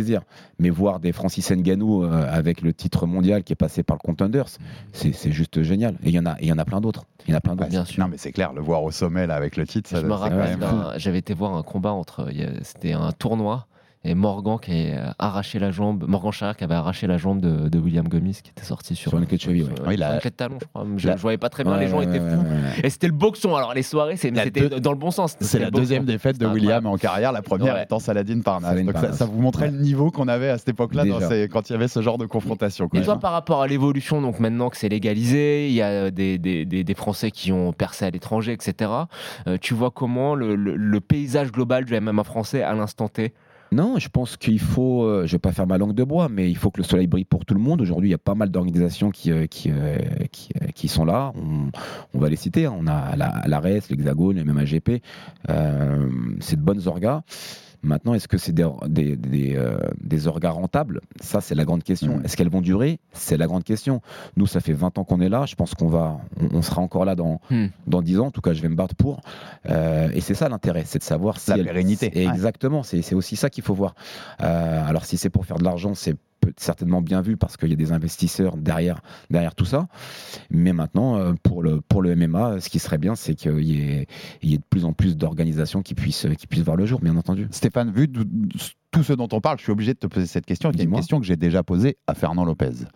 Mais 0.58 0.70
voir 0.70 1.00
des 1.00 1.12
Francis 1.12 1.50
Ngannou 1.50 2.04
euh, 2.04 2.26
avec 2.30 2.60
le 2.62 2.72
titre 2.72 3.06
mondial 3.06 3.42
qui 3.44 3.52
est 3.52 3.56
passé 3.56 3.82
par 3.82 3.96
le 3.96 4.06
Contenders, 4.06 4.46
c'est 4.92 5.32
juste 5.32 5.62
génial. 5.62 5.94
Et 6.02 6.08
il 6.08 6.14
y 6.14 6.18
en 6.18 6.26
a, 6.26 6.36
il 6.40 6.46
y 6.48 6.52
en 6.52 6.58
a 6.58 6.64
plein 6.64 6.80
d'autres. 6.80 7.04
Il 7.26 7.30
y 7.32 7.34
en 7.34 7.38
a 7.38 7.40
plein 7.40 7.56
d'autres. 7.56 7.70
Bien 7.70 7.84
sûr. 7.84 8.02
Non, 8.04 8.08
mais 8.10 8.18
c'est 8.18 8.32
clair, 8.32 8.52
le 8.52 8.60
voir 8.60 8.82
au 8.84 8.90
sommet 8.90 9.26
là 9.26 9.34
avec 9.34 9.56
le 9.56 9.66
titre, 9.66 9.88
ça, 9.90 10.00
Je 10.00 10.06
me 10.06 10.12
rappelle, 10.12 10.58
d'un- 10.58 10.92
j'avais 10.98 11.18
été 11.18 11.34
voir 11.34 11.54
un 11.54 11.62
combat 11.62 11.92
entre. 11.92 12.28
C'était 12.62 12.92
un 12.92 13.12
tournoi. 13.12 13.66
Et 14.08 14.14
Morgan 14.14 14.58
qui 14.62 14.90
a 14.92 15.14
arraché 15.18 15.58
la 15.58 15.70
jambe, 15.72 16.04
Morgan 16.06 16.30
Charrière 16.30 16.56
qui 16.56 16.62
avait 16.64 16.74
arraché 16.74 17.06
la 17.08 17.16
jambe 17.18 17.40
de, 17.40 17.68
de 17.68 17.78
William 17.78 18.06
Gomis 18.06 18.38
qui 18.42 18.50
était 18.50 18.62
sorti 18.64 18.94
sur, 18.94 19.10
Sur 19.10 19.18
une 19.18 19.26
queue 19.26 19.36
de 19.36 19.40
cheville, 19.42 19.64
ouais. 19.64 19.74
sur- 19.76 19.86
Oui, 19.88 19.94
il 19.94 20.02
a- 20.02 20.06
sur 20.06 20.14
une 20.14 20.20
clé 20.20 20.30
de 20.30 20.36
talon, 20.36 20.58
je 20.60 20.66
crois. 20.66 20.86
Je, 20.96 21.08
La- 21.08 21.16
je 21.16 21.22
voyais 21.22 21.38
pas 21.38 21.48
très 21.48 21.64
bien, 21.64 21.72
Ouais, 21.72 21.80
les 21.80 21.88
gens 21.88 21.98
ouais, 21.98 22.04
étaient 22.04 22.20
fous. 22.20 22.44
Et 22.84 22.90
c'était 22.90 23.08
le 23.08 23.12
boxon. 23.14 23.56
Alors 23.56 23.74
les 23.74 23.82
soirées, 23.82 24.16
La 24.32 24.44
c'était 24.44 24.68
deux- 24.68 24.80
dans 24.80 24.92
le 24.92 24.98
bon 24.98 25.10
sens. 25.10 25.34
C'est 25.40 25.58
la 25.58 25.66
boxon. 25.70 25.80
deuxième 25.80 26.04
défaite 26.04 26.38
de 26.38 26.44
C'était 26.46 26.54
William 26.54 26.86
en 26.86 26.96
carrière, 26.96 27.32
la 27.32 27.42
première 27.42 27.80
étant 27.80 27.98
Saladin. 27.98 28.40
Saladin 28.44 28.84
Donc 28.84 28.96
ça, 29.14 29.24
vous 29.24 29.40
montrait 29.42 29.70
le 29.70 29.78
niveau 29.78 30.10
qu'on 30.10 30.28
avait 30.28 30.50
à 30.50 30.58
cette 30.58 30.68
époque-là 30.68 31.04
quand 31.50 31.68
il 31.68 31.72
y 31.72 31.74
avait 31.76 31.88
ce 31.88 32.00
genre 32.00 32.18
de 32.18 32.26
confrontation. 32.26 32.88
Et 32.94 33.02
toi, 33.02 33.18
par 33.18 33.32
rapport 33.32 33.60
à 33.62 33.66
l'évolution, 33.66 34.22
donc 34.22 34.38
maintenant 34.40 34.70
que 34.70 34.76
c'est 34.76 34.88
légalisé, 34.88 35.68
il 35.68 35.74
y 35.74 35.82
a 35.82 36.10
des, 36.10 36.38
des, 36.38 36.64
des, 36.64 36.84
des 36.84 36.94
Français 36.94 37.30
qui 37.32 37.50
ont 37.52 37.72
percé 37.72 38.04
à 38.04 38.10
l'étranger, 38.10 38.52
etc. 38.52 38.90
euh, 39.48 39.56
tu 39.60 39.74
vois 39.74 39.90
comment 39.90 40.34
le, 40.34 40.54
le- 40.54 40.76
le 40.76 41.00
paysage 41.00 41.50
global 41.50 41.84
du 41.84 41.98
MMA 42.00 42.22
français 42.24 42.62
à 42.62 42.72
l'instant 42.74 43.08
T 43.08 43.32
Non, 43.72 43.98
je 43.98 44.08
pense 44.08 44.36
qu'il 44.36 44.60
faut, 44.60 45.04
euh, 45.04 45.26
je 45.26 45.32
vais 45.32 45.38
pas 45.38 45.52
faire 45.52 45.66
ma 45.66 45.76
langue 45.78 45.94
de 45.94 46.04
bois, 46.04 46.28
mais 46.28 46.48
il 46.48 46.56
faut 46.56 46.70
que 46.70 46.80
le 46.80 46.84
soleil 46.84 47.06
brille 47.06 47.24
pour 47.24 47.44
tout 47.44 47.54
le 47.54 47.60
monde. 47.60 47.80
Aujourd'hui, 47.80 48.08
il 48.08 48.12
y 48.12 48.14
a 48.14 48.18
pas 48.18 48.34
mal 48.34 48.50
d'organisations 48.50 49.10
qui, 49.10 49.32
euh, 49.32 49.46
qui, 49.46 49.70
euh, 49.70 49.98
qui, 50.74 50.88
sont 50.88 51.04
là. 51.04 51.32
On, 52.14 52.18
va 52.18 52.28
les 52.28 52.36
citer. 52.36 52.66
hein. 52.66 52.74
On 52.78 52.86
a 52.86 53.16
la, 53.16 53.42
l'ARES, 53.46 53.82
l'Hexagone, 53.90 54.36
le 54.36 54.44
MMAGP. 54.44 55.02
C'est 56.40 56.56
de 56.56 56.62
bonnes 56.62 56.86
orgas. 56.86 57.22
Maintenant, 57.86 58.14
est-ce 58.14 58.28
que 58.28 58.36
c'est 58.36 58.52
des, 58.52 58.68
des, 58.88 59.16
des, 59.16 59.56
euh, 59.56 59.78
des 60.02 60.26
orgas 60.26 60.50
rentables? 60.50 61.00
Ça, 61.20 61.40
c'est 61.40 61.54
la 61.54 61.64
grande 61.64 61.82
question. 61.84 62.18
Mm. 62.18 62.24
Est-ce 62.24 62.36
qu'elles 62.36 62.50
vont 62.50 62.60
durer? 62.60 62.98
C'est 63.12 63.36
la 63.36 63.46
grande 63.46 63.64
question. 63.64 64.02
Nous, 64.36 64.46
ça 64.46 64.60
fait 64.60 64.72
20 64.74 64.98
ans 64.98 65.04
qu'on 65.04 65.20
est 65.20 65.28
là. 65.28 65.46
Je 65.46 65.54
pense 65.54 65.74
qu'on 65.74 65.88
va, 65.88 66.18
on, 66.40 66.56
on 66.58 66.62
sera 66.62 66.82
encore 66.82 67.04
là 67.04 67.14
dans, 67.14 67.40
Hmm. 67.48 67.66
dans 67.86 68.02
10 68.02 68.18
ans. 68.20 68.26
En 68.26 68.30
tout 68.30 68.40
cas, 68.40 68.52
je 68.52 68.60
vais 68.60 68.68
me 68.68 68.74
battre 68.76 68.94
pour. 68.96 69.20
Euh, 69.70 70.08
et 70.14 70.20
c'est 70.20 70.34
ça 70.34 70.48
l'intérêt, 70.48 70.82
c'est 70.84 70.98
de 70.98 71.04
savoir 71.04 71.38
si 71.38 71.50
La 71.50 71.58
elle- 71.58 71.64
pérennité. 71.64 72.10
Ouais. 72.14 72.26
Exactement. 72.26 72.82
C'est 72.82 73.14
aussi 73.14 73.36
ça 73.36 73.50
qu'il 73.50 73.62
faut 73.64 73.74
voir. 73.74 73.94
Euh, 74.42 74.84
alors, 74.86 75.04
si 75.04 75.16
c'est 75.16 75.30
pour 75.30 75.46
faire 75.46 75.58
de 75.58 75.64
l'argent, 75.64 75.94
c'est 75.94 76.16
certainement 76.56 77.02
bien 77.02 77.20
vu 77.20 77.36
parce 77.36 77.56
qu'il 77.56 77.70
y 77.70 77.72
a 77.72 77.76
des 77.76 77.92
investisseurs 77.92 78.56
derrière, 78.56 79.00
derrière 79.30 79.54
tout 79.54 79.64
ça. 79.64 79.88
Mais 80.50 80.72
maintenant, 80.72 81.16
euh, 81.16 81.34
pour 81.42 81.62
le, 81.62 81.80
pour 81.80 82.02
le 82.02 82.14
MMA, 82.14 82.60
ce 82.60 82.68
qui 82.68 82.78
serait 82.78 82.98
bien, 82.98 83.14
c'est 83.14 83.34
qu'il 83.34 83.62
y 83.62 83.80
ait, 83.80 84.06
il 84.42 84.50
y 84.50 84.54
ait 84.54 84.58
de 84.58 84.64
plus 84.68 84.84
en 84.84 84.92
plus 84.92 85.16
d'organisations 85.16 85.82
qui 85.82 85.94
puissent, 85.94 86.26
qui 86.38 86.46
puissent 86.46 86.64
voir 86.64 86.76
le 86.76 86.86
jour, 86.86 87.00
bien 87.00 87.16
entendu. 87.16 87.48
Stéphane, 87.50 87.90
vu 87.92 88.10
tout 88.90 89.02
ce 89.02 89.12
dont 89.12 89.28
on 89.32 89.40
parle, 89.40 89.58
je 89.58 89.64
suis 89.64 89.72
obligé 89.72 89.94
de 89.94 89.98
te 89.98 90.06
poser 90.06 90.26
cette 90.26 90.46
question. 90.46 90.70
qui 90.70 90.80
est 90.80 90.84
une 90.84 90.94
question 90.94 91.20
que 91.20 91.26
j'ai 91.26 91.36
déjà 91.36 91.62
posée 91.62 91.98
à 92.06 92.14
Fernand 92.14 92.44
Lopez. 92.44 92.86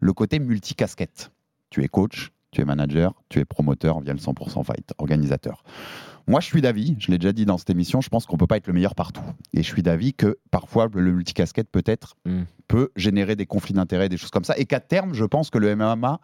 Le 0.00 0.12
côté 0.12 0.38
multicasquette. 0.38 1.30
Tu 1.68 1.84
es 1.84 1.88
coach, 1.88 2.32
tu 2.50 2.62
es 2.62 2.64
manager, 2.64 3.14
tu 3.28 3.38
es 3.38 3.44
promoteur 3.44 4.00
via 4.00 4.12
le 4.12 4.18
100% 4.18 4.64
Fight, 4.64 4.92
organisateur. 4.98 5.62
Moi, 6.26 6.40
je 6.40 6.46
suis 6.46 6.60
d'avis, 6.60 6.96
je 6.98 7.10
l'ai 7.10 7.18
déjà 7.18 7.32
dit 7.32 7.44
dans 7.44 7.58
cette 7.58 7.70
émission, 7.70 8.00
je 8.00 8.08
pense 8.08 8.26
qu'on 8.26 8.36
peut 8.36 8.46
pas 8.46 8.56
être 8.56 8.66
le 8.66 8.72
meilleur 8.72 8.94
partout. 8.94 9.22
Et 9.52 9.62
je 9.62 9.68
suis 9.68 9.82
d'avis 9.82 10.14
que 10.14 10.38
parfois, 10.50 10.88
le 10.92 11.12
multicasquette 11.12 11.70
peut-être 11.70 12.16
Mm. 12.24 12.42
peut 12.68 12.90
générer 12.96 13.34
des 13.36 13.46
conflits 13.46 13.74
d'intérêts, 13.74 14.08
des 14.08 14.16
choses 14.16 14.30
comme 14.30 14.44
ça. 14.44 14.56
Et 14.58 14.64
qu'à 14.64 14.80
terme, 14.80 15.14
je 15.14 15.24
pense 15.24 15.50
que 15.50 15.58
le 15.58 15.74
MMA, 15.74 16.20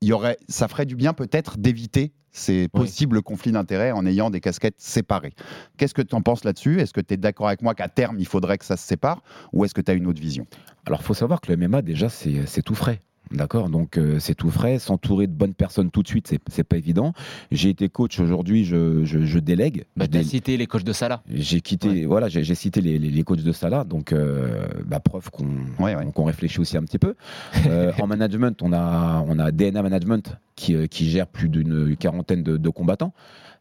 il 0.00 0.08
y 0.08 0.12
aurait, 0.12 0.36
ça 0.48 0.68
ferait 0.68 0.84
du 0.86 0.96
bien 0.96 1.14
peut-être 1.14 1.56
d'éviter 1.56 2.12
ces 2.30 2.68
possibles 2.68 3.22
conflits 3.22 3.52
d'intérêts 3.52 3.92
en 3.92 4.04
ayant 4.04 4.28
des 4.28 4.40
casquettes 4.40 4.80
séparées. 4.80 5.34
Qu'est-ce 5.76 5.94
que 5.94 6.02
tu 6.02 6.16
en 6.16 6.20
penses 6.20 6.42
là-dessus? 6.44 6.80
Est-ce 6.80 6.92
que 6.92 7.00
tu 7.00 7.14
es 7.14 7.16
d'accord 7.16 7.46
avec 7.46 7.62
moi 7.62 7.74
qu'à 7.76 7.88
terme, 7.88 8.18
il 8.18 8.26
faudrait 8.26 8.58
que 8.58 8.64
ça 8.64 8.76
se 8.76 8.84
sépare? 8.86 9.22
Ou 9.52 9.64
est-ce 9.64 9.72
que 9.72 9.80
tu 9.80 9.90
as 9.92 9.94
une 9.94 10.08
autre 10.08 10.20
vision? 10.20 10.44
Alors, 10.84 11.02
faut 11.02 11.14
savoir 11.14 11.40
que 11.40 11.52
le 11.52 11.56
MMA, 11.56 11.80
déjà, 11.82 12.08
c'est 12.08 12.62
tout 12.62 12.74
frais. 12.74 13.00
D'accord 13.30 13.68
Donc, 13.68 13.96
euh, 13.98 14.18
c'est 14.20 14.34
tout 14.34 14.50
frais. 14.50 14.78
S'entourer 14.78 15.26
de 15.26 15.32
bonnes 15.32 15.54
personnes 15.54 15.90
tout 15.90 16.02
de 16.02 16.08
suite, 16.08 16.28
c'est- 16.28 16.62
pas 16.64 16.76
évident. 16.76 17.12
J'ai 17.50 17.68
été 17.70 17.88
coach 17.88 18.20
aujourd'hui, 18.20 18.64
je, 18.64 19.04
je, 19.04 19.24
je 19.24 19.38
délègue. 19.38 19.84
bah, 19.96 20.06
Tu 20.08 20.18
as 20.18 20.22
cité 20.24 20.56
les 20.56 20.66
coachs 20.66 20.84
de 20.84 20.92
Salah. 20.92 21.22
J'ai 21.30 21.60
quitté, 21.60 22.04
voilà, 22.06 22.28
j'ai 22.28 22.54
cité 22.54 22.80
les, 22.80 22.98
les, 22.98 23.10
les 23.10 23.22
coachs 23.22 23.42
de 23.42 23.52
Salah, 23.52 23.84
donc 23.84 24.12
euh, 24.12 24.66
bah, 24.86 25.00
preuve 25.00 25.30
qu'on 25.30 25.46
Ouais, 25.78 25.94
ouais. 25.96 26.06
qu'on 26.14 26.24
réfléchit 26.24 26.60
aussi 26.60 26.76
un 26.76 26.82
petit 26.84 26.98
peu. 26.98 27.14
Euh, 27.66 27.92
en 28.00 28.06
management, 28.06 28.62
on 28.62 28.72
a, 28.72 29.24
on 29.26 29.38
a 29.38 29.50
DNA 29.50 29.82
Management 29.82 30.36
qui, 30.56 30.74
euh, 30.74 30.86
qui 30.86 31.08
gère 31.08 31.26
plus 31.26 31.48
d'une 31.48 31.96
quarantaine 31.96 32.42
de, 32.42 32.56
de 32.56 32.68
combattants, 32.68 33.12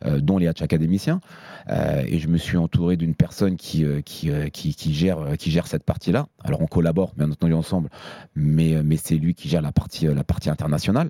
euh, 0.06 0.20
dont 0.20 0.38
les 0.38 0.48
Hatch 0.48 0.62
académiciens. 0.62 1.22
Euh, 1.70 2.04
et 2.06 2.20
je 2.20 2.28
me 2.28 2.38
suis 2.38 2.58
entouré 2.58 2.98
d'une 2.98 3.16
personne 3.16 3.56
qui, 3.58 3.86
qui, 4.06 4.32
qui, 4.52 4.76
qui 4.76 4.94
gère, 4.94 5.38
qui 5.38 5.52
gère 5.52 5.68
cette 5.68 5.84
partie-là. 5.84 6.28
Alors 6.44 6.62
on 6.62 6.68
collabore 6.68 7.14
bien 7.16 7.30
entendu 7.32 7.54
ensemble, 7.54 7.90
mais, 8.36 8.82
mais 8.84 8.98
c'est 8.98 9.16
lui 9.16 9.34
qui 9.34 9.50
gère 9.50 9.62
la 9.62 9.72
partie, 9.72 10.06
la 10.06 10.24
partie 10.24 10.50
internationale. 10.50 11.10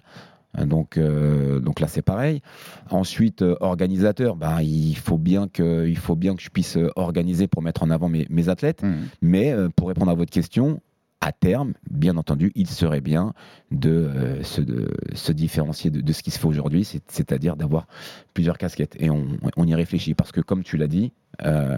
Donc, 0.59 0.97
euh, 0.97 1.59
donc 1.59 1.79
là, 1.79 1.87
c'est 1.87 2.01
pareil. 2.01 2.41
Ensuite, 2.89 3.41
euh, 3.41 3.55
organisateur, 3.59 4.35
ben, 4.35 4.61
il, 4.61 4.95
faut 4.95 5.17
bien 5.17 5.47
que, 5.47 5.87
il 5.87 5.97
faut 5.97 6.15
bien 6.15 6.35
que 6.35 6.41
je 6.41 6.49
puisse 6.49 6.77
organiser 6.95 7.47
pour 7.47 7.61
mettre 7.61 7.83
en 7.83 7.89
avant 7.89 8.09
mes, 8.09 8.27
mes 8.29 8.49
athlètes. 8.49 8.83
Mais 9.21 9.51
euh, 9.51 9.69
pour 9.75 9.87
répondre 9.87 10.11
à 10.11 10.15
votre 10.15 10.31
question, 10.31 10.79
à 11.25 11.31
terme, 11.31 11.73
bien 11.89 12.17
entendu, 12.17 12.51
il 12.55 12.67
serait 12.67 12.99
bien 12.99 13.33
de, 13.71 13.89
euh, 13.89 14.43
se, 14.43 14.59
de 14.61 14.91
se 15.13 15.31
différencier 15.31 15.89
de, 15.89 16.01
de 16.01 16.13
ce 16.13 16.21
qui 16.21 16.31
se 16.31 16.37
fait 16.39 16.47
aujourd'hui, 16.47 16.83
c'est- 16.83 17.01
c'est-à-dire 17.09 17.55
d'avoir 17.55 17.87
plusieurs 18.33 18.57
casquettes. 18.57 18.95
Et 18.99 19.09
on, 19.09 19.25
on 19.55 19.65
y 19.65 19.73
réfléchit 19.73 20.15
parce 20.15 20.31
que, 20.33 20.41
comme 20.41 20.63
tu 20.63 20.75
l'as 20.75 20.87
dit, 20.87 21.13
euh, 21.45 21.77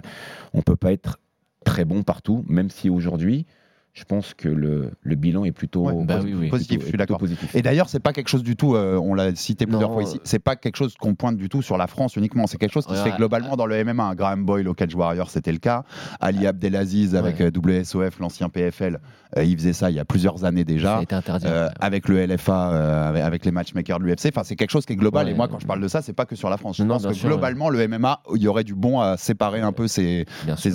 on 0.52 0.58
ne 0.58 0.62
peut 0.62 0.74
pas 0.76 0.92
être 0.92 1.18
très 1.64 1.84
bon 1.84 2.02
partout, 2.02 2.44
même 2.48 2.70
si 2.70 2.90
aujourd'hui, 2.90 3.46
je 3.92 4.04
pense 4.04 4.34
que 4.34 4.50
le, 4.50 4.90
le 5.00 5.14
bilan 5.14 5.46
est 5.46 5.52
plutôt 5.52 5.84
Ouais, 5.86 6.04
bah 6.04 6.18
posi- 6.18 6.24
oui, 6.26 6.32
oui. 6.34 6.38
plutôt- 6.40 6.50
Positif, 6.50 6.80
je 6.82 6.86
suis 6.88 6.98
d'accord. 6.98 7.18
Et 7.54 7.62
d'ailleurs, 7.62 7.88
c'est 7.88 7.98
pas 7.98 8.12
quelque 8.12 8.28
chose 8.28 8.42
du 8.42 8.54
tout, 8.54 8.74
euh, 8.74 8.98
on 9.02 9.14
l'a 9.14 9.34
cité 9.34 9.64
plusieurs 9.64 9.88
Non, 9.88 9.94
fois 9.94 10.02
ici, 10.02 10.20
c'est 10.22 10.38
pas 10.38 10.54
quelque 10.54 10.76
chose 10.76 10.96
qu'on 11.00 11.14
pointe 11.14 11.38
du 11.38 11.48
tout 11.48 11.62
sur 11.62 11.78
la 11.78 11.86
France 11.86 12.14
uniquement, 12.16 12.46
c'est 12.46 12.58
quelque 12.58 12.74
chose 12.74 12.84
qui 12.84 12.94
se 12.94 13.02
Ouais, 13.02 13.10
fait 13.10 13.16
globalement 13.16 13.56
dans 13.56 13.64
le 13.64 13.74
MMA. 13.82 14.14
Graham 14.14 14.44
Boyle 14.44 14.68
au 14.68 14.74
Cage 14.74 14.94
Warrior, 14.94 15.30
c'était 15.30 15.50
le 15.52 15.56
cas. 15.58 15.84
Ali 16.20 16.46
Abdelaziz 16.46 17.14
avec 17.14 17.38
Ouais. 17.40 17.50
WSOF, 17.50 18.18
l'ancien 18.20 18.50
PFL, 18.50 19.00
il 19.42 19.56
faisait 19.56 19.72
ça 19.72 19.90
il 19.90 19.96
y 19.96 20.00
a 20.00 20.04
plusieurs 20.04 20.44
années 20.44 20.64
déjà. 20.64 20.98
interdit. 20.98 21.46
Euh, 21.46 21.68
avec 21.80 22.08
le 22.08 22.24
LFA, 22.26 22.72
euh, 22.72 23.08
avec, 23.08 23.22
avec 23.22 23.44
les 23.44 23.50
matchmakers 23.52 23.98
de 23.98 24.04
l'UFC. 24.04 24.26
Enfin, 24.28 24.42
c'est 24.44 24.56
quelque 24.56 24.70
chose 24.70 24.86
qui 24.86 24.92
est 24.92 24.96
global. 24.96 25.26
Ouais. 25.26 25.32
et 25.32 25.34
moi, 25.34 25.48
quand 25.48 25.58
je 25.58 25.66
parle 25.66 25.80
de 25.80 25.88
ça, 25.88 26.02
c'est 26.02 26.12
pas 26.12 26.26
que 26.26 26.36
sur 26.36 26.50
la 26.50 26.56
France. 26.56 26.76
Je 26.76 26.82
Non, 26.82 26.94
pense 26.94 27.06
que 27.06 27.12
sûr, 27.14 27.28
globalement, 27.28 27.68
le 27.68 27.86
MMA, 27.88 28.20
il 28.34 28.42
y 28.42 28.48
aurait 28.48 28.64
du 28.64 28.74
bon 28.74 29.00
à 29.00 29.16
séparer 29.16 29.60
un 29.60 29.72
peu 29.72 29.88
ces, 29.88 30.26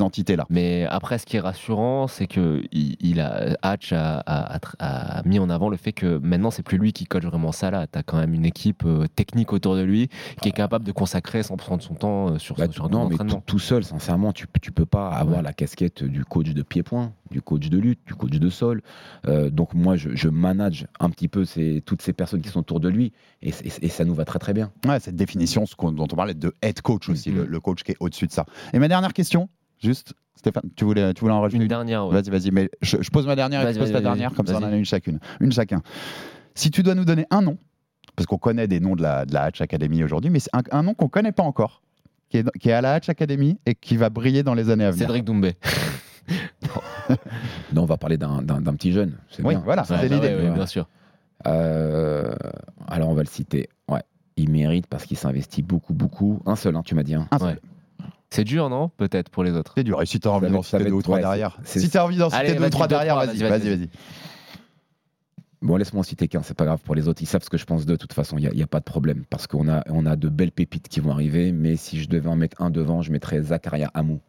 entités-là. 0.02 0.46
Mais 0.50 0.86
après, 0.90 1.18
ce 1.18 1.26
qui 1.26 1.38
est 1.38 1.42
rassurant, 1.42 2.08
c'est 2.08 2.28
que 2.28 2.64
il, 2.72 2.96
il 3.00 3.20
a 3.20 3.58
Hatch 3.62 3.94
a, 3.94 4.20
a- 4.20 4.54
a 4.54 4.58
tr- 4.58 4.76
a 4.80 5.22
mis 5.26 5.40
en 5.40 5.50
avant 5.50 5.70
le 5.70 5.78
fait 5.78 5.92
que 5.92 6.18
maintenant, 6.24 6.52
c'est 6.52 6.64
plus 6.64 6.78
lui 6.78 6.94
qui 6.94 7.06
coach 7.06 7.24
vraiment 7.24 7.52
ça 7.52 7.72
là. 7.72 7.88
T'as 7.88 8.04
quand 8.04 8.18
même 8.18 8.34
une 8.34 8.46
équipe 8.46 8.84
euh, 8.86 9.06
technique 9.16 9.54
autour 9.54 9.76
de 9.76 9.82
lui 9.82 10.10
qui 10.42 10.50
est 10.50 10.54
capable 10.54 10.86
de 10.86 10.92
consacrer 10.92 11.42
100% 11.42 11.78
de 11.78 11.82
son 11.82 11.94
temps 11.96 12.30
euh, 12.30 12.38
sur, 12.40 12.56
Bah, 12.56 12.66
sur 12.72 12.86
un 12.86 12.90
non, 12.90 13.10
mais 13.10 13.16
tout, 13.46 13.60
seul, 13.60 13.84
sincèrement, 13.84 14.32
tu, 14.34 14.46
tu 14.62 14.72
peux 14.72 14.86
pas 14.86 15.10
avoir 15.10 15.38
Ouais. 15.38 15.44
la 15.44 15.54
casquette 15.54 16.04
du 16.04 16.26
coach 16.26 16.50
de 16.54 16.62
pied-point, 16.64 17.14
du 17.30 17.42
coach 17.42 17.70
de 17.70 17.78
lutte, 17.78 18.00
du 18.06 18.16
coach 18.16 18.32
de 18.32 18.50
sol. 18.52 18.82
Euh, 19.28 19.50
donc 19.50 19.74
moi, 19.74 19.96
je, 19.96 20.10
je 20.16 20.30
manage 20.30 20.88
un 21.00 21.10
petit 21.10 21.28
peu 21.28 21.46
ces, 21.46 21.82
toutes 21.86 22.02
ces 22.02 22.14
personnes 22.14 22.42
qui 22.42 22.50
sont 22.50 22.60
autour 22.60 22.80
de 22.80 22.90
lui, 22.90 23.12
et, 23.42 23.50
et- 23.50 23.86
et 23.86 23.90
ça 23.90 24.06
nous 24.06 24.14
va 24.14 24.26
très 24.26 24.40
très 24.40 24.54
bien. 24.54 24.72
Ouais, 24.88 25.00
cette 25.00 25.16
définition 25.16 25.66
ce 25.66 25.76
dont 25.78 26.08
on 26.12 26.16
parlait 26.16 26.34
de 26.34 26.54
head 26.62 26.82
coach 26.82 27.10
aussi, 27.10 27.32
Mhm. 27.32 27.38
le, 27.38 27.46
le 27.46 27.60
coach 27.60 27.84
qui 27.84 27.92
est 27.94 27.98
au-dessus 28.00 28.28
de 28.28 28.32
ça. 28.32 28.46
Et 28.74 28.80
ma 28.80 28.88
dernière 28.88 29.14
question, 29.14 29.50
juste, 29.82 30.14
Stéphane, 30.36 30.64
tu 30.76 30.86
voulais, 30.86 31.14
tu 31.14 31.22
voulais 31.22 31.34
en 31.34 31.42
rajouter 31.42 31.58
Une 31.58 31.62
une 31.64 31.68
dernière. 31.68 32.08
ouais. 32.08 32.14
Vas-y, 32.22 32.30
vas-y, 32.32 32.52
mais 32.52 32.70
je, 32.82 32.98
je 33.02 33.10
pose 33.12 33.28
ma 33.28 33.36
dernière 33.36 33.62
et 33.62 33.66
Vas-y, 33.66 33.74
tu 33.74 33.80
poses 33.80 33.92
ta 33.92 34.02
dernière, 34.02 34.34
comme 34.34 34.48
ça 34.48 34.56
on 34.56 34.64
en 34.64 34.72
a 34.72 34.76
une 34.76 34.86
chacune. 34.86 35.20
Une 35.40 35.52
chacun. 35.52 35.82
Si 36.56 36.72
tu 36.72 36.82
dois 36.84 36.96
nous 36.96 37.06
donner 37.06 37.26
un 37.30 37.42
nom, 37.42 37.58
parce 38.16 38.26
qu'on 38.28 38.38
connaît 38.40 38.68
des 38.68 38.80
noms 38.80 38.96
de 38.96 39.02
la, 39.04 39.26
de 39.26 39.34
la 39.34 39.44
Hatch 39.44 39.62
Academy 39.62 40.04
aujourd'hui, 40.04 40.30
mais 40.32 40.40
c'est 40.40 40.50
un, 40.54 40.62
un 40.72 40.84
nom 40.84 40.94
qu'on 40.96 41.08
connaît 41.10 41.32
pas 41.32 41.44
encore, 41.44 41.82
qui 42.30 42.38
est, 42.38 42.46
qui 42.60 42.70
est 42.70 42.74
à 42.74 42.82
la 42.82 42.94
Hatch 42.96 43.08
Academy 43.10 43.58
et 43.66 43.76
qui 43.76 43.98
va 43.98 44.10
briller 44.10 44.42
dans 44.44 44.54
les 44.56 44.70
années 44.70 44.86
à 44.86 44.92
venir. 44.92 45.06
Cédric 45.06 45.24
Doumbé. 45.24 45.54
Non, 47.74 47.84
on 47.84 47.86
va 47.86 47.98
parler 47.98 48.18
d'un 48.18 48.44
petit 48.76 48.92
jeune. 48.92 49.14
c'est 49.30 49.44
Oui, 49.44 49.56
bien. 49.56 49.62
voilà, 49.66 49.84
c'est 49.84 50.02
l'idée. 50.04 50.16
ouais, 50.28 50.36
ouais, 50.36 50.52
bien 50.52 50.66
sûr. 50.66 50.88
Euh, 51.48 52.34
alors, 52.88 53.10
on 53.10 53.14
va 53.14 53.24
le 53.24 53.28
citer. 53.28 53.70
Ouais. 53.90 54.02
Il 54.38 54.50
mérite 54.50 54.88
parce 54.88 55.06
qu'il 55.06 55.18
s'investit 55.18 55.62
beaucoup, 55.64 55.94
beaucoup. 55.94 56.42
Un 56.46 56.56
seul, 56.56 56.76
hein, 56.76 56.84
tu 56.86 56.96
m'as 56.96 57.04
dit. 57.04 57.16
hein. 57.16 57.28
Un 57.32 57.40
seul. 57.40 57.48
Ouais. 57.50 57.60
C'est 58.30 58.44
dur, 58.46 58.70
non 58.70 58.90
Peut-être 58.96 59.30
pour 59.30 59.44
les 59.44 59.52
autres? 59.54 59.74
C'est 59.76 59.84
dur. 59.84 60.02
Et 60.02 60.06
si 60.06 60.20
tu 60.20 60.28
as 60.28 60.32
envie 60.32 60.50
d'en 60.50 60.62
citer 60.62 60.84
deux 60.86 60.92
ou 60.92 61.02
trois 61.02 61.16
ouais, 61.18 61.22
derrière. 61.22 61.58
c'est- 61.64 61.80
Si 61.80 61.90
tu 61.90 61.98
as 61.98 62.06
envie 62.06 62.18
d'en 62.18 62.30
Allez, 62.30 62.50
citer 62.50 62.60
deux 62.60 62.66
ou 62.68 62.70
trois 62.70 62.88
derrière, 62.88 63.16
vas-y, 63.18 63.38
vas-y. 63.38 63.90
Bon, 65.62 65.76
laisse-moi 65.78 66.00
en 66.00 66.04
citer 66.04 66.28
qu'un, 66.28 66.42
c'est 66.42 66.56
pas 66.56 66.66
grave 66.66 66.80
pour 66.84 66.96
les 66.96 67.08
autres. 67.08 67.22
Ils 67.22 67.28
savent 67.28 67.44
ce 67.44 67.50
que 67.50 67.58
je 67.58 67.66
pense 67.66 67.86
d'eux, 67.86 67.94
de 67.94 67.98
toute 67.98 68.14
façon, 68.14 68.38
il 68.40 68.50
n'y 68.50 68.64
a, 68.64 68.68
pas 68.68 68.80
de 68.80 68.84
problème. 68.86 69.26
Parce 69.30 69.46
qu'on 69.46 69.68
a, 69.70 69.84
on 69.90 70.08
a 70.08 70.16
de 70.16 70.28
belles 70.28 70.52
pépites 70.52 70.88
qui 70.88 71.00
vont 71.02 71.12
arriver, 71.12 71.52
mais 71.52 71.76
si 71.76 72.02
je 72.02 72.10
devais 72.10 72.30
en 72.30 72.36
mettre 72.36 72.62
un 72.64 72.72
devant, 72.72 73.02
je 73.04 73.12
mettrais 73.12 73.42
Zakaria 73.44 73.92
Hamou. 73.94 74.22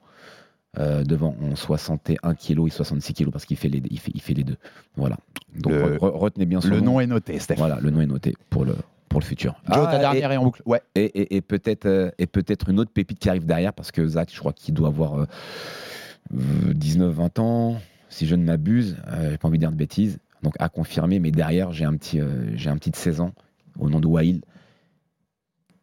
Euh, 0.79 1.05
devant 1.05 1.35
en 1.43 1.55
61 1.55 2.35
kg 2.35 2.66
et 2.66 2.70
66 2.70 3.12
kg 3.14 3.31
parce 3.31 3.45
qu'il 3.45 3.57
fait, 3.57 3.68
les- 3.68 3.83
il 3.91 3.99
fait, 4.01 4.12
il 4.14 4.20
fait 4.23 4.35
les 4.35 4.45
deux. 4.45 4.57
Voilà. 4.97 5.16
Donc 5.59 5.73
Le- 5.73 5.97
re- 5.97 6.16
retenez 6.16 6.47
bien 6.47 6.61
son 6.61 6.68
Le 6.68 6.81
nom. 6.81 6.93
nom 6.93 7.01
est 7.01 7.07
noté, 7.07 7.39
Steph. 7.39 7.57
Voilà, 7.57 7.79
le 7.81 7.91
nom 7.91 8.01
est 8.01 8.07
noté 8.07 8.35
pour 8.49 8.64
le, 8.64 8.75
pour 9.09 9.20
le 9.20 9.25
futur. 9.27 9.55
Joe, 9.68 9.85
Ah, 9.87 9.91
ta 9.91 9.97
et- 9.97 10.01
dernière 10.01 10.33
et 10.33 10.37
en 10.39 10.45
boucle. 10.45 10.62
Ouais. 10.64 10.81
Et, 10.95 11.05
et- 11.05 11.37
et 11.37 11.41
peut-être 11.43 11.85
euh, 11.87 12.11
et 12.18 12.27
peut-être 12.27 12.68
une 12.70 12.81
autre 12.81 12.91
pépite 12.91 13.18
qui 13.18 13.29
arrive 13.29 13.45
derrière 13.45 13.73
parce 13.75 13.91
que 13.93 14.07
Zach, 14.07 14.31
je 14.33 14.39
crois 14.39 14.53
qu'il 14.55 14.73
doit 14.75 14.89
avoir 14.89 15.18
euh, 15.20 15.27
19-20 16.75 17.39
ans, 17.41 17.77
si 18.09 18.27
je 18.27 18.35
ne 18.35 18.45
m'abuse. 18.45 18.97
Euh, 19.09 19.33
j'ai 19.33 19.39
pas 19.39 19.49
envie 19.49 19.59
de 19.59 19.62
dire 19.62 19.73
de 19.73 19.77
bêtises. 19.77 20.18
Donc 20.43 20.55
à 20.59 20.68
confirmer, 20.68 21.20
mais 21.20 21.31
derrière 21.31 21.73
j'ai 21.73 21.85
un 21.85 21.95
petit 21.97 22.20
euh, 22.20 22.57
j'ai 22.57 22.68
un 22.70 22.77
petit 22.77 22.91
de 22.91 22.97
16 22.97 23.20
ans 23.20 23.33
au 23.79 23.89
nom 23.89 24.01
de 24.01 24.07
Wail 24.09 24.41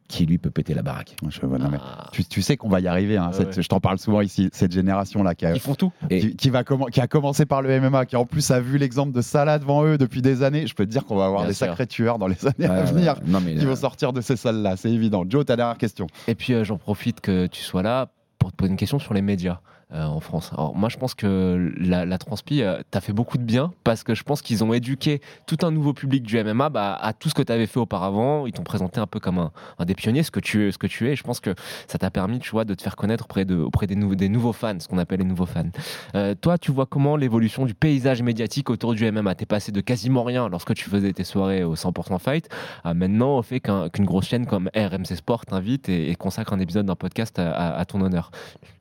qui 0.10 0.26
lui 0.26 0.38
peut 0.40 0.50
péter 0.50 0.74
la 0.74 0.82
baraque. 0.82 1.16
Je- 1.30 1.46
mais 1.46 1.78
Ah. 1.80 2.08
tu, 2.12 2.26
tu 2.26 2.42
sais 2.42 2.58
qu'on 2.58 2.68
va 2.68 2.80
y 2.82 2.88
arriver. 2.88 3.16
hein, 3.18 3.28
Ah 3.30 3.34
cette- 3.34 3.56
ouais. 3.56 3.62
Je 3.62 3.68
t'en 3.70 3.80
parle 3.80 4.00
souvent 4.00 4.22
ici. 4.22 4.50
Cette 4.52 4.72
génération-là 4.74 5.36
qui 5.36 5.46
a, 5.46 5.54
Ils 5.54 5.60
font 5.62 5.76
tout. 5.76 5.94
Et- 6.10 6.20
qui, 6.20 6.36
qui 6.36 6.50
va 6.50 6.64
commen- 6.64 6.90
qui 6.90 7.00
a 7.00 7.08
commencé 7.08 7.46
par 7.46 7.62
le 7.62 7.70
MMA, 7.70 8.06
qui 8.08 8.16
en 8.16 8.26
plus 8.26 8.50
a 8.52 8.60
vu 8.60 8.78
l'exemple 8.80 9.14
de 9.14 9.22
Salah 9.22 9.60
devant 9.60 9.86
eux 9.86 9.98
depuis 10.00 10.22
des 10.24 10.42
années, 10.44 10.66
je 10.68 10.74
peux 10.74 10.86
te 10.86 10.92
dire 10.92 11.06
qu'on 11.06 11.16
va 11.16 11.26
avoir 11.26 11.42
Bien 11.42 11.50
des 11.50 11.54
sûr. 11.54 11.68
sacrés 11.68 11.86
tueurs 11.88 12.18
dans 12.18 12.28
les 12.28 12.44
années 12.46 12.66
à 12.66 12.80
Ouais, 12.80 12.92
venir 12.92 13.14
ouais, 13.14 13.24
non 13.28 13.40
mais 13.40 13.56
qui 13.56 13.66
euh, 13.66 13.70
vont 13.70 13.76
sortir 13.76 14.12
de 14.12 14.20
ces 14.22 14.36
salles-là, 14.36 14.76
c'est 14.78 14.92
évident. 14.92 15.24
Joe, 15.30 15.46
ta 15.46 15.56
dernière 15.56 15.78
question. 15.78 16.08
Et 16.28 16.34
puis 16.36 16.54
euh, 16.54 16.64
j'en 16.64 16.78
profite 16.78 17.22
que 17.22 17.46
tu 17.48 17.62
sois 17.62 17.84
là 17.84 18.10
pour 18.40 18.52
te 18.52 18.56
poser 18.58 18.72
une 18.72 18.78
question 18.78 18.98
sur 19.00 19.14
les 19.14 19.22
médias 19.22 19.60
euh, 19.92 20.04
en 20.04 20.20
France. 20.20 20.52
Alors 20.54 20.76
moi 20.76 20.88
je 20.88 20.98
pense 20.98 21.16
que 21.16 21.74
la, 21.80 22.18
transpi 22.20 22.62
euh, 22.62 22.82
fait 23.02 23.14
beaucoup 23.14 23.40
de 23.40 23.44
bien 23.44 23.72
parce 23.84 24.04
que 24.04 24.14
je 24.14 24.24
pense 24.24 24.42
qu'ils 24.44 24.64
ont 24.64 24.72
éduqué 24.72 25.20
tout 25.48 25.58
un 25.64 25.72
nouveau 25.72 25.94
public 25.94 26.24
du 26.24 26.44
MMA 26.44 26.70
bah, 26.70 26.94
à 27.02 27.14
tout 27.14 27.30
ce 27.30 27.34
que 27.34 27.42
tu 27.42 27.52
avais 27.52 27.66
fait 27.66 27.80
auparavant. 27.80 28.46
Ils 28.46 28.54
t'ont 28.54 28.64
présenté 28.64 29.00
un 29.00 29.08
peu 29.08 29.20
comme 29.20 29.40
un, 29.80 29.86
des 29.86 29.96
pionniers, 29.96 30.22
ce 30.22 30.32
que 30.32 30.40
tu 30.40 30.68
es. 30.68 31.12
Et 31.12 31.16
je 31.16 31.24
pense 31.24 31.40
que 31.40 31.56
ça 31.88 31.98
t'a 31.98 32.12
permis, 32.12 32.40
tu 32.40 32.52
vois, 32.52 32.66
de 32.66 32.74
te 32.76 32.82
faire 32.84 32.96
connaître 32.96 33.26
auprès, 33.26 33.52
auprès 33.52 33.88
des, 33.88 33.96
nouveaux, 33.96 34.16
des 34.16 34.30
nouveaux 34.30 34.54
fans, 34.54 34.80
ce 34.80 34.88
qu'on 34.88 34.98
appelle 35.00 35.20
les 35.20 35.26
nouveaux 35.26 35.46
fans. 35.46 35.70
Euh, 36.16 36.36
toi, 36.36 36.58
tu 36.58 36.72
vois 36.72 36.86
comment 36.86 37.16
l'évolution 37.16 37.66
du 37.66 37.74
paysage 37.74 38.22
médiatique 38.22 38.70
autour 38.70 38.94
du 38.94 39.10
MMA 39.12 39.36
T'es 39.36 39.46
passé 39.46 39.72
de 39.72 39.82
quasiment 39.82 40.24
rien 40.24 40.50
lorsque 40.50 40.74
tu 40.76 40.90
faisais 40.90 41.14
tes 41.14 41.24
soirées 41.24 41.64
au 41.64 41.76
100% 41.76 42.20
Fight 42.20 42.48
à 42.84 42.94
maintenant 42.94 43.38
au 43.38 43.42
fait 43.42 43.60
qu'un- 43.60 43.90
qu'une 43.90 44.06
grosse 44.06 44.26
chaîne 44.26 44.46
comme 44.46 44.70
RMC 44.76 45.16
Sport 45.16 45.46
t'invite 45.46 45.90
et, 45.90 46.16
consacre 46.16 46.54
un 46.54 46.60
épisode 46.60 46.86
d'un 46.86 46.96
podcast 46.96 47.40
à 47.40 47.84
ton 47.86 48.02
honneur. 48.02 48.30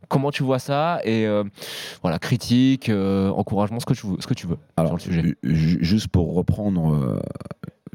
Comment 0.09 0.31
tu 0.31 0.43
vois 0.43 0.59
ça 0.59 1.01
Et 1.05 1.27
euh, 1.27 1.45
voilà, 2.03 2.19
critique, 2.19 2.89
euh, 2.89 3.29
encouragement, 3.31 3.81
ce 3.81 3.87
que 3.87 3.95
tu 3.95 4.07
veux. 4.07 4.17
Ce 4.21 4.27
que 4.27 4.35
tu 4.35 4.47
veux 4.47 4.57
alors 4.77 4.99
sur 5.01 5.11
le 5.11 5.17
sujet. 5.17 5.23
ju- 5.23 5.55
ju- 5.55 5.79
juste 5.83 6.09
pour 6.09 6.35
reprendre 6.35 6.95
euh, 6.95 7.21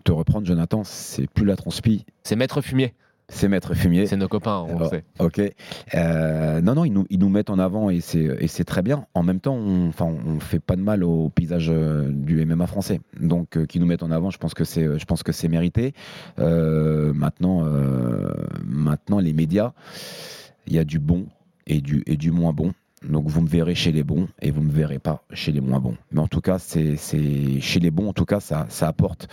te 0.03 0.11
reprendre 0.11 0.45
Jonathan, 0.45 0.83
c'est 0.83 1.27
plus 1.29 1.45
la 1.45 1.55
transpi, 1.55 2.05
C'est 2.23 2.35
Maître 2.35 2.61
Fumier. 2.61 2.93
c'est 3.29 3.47
Maître 3.47 3.73
Fumier. 3.73 4.05
C'est 4.05 4.17
nos 4.17 4.27
copains, 4.27 4.65
on 4.67 4.77
le 4.79 4.85
Oh, 4.85 4.89
sait. 4.89 5.03
Ok. 5.19 5.39
Non, 5.95 6.75
non, 6.75 6.83
ils 6.85 6.91
nous, 6.91 7.05
ils 7.09 7.17
nous 7.19 7.29
mettent 7.29 7.49
en 7.49 7.57
avant 7.57 7.89
et 7.89 8.01
c'est, 8.01 8.19
et 8.39 8.47
c'est 8.49 8.65
très 8.65 8.81
bien. 8.81 9.05
En 9.13 9.23
même 9.23 9.39
temps, 9.39 9.55
on, 9.55 9.87
enfin, 9.87 10.05
on 10.05 10.39
fait 10.41 10.59
pas 10.59 10.75
de 10.75 10.81
mal 10.81 11.03
au 11.05 11.29
paysage 11.29 11.69
du 12.09 12.45
MMA 12.45 12.67
français. 12.67 12.99
Donc, 13.19 13.65
qu'ils 13.67 13.79
nous 13.81 13.87
mettent 13.87 14.03
en 14.03 14.11
avant, 14.11 14.29
je 14.29 14.37
pense 14.37 14.53
que 14.53 14.65
c'est, 14.65 14.99
je 14.99 15.05
pense 15.05 15.23
que 15.23 15.31
c'est 15.31 15.47
mérité. 15.47 15.93
Maintenant, 16.37 17.63
maintenant, 18.65 19.19
les 19.19 19.33
médias, 19.33 19.71
il 20.67 20.73
y 20.73 20.79
a 20.79 20.83
du 20.83 20.99
bon 20.99 21.25
et 21.67 21.81
du, 21.81 22.03
et 22.05 22.17
du 22.17 22.31
moins 22.31 22.53
bon. 22.53 22.73
Donc 23.07 23.27
vous 23.27 23.41
me 23.41 23.47
verrez 23.47 23.75
chez 23.75 23.91
les 23.91 24.03
bons 24.03 24.27
et 24.41 24.51
vous 24.51 24.61
me 24.61 24.71
verrez 24.71 24.99
pas 24.99 25.23
chez 25.33 25.51
les 25.51 25.61
moins 25.61 25.79
bons. 25.79 25.95
Mais 26.11 26.19
en 26.19 26.27
tout 26.27 26.41
cas, 26.41 26.59
c'est 26.59 26.97
chez 26.97 27.79
les 27.79 27.91
bons, 27.91 28.09
en 28.09 28.13
tout 28.13 28.25
cas, 28.25 28.39
ça, 28.39 28.65
ça 28.69 28.87
apporte 28.87 29.27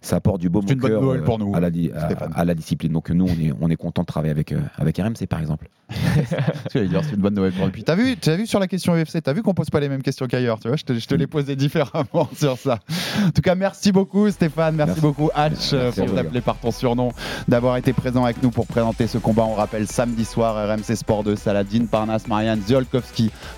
ça 0.00 0.16
apporte 0.16 0.40
du 0.40 0.48
beau 0.48 0.62
C'est 0.66 0.74
une 0.74 0.80
bonne 0.80 0.92
nouvelle 1.00 1.20
euh, 1.20 1.24
pour 1.24 1.38
nous, 1.38 1.54
à 1.54 1.60
la, 1.60 1.68
à, 1.94 2.40
à 2.40 2.44
la 2.44 2.54
discipline. 2.54 2.92
Donc 2.92 3.10
nous, 3.10 3.26
on 3.26 3.32
est 3.40 3.52
on 3.60 3.68
est 3.68 3.76
content 3.76 4.02
de 4.02 4.06
travailler 4.06 4.30
avec 4.32 4.52
euh, 4.52 4.60
avec 4.76 4.96
RMC 4.98 5.26
par 5.28 5.40
exemple. 5.40 5.68
C'est 6.70 6.84
une 6.84 7.00
bonne 7.16 7.34
nouvelle 7.34 7.52
pour 7.52 7.66
lui. 7.66 7.82
T'as 7.82 7.94
vu, 7.94 8.16
t'as 8.16 8.36
vu 8.36 8.46
sur 8.46 8.60
la 8.60 8.68
question 8.68 8.94
UFC, 8.94 9.22
t'as 9.22 9.32
vu 9.32 9.42
qu'on 9.42 9.54
pose 9.54 9.70
pas 9.70 9.80
les 9.80 9.88
mêmes 9.88 10.02
questions 10.02 10.26
qu'ailleurs, 10.26 10.60
tu 10.60 10.68
vois, 10.68 10.76
je 10.76 10.84
te, 10.84 10.94
je 10.94 11.06
te 11.06 11.14
les 11.14 11.26
posais 11.26 11.56
différemment 11.56 12.28
sur 12.36 12.56
ça. 12.58 12.78
En 13.26 13.30
tout 13.30 13.42
cas, 13.42 13.54
merci 13.54 13.92
beaucoup 13.92 14.30
Stéphane, 14.30 14.76
merci, 14.76 14.90
Merci. 14.90 15.00
beaucoup 15.00 15.30
Hatch, 15.34 15.72
euh, 15.72 15.84
Merci 15.84 16.02
pour 16.02 16.14
t'appeler 16.14 16.40
par 16.40 16.58
ton 16.58 16.70
surnom, 16.70 17.12
d'avoir 17.48 17.76
été 17.76 17.92
présent 17.92 18.24
avec 18.24 18.42
nous 18.42 18.50
pour 18.50 18.66
présenter 18.66 19.06
ce 19.06 19.18
combat. 19.18 19.44
On 19.44 19.54
rappelle 19.54 19.86
samedi 19.86 20.24
soir, 20.24 20.68
RMC 20.68 20.94
Sport 20.96 21.24
2, 21.24 21.36
Saladin, 21.36 21.86
Parnas, 21.86 22.24
Marianne, 22.28 22.60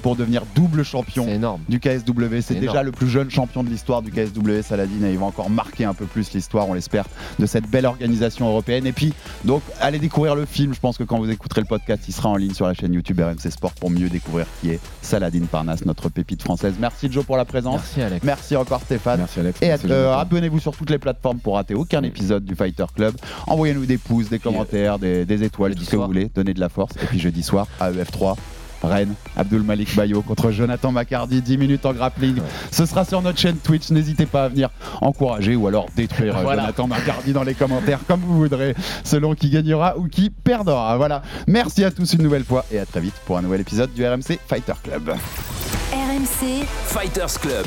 Pour 0.02 0.16
devenir 0.16 0.44
double 0.54 0.84
champion 0.84 1.26
du 1.68 1.80
KSW. 1.80 2.40
C'est 2.40 2.54
déjà 2.54 2.72
énorme. 2.72 2.86
le 2.86 2.92
plus 2.92 3.08
jeune 3.08 3.30
champion 3.30 3.62
de 3.62 3.68
l'histoire 3.68 4.02
du 4.02 4.10
KSW, 4.10 4.62
Saladin, 4.62 5.06
et 5.06 5.12
il 5.12 5.18
va 5.18 5.26
encore 5.26 5.50
marquer 5.50 5.84
un 5.84 5.94
peu 5.94 6.06
plus 6.06 6.32
l'histoire, 6.32 6.68
on 6.68 6.74
l'espère, 6.74 7.04
de 7.38 7.46
cette 7.46 7.68
belle 7.68 7.86
organisation 7.86 8.48
européenne. 8.48 8.86
Et 8.86 8.92
puis, 8.92 9.12
donc, 9.44 9.62
allez 9.80 9.98
découvrir 9.98 10.34
le 10.34 10.44
film. 10.46 10.74
Je 10.74 10.80
pense 10.80 10.98
que 10.98 11.04
quand 11.04 11.18
vous 11.18 11.30
écouterez 11.30 11.60
le 11.60 11.66
podcast, 11.66 12.04
il 12.08 12.12
sera 12.12 12.28
en 12.28 12.36
ligne 12.36 12.54
sur 12.54 12.66
la 12.66 12.74
chaîne 12.74 12.92
YouTube 12.92 13.20
RMC 13.20 13.50
Sport 13.50 13.72
pour 13.72 13.90
mieux 13.90 14.08
découvrir 14.08 14.46
qui 14.60 14.70
est 14.70 14.80
Saladin 15.00 15.44
Parnas, 15.50 15.82
notre 15.84 16.08
pépite 16.08 16.42
française. 16.42 16.74
Merci 16.78 17.10
Joe 17.10 17.24
pour 17.24 17.36
la 17.36 17.44
présence. 17.44 17.80
Merci 17.80 18.02
Alex. 18.02 18.24
Merci 18.24 18.56
encore 18.56 18.80
Stéphane. 18.80 19.18
Merci 19.20 19.40
Alex. 19.40 19.60
Et 19.62 19.72
euh, 19.90 20.16
abonnez-vous 20.16 20.60
sur 20.60 20.76
toutes 20.76 20.90
les 20.90 20.98
plateformes 20.98 21.38
pour 21.38 21.54
rater 21.54 21.74
aucun 21.74 22.02
épisode 22.02 22.44
du 22.44 22.54
Fighter 22.54 22.84
Club. 22.94 23.14
Envoyez-nous 23.46 23.86
des 23.86 23.98
pouces, 23.98 24.28
des 24.28 24.38
commentaires, 24.38 24.98
des, 24.98 25.24
des 25.24 25.42
étoiles, 25.42 25.74
tout 25.74 25.84
ce 25.84 25.90
que 25.90 25.96
vous 25.96 26.06
voulez. 26.06 26.30
Donnez 26.34 26.54
de 26.54 26.60
la 26.60 26.68
force. 26.68 26.94
Et 27.02 27.06
puis 27.06 27.18
jeudi 27.18 27.42
soir, 27.42 27.66
AEF3. 27.80 28.36
Rennes, 28.82 29.14
Abdul 29.36 29.62
Malik 29.62 29.94
Bayo 29.96 30.22
contre 30.22 30.50
Jonathan 30.50 30.92
Macardy, 30.92 31.40
10 31.42 31.58
minutes 31.58 31.86
en 31.86 31.92
grappling. 31.92 32.36
Ce 32.70 32.86
sera 32.86 33.04
sur 33.04 33.22
notre 33.22 33.38
chaîne 33.38 33.56
Twitch. 33.56 33.90
N'hésitez 33.90 34.26
pas 34.26 34.44
à 34.44 34.48
venir 34.48 34.70
encourager 35.00 35.56
ou 35.56 35.66
alors 35.66 35.86
détruire 35.96 36.38
Voilà. 36.40 36.62
Jonathan 36.62 36.86
Macardy 36.86 37.32
dans 37.32 37.42
les 37.44 37.54
commentaires, 37.54 38.00
comme 38.06 38.20
vous 38.20 38.36
voudrez, 38.38 38.74
selon 39.04 39.34
qui 39.34 39.50
gagnera 39.50 39.96
ou 39.98 40.08
qui 40.08 40.30
perdra. 40.30 40.96
Voilà. 40.96 41.22
Merci 41.46 41.84
à 41.84 41.90
tous 41.90 42.12
une 42.14 42.22
nouvelle 42.22 42.44
fois 42.44 42.64
et 42.70 42.78
à 42.78 42.86
très 42.86 43.00
vite 43.00 43.14
pour 43.26 43.38
un 43.38 43.42
nouvel 43.42 43.60
épisode 43.60 43.92
du 43.92 44.06
RMC 44.06 44.38
Fighter 44.46 44.74
Club. 44.82 45.14
RMC, 45.92 46.64
Fighters 46.86 47.40
Club. 47.40 47.66